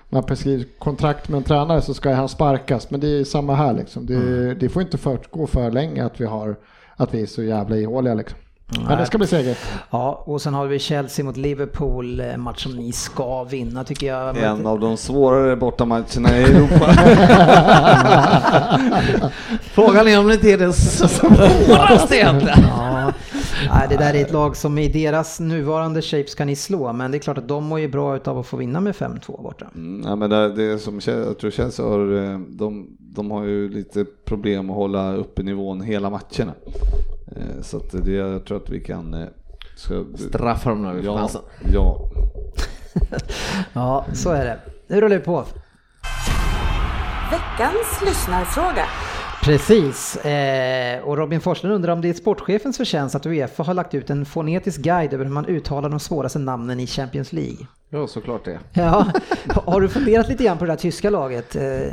[0.10, 2.90] man har skrivit kontrakt med en tränare så ska han sparkas.
[2.92, 4.06] Men det är samma här liksom.
[4.06, 4.58] Det, Mm.
[4.60, 6.56] det får inte förgå för länge att vi har
[6.96, 8.40] att vi är så jävla ihåliga liksom.
[8.70, 9.58] Men det ska bli seger.
[9.90, 14.08] Ja, och sen har vi Chelsea mot Liverpool, en match som ni ska vinna tycker
[14.08, 14.38] jag.
[14.38, 16.86] En av de svårare bortamatcherna i Europa.
[19.62, 22.60] Frågan är om det inte är den svåraste egentligen.
[22.62, 23.12] Ja,
[23.74, 27.12] nej, det där är ett lag som i deras nuvarande shape ska ni slå, men
[27.12, 29.66] det är klart att de mår ju bra utav att få vinna med 5-2 borta.
[29.76, 33.70] Mm, ja, men det, det som jag tror Chelsea har, eh, de, de har ju
[33.70, 36.54] lite problem att hålla uppe nivån hela matcherna.
[37.36, 39.14] Eh, Så att det, jag tror att vi kan...
[39.14, 39.28] eh,
[39.76, 41.02] Ska, Straffa dem nu.
[41.06, 41.42] ja, Alltså.
[41.74, 42.10] ja.
[43.74, 44.60] Ja, så är det.
[44.88, 45.46] Nu rullar vi på.
[47.32, 48.86] Veckans lyssnarfråga.
[49.44, 53.94] Precis, eh, och Robin Forslund undrar om det är sportchefens förtjänst att Uefa har lagt
[53.94, 57.58] ut en fonetisk guide över hur man uttalar de svåraste namnen i Champions League.
[57.90, 58.60] Ja, såklart det.
[58.74, 59.06] Ja,
[59.66, 61.56] har du funderat lite grann på det där tyska laget?
[61.56, 61.62] Eh,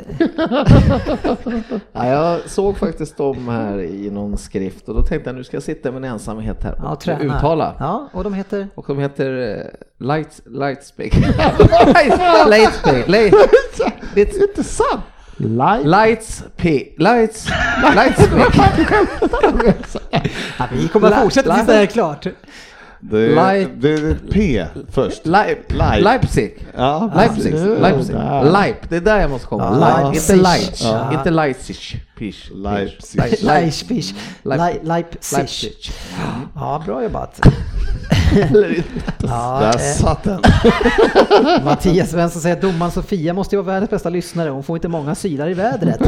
[1.91, 5.55] Ja, jag såg faktiskt dem här i någon skrift och då tänkte jag nu ska
[5.55, 7.37] jag sitta med en ensamhet här ja, och träna.
[7.37, 7.75] uttala.
[7.79, 8.67] Ja, och de heter?
[8.75, 11.13] Och de heter eh, Light, Lightspeak.
[12.49, 13.07] Lightspeak.
[13.07, 13.33] Light,
[14.15, 15.01] Det är inte sant!
[15.37, 15.83] Live.
[15.83, 16.87] Lights P.
[16.97, 17.47] Lights.
[17.95, 18.29] Lights.
[20.57, 22.27] Ja, vi kommer att fortsätta tills det är klart.
[22.99, 25.25] Det är, Light- det är P först.
[25.25, 26.03] Leip, Leip.
[26.03, 26.67] Leipzig.
[26.77, 27.53] Ja, Leipzig.
[27.81, 28.15] Leipzig.
[28.43, 29.63] Leip, det är där jag måste komma.
[29.81, 30.87] Ja, Leip, inte Leipzig.
[30.87, 31.13] Ja.
[31.13, 32.04] Inte Leipzig.
[32.17, 32.51] Pisch.
[32.53, 33.19] Leipzig.
[33.21, 34.03] Leip- Leipzig.
[34.43, 35.37] Leip- Leip- Leipzig.
[35.37, 35.75] Leipzig.
[36.55, 37.41] Ja, bra jobbat.
[38.49, 38.89] Eller inte.
[39.23, 40.41] Ja, Där eh, satt den.
[41.63, 44.49] Mattias Svensson säger att domaren Sofia måste ju vara världens bästa lyssnare.
[44.49, 45.99] Hon får inte många sylar i vädret.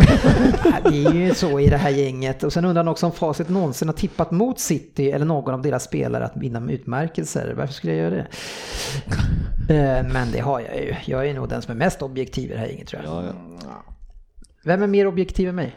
[0.83, 2.43] Det är ju så i det här gänget.
[2.43, 5.61] Och sen undrar han också om Facit någonsin har tippat mot City eller någon av
[5.61, 7.53] deras spelare att vinna med utmärkelser.
[7.57, 8.27] Varför skulle jag göra det?
[9.75, 10.95] Eh, Men det har jag ju.
[11.05, 13.13] Jag är nog den som är mest objektiv i det här gänget tror jag.
[13.13, 13.23] Ja,
[13.63, 13.93] ja.
[14.63, 15.75] Vem är mer objektiv än mig?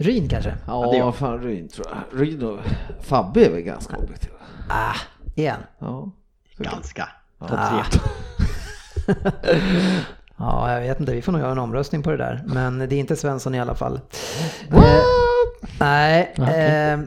[0.00, 0.54] Ryn kanske?
[0.66, 2.20] Ja, fan Ryn tror jag.
[2.20, 2.58] Ryn och
[3.00, 4.34] Fabbe är väl ganska objektiva.
[4.68, 4.96] Ah,
[5.34, 5.58] igen.
[5.78, 6.10] Ja.
[6.56, 7.08] Ganska.
[7.38, 7.84] Ah.
[10.36, 11.12] ja, jag vet inte.
[11.12, 12.42] Vi får nog göra en omröstning på det där.
[12.46, 14.00] Men det är inte Svensson i alla fall.
[14.70, 15.02] Eh,
[15.80, 17.00] nej, eh,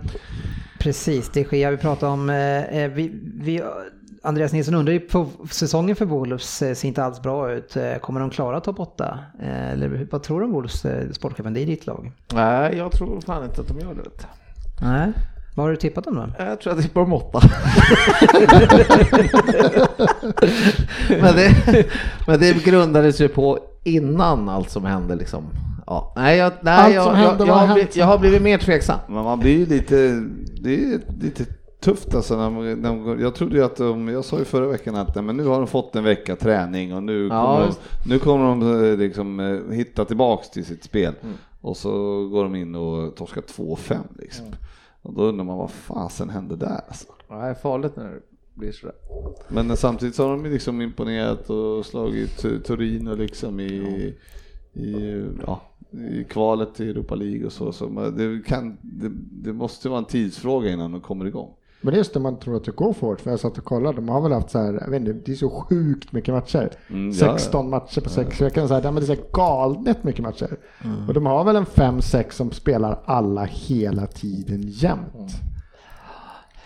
[0.80, 1.30] precis.
[1.30, 1.72] Det sker.
[1.72, 2.30] Vi pratar om...
[2.30, 3.64] Eh, eh, vi, vi,
[4.26, 7.76] Andreas Nilsson undrar ju på säsongen för Wolves eh, ser inte alls bra ut.
[7.76, 9.20] Eh, Kommer de klara topp 8?
[9.42, 11.54] Eh, eller vad tror du om Wolves sportchefen?
[11.54, 12.12] Det är ditt lag.
[12.34, 14.28] Nej, jag tror fan inte att de gör det.
[14.82, 15.12] Nej.
[15.56, 16.30] Vad har du tippat om då?
[16.38, 17.40] Jag tror att det är på de åtta.
[21.10, 21.86] men, det,
[22.28, 25.44] men det grundades ju på innan allt som hände liksom.
[25.86, 28.18] Ja, nej, jag, nej, Allt jag, som jag, hände, jag, vad har blivit, jag har
[28.18, 29.00] blivit mer tveksam.
[29.08, 29.96] Men man blir ju lite,
[30.62, 31.46] det är lite
[31.84, 32.38] tufft alltså.
[32.38, 35.46] När när jag trodde ju att de, jag sa ju förra veckan att men nu
[35.46, 38.86] har de fått en vecka träning och nu Ja, kommer, de, just nu kommer de
[38.86, 41.14] eh, liksom eh, hitta tillbaks till sitt spel.
[41.22, 41.36] Mm.
[41.62, 41.92] Och så
[42.28, 44.46] går de in och torskar 2-5 liksom.
[44.46, 44.58] Mm.
[45.02, 47.08] Och då undrar man vad fasen hände där alltså.
[47.28, 48.20] Ja, det är farligt när det
[48.54, 48.96] blir sådär.
[49.48, 54.14] Men samtidigt så har de ju liksom imponerat och slagit Torino liksom i,
[54.74, 55.62] i, ja,
[55.92, 57.72] i kvalet till Europa League och så.
[57.72, 61.56] så det, kan, det, det måste vara en tidsfråga innan de kommer igång.
[61.84, 63.64] Men det är just det man tror att det går fort, för jag satt och
[63.64, 66.34] kollade, de har väl haft så här, jag vet inte, det är så sjukt mycket
[66.34, 66.72] matcher.
[66.90, 67.38] Mm, ja, ja.
[67.38, 70.58] 16 matcher på sex veckor, så här, ja, det är så här galet mycket matcher.
[70.84, 71.08] Mm.
[71.08, 75.14] Och de har väl en 5-6 som spelar alla hela tiden jämt.
[75.16, 75.28] Mm.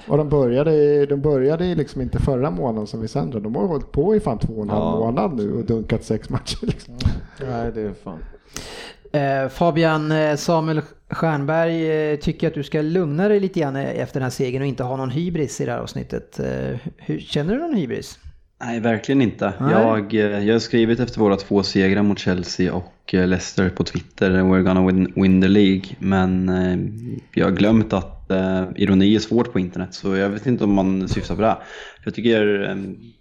[0.07, 3.91] Och de började, de började liksom inte förra månaden som vi sände, de har hållit
[3.91, 4.99] på i fan två och en halv Ja.
[4.99, 6.65] månad nu och dunkat sex matcher.
[6.65, 6.97] Liksom.
[7.49, 8.19] Nej, det är fan.
[9.17, 14.13] Eh, Fabian eh, Samuel Stjernberg eh, tycker att du ska lugna dig lite grann efter
[14.13, 16.39] den här segern och inte ha någon hybris i det här avsnittet.
[16.97, 18.19] Hur, känner du någon hybris?
[18.63, 19.53] Nej, verkligen inte.
[19.59, 19.71] Nej.
[19.71, 20.13] Jag,
[20.43, 24.61] jag har skrivit efter våra två segrar mot Chelsea och eh, Leicester på Twitter, we're
[24.63, 25.83] gonna win, win the League.
[25.99, 26.77] Men eh,
[27.33, 30.73] jag har glömt att eh, ironi är svårt på internet, så jag vet inte om
[30.73, 31.57] man syftar på det.
[32.05, 32.29] Jag tycker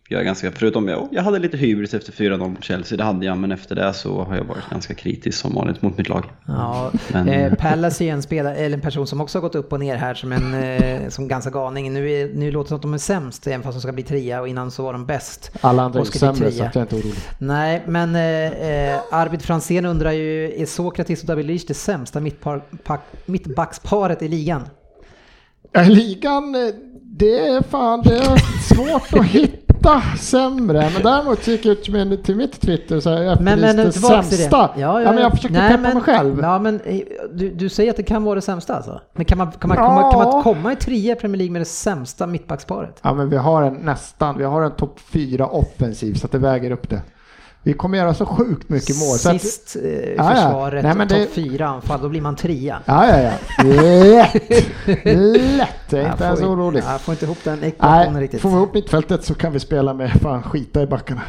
[0.09, 3.26] jag är ganska, förutom jag, jag hade lite hybris efter 4-0 mot Chelsea, det hade
[3.26, 6.24] jag, men efter det så har jag varit ganska kritisk som vanligt mot mitt lag.
[6.47, 9.72] Ja, Men- eh, Pallas är en, spelare, eller en person som också har gått upp
[9.72, 11.93] och ner här som en eh, som ganska galning.
[11.93, 14.03] Nu, är, nu låter det som att de är sämst, även fast de ska bli
[14.03, 15.51] trea och innan så var de bäst.
[15.61, 17.14] Alla andra är Och ju ska bli sämre så jag är inte orolig.
[17.39, 19.43] Nej, men eh, eh, Arvid
[19.77, 24.62] Fransén undrar ju, är Sokratis och David Lish det sämsta mittpar, pack, mittbacksparet i ligan?
[25.72, 26.61] Ja, ligan, eh,
[27.03, 28.37] det är fan det är
[28.74, 30.91] svårt att hitta sämre.
[30.95, 34.39] Men däremot gick jag ut med till mitt Twitter så jag Men, men tillbaks till
[34.39, 34.43] det.
[34.43, 34.70] sämsta.
[34.77, 36.39] Ja, men jag försökte Nej, peppa men- mig själv.
[36.43, 37.01] Ja, men eh,
[37.33, 39.01] du, du säger att det kan vara det sämsta alltså?
[39.12, 40.43] Men kan man, kan man, kan man, kan man Ja.
[40.43, 43.01] komma i trea i Premier League med det sämsta mittbacksparet?
[43.03, 46.39] Ja, men vi har en nästan, vi har en topp fyra offensiv så att det
[46.39, 47.03] väger upp det.
[47.67, 49.19] Vi kommer göra så sjukt mycket mål.
[49.19, 50.35] Sist eh, Ja, ja.
[50.35, 52.83] försvaret, Nej, men topp fyra anfall, då blir man trea.
[52.85, 53.33] ja, ja, ja.
[53.64, 54.35] Lätt!
[55.35, 55.93] Lätt!
[55.93, 56.83] Jag är inte ens får, orolig.
[56.87, 58.41] Jag får inte ihop den ekvationen riktigt.
[58.41, 61.23] får vi upp mittfältet så kan vi spela med fan skita i backarna.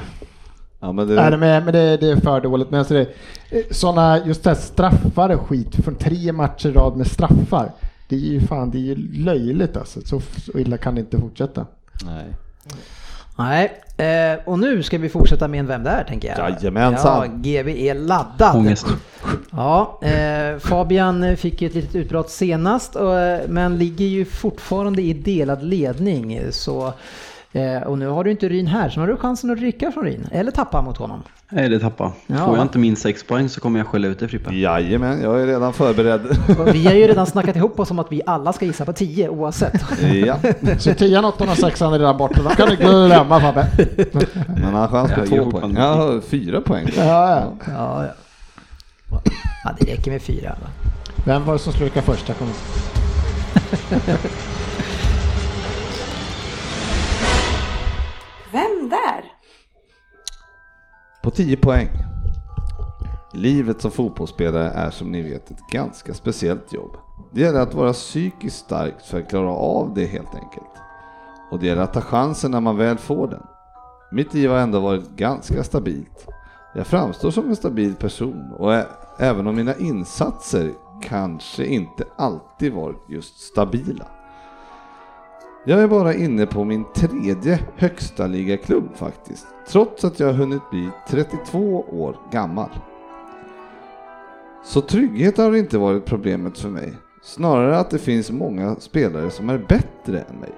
[0.80, 2.70] Ja, men det, Nej, men, men det, det är för dåligt.
[2.72, 3.08] Men alltså det,
[3.76, 7.72] såna, just det här straffar och skit från tre matcher i rad med straffar.
[8.08, 10.02] Det är ju fan, det är ju löjligt alltså.
[10.02, 11.66] Så, så illa kan det inte fortsätta.
[12.06, 12.26] nej.
[13.38, 16.50] Nej, eh, och nu ska vi fortsätta med en Vem där tänker jag.
[16.50, 17.30] Jajamensan.
[17.32, 18.56] Ja, GB är laddad.
[18.56, 18.88] Ångest.
[19.52, 25.02] Ja, eh, Fabian fick ju ett litet utbrott senast, och, eh, men ligger ju fortfarande
[25.02, 26.42] i delad ledning.
[26.52, 26.94] Så,
[27.51, 29.92] eh, och nu har du inte Ryn här, så nu har du chansen att rycka
[29.92, 31.24] från Ryn, eller tappa mot honom.
[31.51, 32.11] Nej, det tappar.
[32.28, 32.37] Ja.
[32.45, 34.55] Får jag inte minst sex poäng så kommer jag skälla ut dig Frippe.
[34.55, 36.25] Jajamän, jag är redan förberedd.
[36.59, 38.93] Och vi har ju redan snackat ihop oss om att vi alla ska gissa på
[38.93, 39.74] 10 oavsett.
[40.25, 40.37] ja,
[40.79, 42.41] Så 10, 8 och 6 är redan borta.
[42.43, 43.67] De kan du glömma Fabbe.
[44.47, 45.61] men han har chans på Jag ger två poäng.
[45.75, 45.82] fortfarande
[46.15, 46.89] Ja, fyra poäng.
[46.97, 47.53] Ja, ja.
[47.67, 49.21] Ja, ja.
[49.63, 50.49] ja det räcker med fyra.
[50.61, 50.67] Va?
[51.25, 52.33] Vem var det som slukade första?
[52.33, 52.47] Kom.
[58.51, 59.37] Vem där?
[61.28, 61.89] På 10 poäng.
[63.33, 66.97] Livet som fotbollsspelare är som ni vet ett ganska speciellt jobb.
[67.32, 70.71] Det gäller att vara psykiskt stark för att klara av det helt enkelt.
[71.51, 73.43] Och det gäller att ta chansen när man väl får den.
[74.12, 76.28] Mitt liv har ändå varit ganska stabilt.
[76.75, 78.83] Jag framstår som en stabil person och
[79.20, 84.05] även om mina insatser kanske inte alltid varit just stabila.
[85.70, 90.70] Jag är bara inne på min tredje högsta ligaklubb faktiskt, trots att jag har hunnit
[90.70, 92.70] bli 32 år gammal.
[94.64, 99.50] Så trygghet har inte varit problemet för mig, snarare att det finns många spelare som
[99.50, 100.52] är bättre än mig.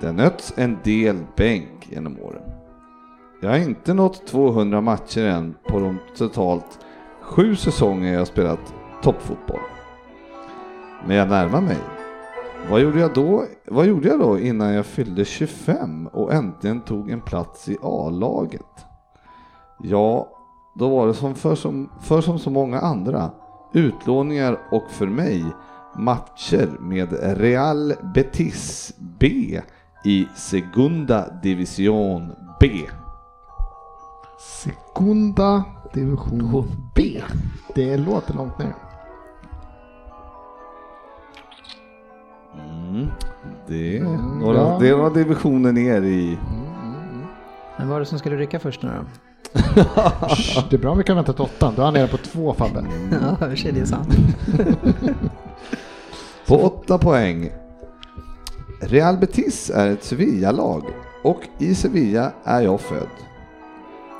[0.00, 2.42] Det har nötts en del bänk genom åren.
[3.40, 6.78] Jag har inte nått 200 matcher än på de totalt
[7.20, 9.60] sju säsonger jag har spelat toppfotboll.
[11.06, 11.78] Men jag närmar mig.
[12.70, 13.44] Vad gjorde jag då?
[13.66, 18.86] Vad gjorde jag då innan jag fyllde 25 och äntligen tog en plats i A-laget?
[19.82, 20.28] Ja,
[20.74, 23.30] då var det som för, som för som så många andra
[23.72, 25.44] utlåningar och för mig
[25.96, 29.60] matcher med Real Betis B
[30.04, 32.70] i Segunda Division B.
[34.64, 35.64] Sekunda
[35.94, 37.22] division B.
[37.74, 38.83] Det låter långt ner.
[42.58, 43.06] Mm,
[43.66, 44.76] det, är Mm, några, ja.
[44.80, 46.38] det är några divisioner ner i...
[47.76, 49.04] Men vad var det som skulle rycka först nu då?
[50.28, 51.72] Shh, Det är bra om vi kan vänta till åttan.
[51.76, 52.84] Då är han nere på två Fabbe.
[53.40, 54.08] Ja, i och det är sant.
[56.46, 57.50] På åtta poäng.
[58.80, 60.82] Real Betis är ett Sevilla-lag
[61.22, 63.08] och i Sevilla är jag född.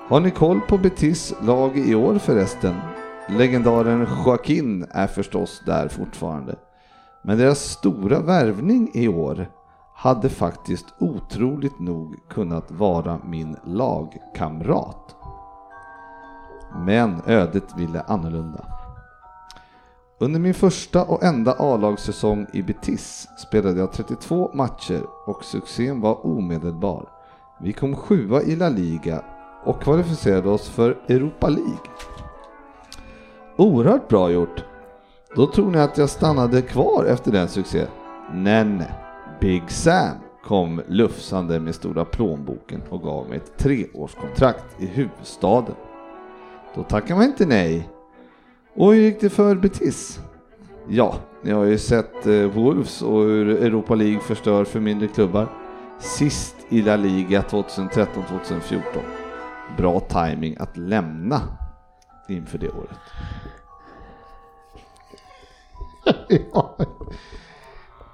[0.09, 2.75] Har ni koll på Betis lag i år förresten?
[3.29, 6.55] Legendaren Joaquin är förstås där fortfarande.
[7.27, 9.51] Men deras stora värvning i år
[9.95, 15.17] hade faktiskt otroligt nog kunnat vara min lagkamrat.
[16.77, 18.65] Men ödet ville annorlunda.
[20.19, 26.27] Under min första och enda A-lagssäsong i Betis spelade jag 32 matcher och succén var
[26.27, 27.09] omedelbar.
[27.61, 29.25] Vi kom sjua i La Liga
[29.65, 31.91] och kvalificerade oss för Europa League.
[33.57, 34.65] Oerhört bra gjort.
[35.35, 37.87] Då tror ni att jag stannade kvar efter den succén?
[38.33, 38.93] Nej, nej.
[39.41, 45.75] Big Sam kom lufsande med stora plånboken och gav mig ett treårskontrakt i huvudstaden.
[46.75, 47.89] Då tackar man inte nej.
[48.75, 50.21] Och hur gick det för Betis?
[50.89, 55.49] Ja, ni har ju sett eh, Wolves och hur Europa League förstör för mindre klubbar.
[55.99, 58.81] Sist i La Liga 2013-2014.
[59.77, 61.41] Bra timing att lämna
[62.29, 62.99] inför det året
[66.55, 66.77] ja.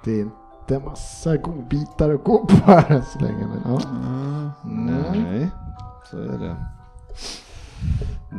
[0.03, 3.47] Det är inte massa godbitar att gå på här än så länge.
[3.47, 3.79] Men, ja.
[4.63, 5.49] Nej,
[6.11, 6.55] så är det.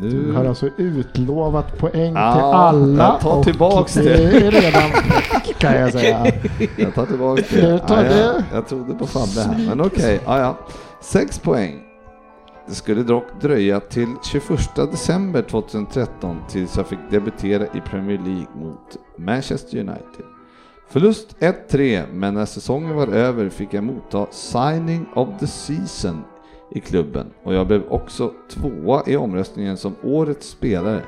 [0.00, 0.32] Du Nu...
[0.32, 3.04] har alltså utlovat poäng Ja, till alla.
[3.04, 4.02] jag tar tillbaks det.
[4.02, 4.46] det.
[4.46, 4.90] är redan
[5.58, 6.26] kan jag säga.
[6.78, 7.78] Jag tar tillbaka Du det.
[7.78, 8.44] tar Ja, jag, det.
[8.52, 10.20] jag trodde på Fabbe här, men okej.
[10.26, 10.56] Ja, ja.
[11.00, 11.80] Sex poäng.
[12.66, 18.46] Det skulle dock dröja till 21 december 2013 tills jag fick debutera i Premier League
[18.54, 20.24] mot Manchester United.
[20.88, 26.24] Förlust 1-3, men när säsongen var över fick jag motta signing of the season
[26.70, 31.02] i klubben och jag blev också tvåa i omröstningen som årets spelare.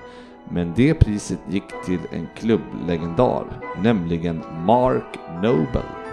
[0.51, 3.45] Men det priset gick till en klubblegendar,
[3.83, 6.04] nämligen Mark Noble.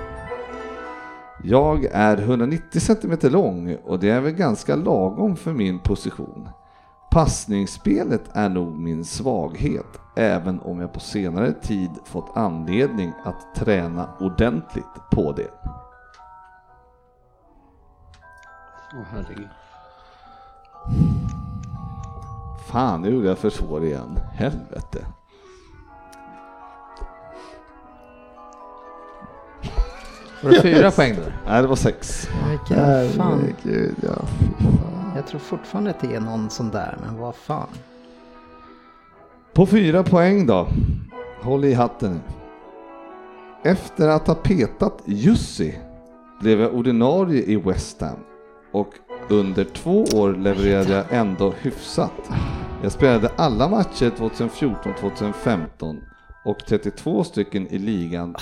[1.43, 6.49] Jag är 190 cm lång och det är väl ganska lagom för min position.
[7.11, 14.09] Passningsspelet är nog min svaghet, även om jag på senare tid fått anledning att träna
[14.19, 15.51] ordentligt på det.
[18.93, 19.49] Åh herregud.
[22.68, 24.19] Fan, nu är jag för svår igen.
[24.34, 25.05] Helvete.
[30.43, 31.35] Var det fyra poäng där?
[31.47, 32.30] Nej, det var sex.
[32.49, 33.53] Vilken fan.
[33.63, 34.26] Herregud, ja.
[34.39, 35.11] Fy fan.
[35.15, 37.68] Jag tror fortfarande att det är någon sån där, men vad fan.
[39.53, 40.68] På fyra poäng då.
[41.41, 42.19] Håll i hatten nu.
[43.63, 45.76] Efter att ha petat Jussi
[46.41, 48.19] blev jag ordinarie i West Ham
[48.72, 48.93] och
[49.30, 52.30] under två år levererade jag ändå hyfsat.
[52.84, 56.01] Jag spelade alla matcher 2014-2015
[56.45, 58.35] och 32 stycken i ligan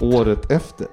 [0.00, 0.86] året efter.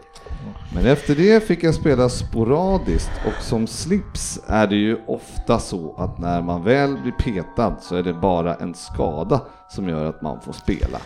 [0.76, 5.96] Men efter det fick jag spela sporadiskt och som slips är det ju ofta så
[5.98, 10.22] att när man väl blir petad så är det bara en skada som gör att
[10.22, 10.98] man får spela.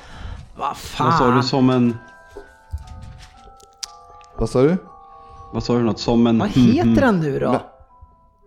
[0.57, 1.07] Vad fan.
[1.07, 1.97] Vad sa du som en...
[4.37, 4.77] Vad sa du?
[5.53, 5.99] Vad sa du något?
[5.99, 6.39] Som en...
[6.39, 7.51] Vad heter han nu då?
[7.51, 7.59] Men-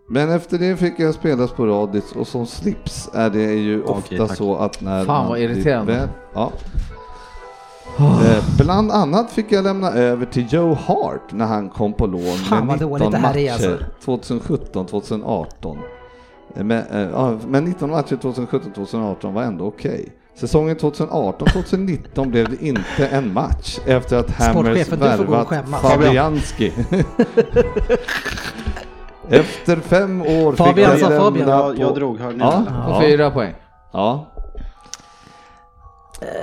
[0.08, 4.36] Men efter det fick jag spela sporadiskt och som slips är det ju ofta tack.
[4.36, 5.92] så att när Fan, man vad irriterande.
[5.92, 6.52] väl- Ja.
[7.98, 12.22] Eh, Bland annat fick jag lämna över till Joe Hart när han kom på lån
[12.22, 14.32] Fan, med vad 19 dåligt det här är, matcher alltså.
[14.32, 15.78] 2017-2018.
[16.56, 20.08] Eh, Men, eh, men 19 matcher 2017-2018 var ändå okej.
[20.36, 25.48] Säsongen 2018-2019 blev det inte en match efter att Hammers värvat.
[25.82, 26.72] Fabianski.
[29.28, 31.48] efter fem år fick Fabian jag sa lämna Fabian.
[31.48, 32.44] Jag, jag drog, hörde ni?
[32.44, 33.00] Ja, ja.
[33.00, 33.54] fyra poäng.
[33.92, 34.33] Ja.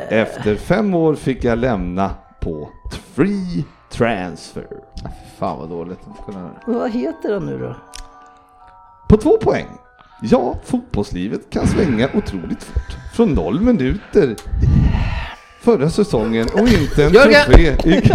[0.09, 2.11] Efter fem år fick jag lämna
[2.41, 2.69] på
[3.15, 4.67] free transfer.
[5.39, 5.99] Fan vad dåligt.
[6.65, 7.75] Vad heter de nu då?
[9.09, 9.67] På två poäng.
[10.21, 12.97] Ja, fotbollslivet kan svänga otroligt fort.
[13.13, 14.35] Från noll minuter
[15.61, 17.45] förra säsongen och inte en Jörgen!
[17.45, 17.61] trofé.
[17.89, 17.91] i-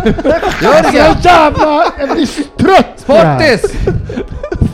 [0.62, 1.14] Jörgen!
[1.22, 1.84] Så jävla...
[1.98, 3.56] Jag blir så trött på det här.
[3.56, 3.72] Sportis!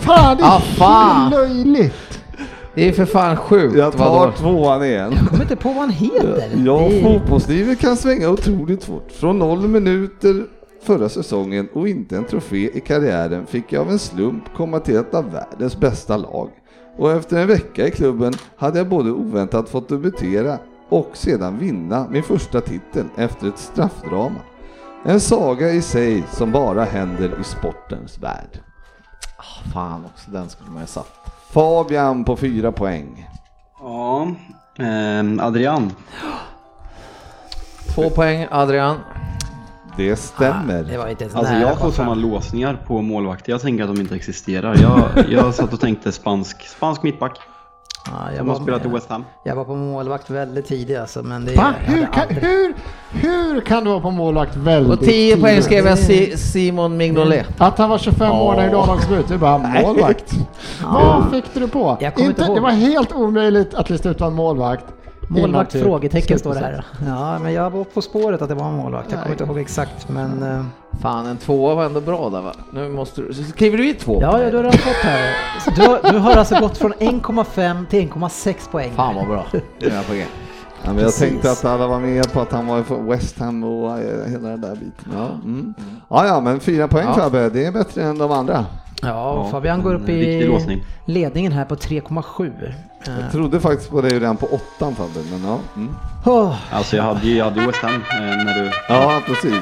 [0.00, 1.30] Fan, det är Ah, fan.
[1.30, 1.94] löjligt.
[2.74, 3.77] Det är för fan sjukt.
[3.77, 4.36] Jag tar dåligt.
[4.36, 5.12] tvåan igen.
[5.16, 6.51] Jag kommer inte på vad han heter.
[6.66, 9.12] Ja, Det fotbollslivet kan svänga otroligt fort.
[9.12, 10.47] Från noll minuter
[10.82, 14.97] förra säsongen och inte en trofé i karriären fick jag av en slump komma till
[14.97, 16.51] ett av världens bästa lag.
[16.99, 20.59] Och efter en vecka i klubben hade jag både oväntat fått debutera
[20.89, 24.40] och sedan vinna min första titel efter ett straffdrama.
[25.05, 28.59] En saga i sig som bara händer i sportens värld.
[29.74, 31.41] Fan också, den skulle man ju ha satt.
[31.53, 33.29] Fabian på fyra poäng.
[33.81, 34.29] Ja,
[34.79, 35.93] ehm, Adrian.
[37.95, 38.97] Två poäng, Adrian.
[39.97, 40.83] Det stämmer.
[40.83, 44.01] Det var inte ens Alltså jag får sådana låsningar på målvakter, jag tänker att de
[44.01, 44.77] inte existerar.
[44.83, 47.39] Jag, jag satt och tänkte spansk, spansk mittback.
[48.07, 49.24] Ja, jag, var, spelat i West Ham.
[49.43, 51.57] jag var på målvakt väldigt tidigt alltså, men det...
[51.57, 51.74] Va?
[51.81, 52.74] Hur kan, aldrig- hur,
[53.11, 55.65] hur kan du vara på målvakt väldigt Och 10 poäng tidigt?
[55.65, 57.47] skrev jag Si- Simon Mignolet.
[57.59, 60.33] Att han var 25 år när damlagsdebut, det är bara målvakt.
[60.85, 61.99] Vad fick du på?
[62.01, 64.85] Inte inte, det var helt omöjligt att lista ut vad en målvakt.
[65.29, 65.73] Målvakt?
[65.73, 66.85] Frågetecken står det här.
[67.07, 69.07] Ja, men jag var på spåret att det var en målvakt.
[69.12, 70.45] Jag kommer inte ihåg exakt, men...
[71.01, 72.52] Fan, en tvåa var ändå bra där va?
[72.73, 73.35] Nu måste du...
[73.35, 74.19] Skriver du i två?
[74.23, 75.31] Ja, ja, du har redan fått här.
[75.77, 78.93] Du har, du har alltså gått från 1,5 till 1,6 poäng.
[78.97, 79.47] Fan vad bra.
[79.81, 80.27] Dina poäng.
[80.85, 83.64] Ja, men jag tänkte att alla var med på att han var från West Ham
[83.64, 85.12] och eh, hela den där biten.
[85.16, 85.74] Ja, mm.
[86.09, 87.14] ja, ja men fyra poäng Ja.
[87.14, 88.66] Fabbe, det är bättre än de andra.
[89.02, 92.52] Ja, Fabian går upp i ledningen här på 3,7.
[93.06, 95.59] Eh, Jag trodde faktiskt på dig redan på åttan Fabbe, men ja.
[95.77, 95.94] Mm.
[96.27, 98.70] oh, Alltså jag hade ju jag hade ju West Ham eh, när du...
[98.89, 99.55] Ja, precis.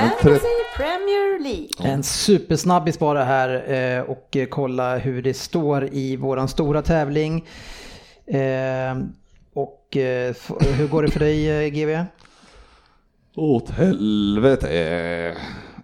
[0.00, 0.46] Fantasy
[0.76, 1.92] Premier League.
[1.92, 7.46] En supersnabbis bara här eh, och eh, kolla hur det står i våran stora tävling.
[8.26, 8.98] Eh,
[9.54, 9.86] och
[10.60, 12.04] hur går det för dig GV?
[13.36, 15.36] Åt helvete.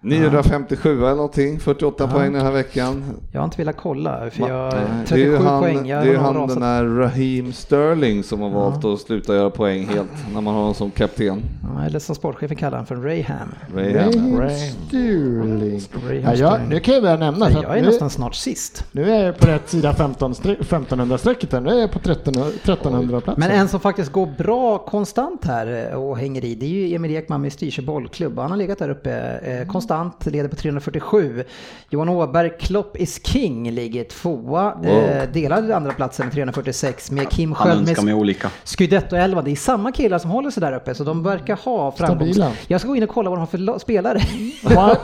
[0.07, 3.05] 957 eller någonting, 48 poäng den här veckan.
[3.33, 5.87] Jag har inte velat kolla för jag Nej, 37 han, poäng.
[5.87, 9.51] Jag det är ju han den där Raheem Sterling som har valt att sluta göra
[9.51, 11.43] poäng helt när man har honom som kapten.
[11.77, 13.49] Ja, eller som sportchefen kallar han för Rayham.
[13.74, 14.39] Raheem.
[14.41, 16.23] Raheem Sterling.
[16.24, 17.51] Ja, jag, nu kan jag börja nämna.
[17.51, 18.85] Jag är nu, nästan snart sist.
[18.93, 21.53] nu är jag på rätt sida 15 stre- 1500-strecket.
[21.53, 21.61] här.
[21.61, 23.35] Nu är jag på 1300 1300-platsen.
[23.37, 26.95] Men en som faktiskt går bra konstant här eh, och hänger i, det är ju
[26.95, 28.39] Emil Ekman med Styrsö bollklubb.
[28.39, 31.44] Han har legat där uppe eh, konstant, leder på 347.
[31.90, 34.74] Johan Åberg, Klopp is king, ligger tvåa.
[34.85, 38.51] Eh, delar andra platsen med 346 med Kim Han Sköld önskar med mig olika.
[38.64, 39.43] Scudetto 11.
[39.43, 42.18] Det är samma killar som håller sig där uppe så de verkar ha framgång.
[42.18, 42.52] Stabila.
[42.68, 44.18] Jag ska gå in och kolla vad de har för la- spelare.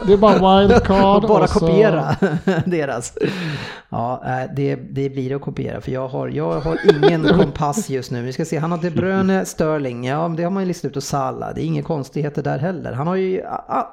[0.07, 2.17] Det är bara wildcard och bara så- kopiera
[2.67, 3.13] deras.
[3.89, 7.91] Ja, eh, det, det blir det att kopiera för jag har, jag har ingen kompass
[7.91, 8.23] just nu.
[8.23, 10.97] Vi ska se, han har De Bruyne, Sterling, ja det har man ju listat ut
[10.97, 11.55] och Salah.
[11.55, 12.93] Det är inga konstigheter där heller.
[12.93, 13.43] Han har ju,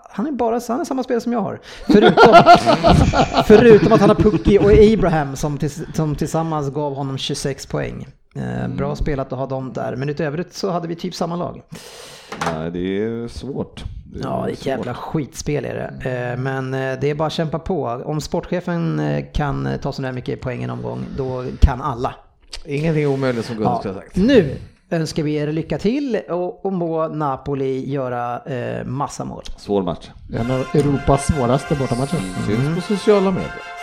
[0.10, 1.60] han är bara han är samma spel som jag har.
[1.88, 2.34] Förutom,
[3.48, 8.08] förutom att han har Pukki och Abraham som, tills, som tillsammans gav honom 26 poäng.
[8.36, 11.36] Eh, bra spelat att ha dem där, men utöver det så hade vi typ samma
[11.36, 11.62] lag.
[12.54, 13.84] Nej, det är svårt.
[14.14, 14.68] Det är Ja, det är ett svårt.
[14.68, 16.10] jävla skitspel är det.
[16.32, 17.84] Eh, Men eh, det är bara att kämpa på.
[18.06, 19.02] Om sportchefen
[19.34, 22.16] kan ta så där mycket poäng i en omgång, då kan alla.
[22.66, 23.80] Ingenting omöjligt som Gunnar Ja.
[23.80, 24.16] skulle ha sagt.
[24.16, 24.56] Nu
[24.90, 29.44] önskar vi er lycka till och, och må Napoli göra eh, massa mål.
[29.58, 30.10] Svår match.
[30.34, 32.20] En av Europas svåraste bortamatcher.
[32.48, 33.79] Syns på sociala medier.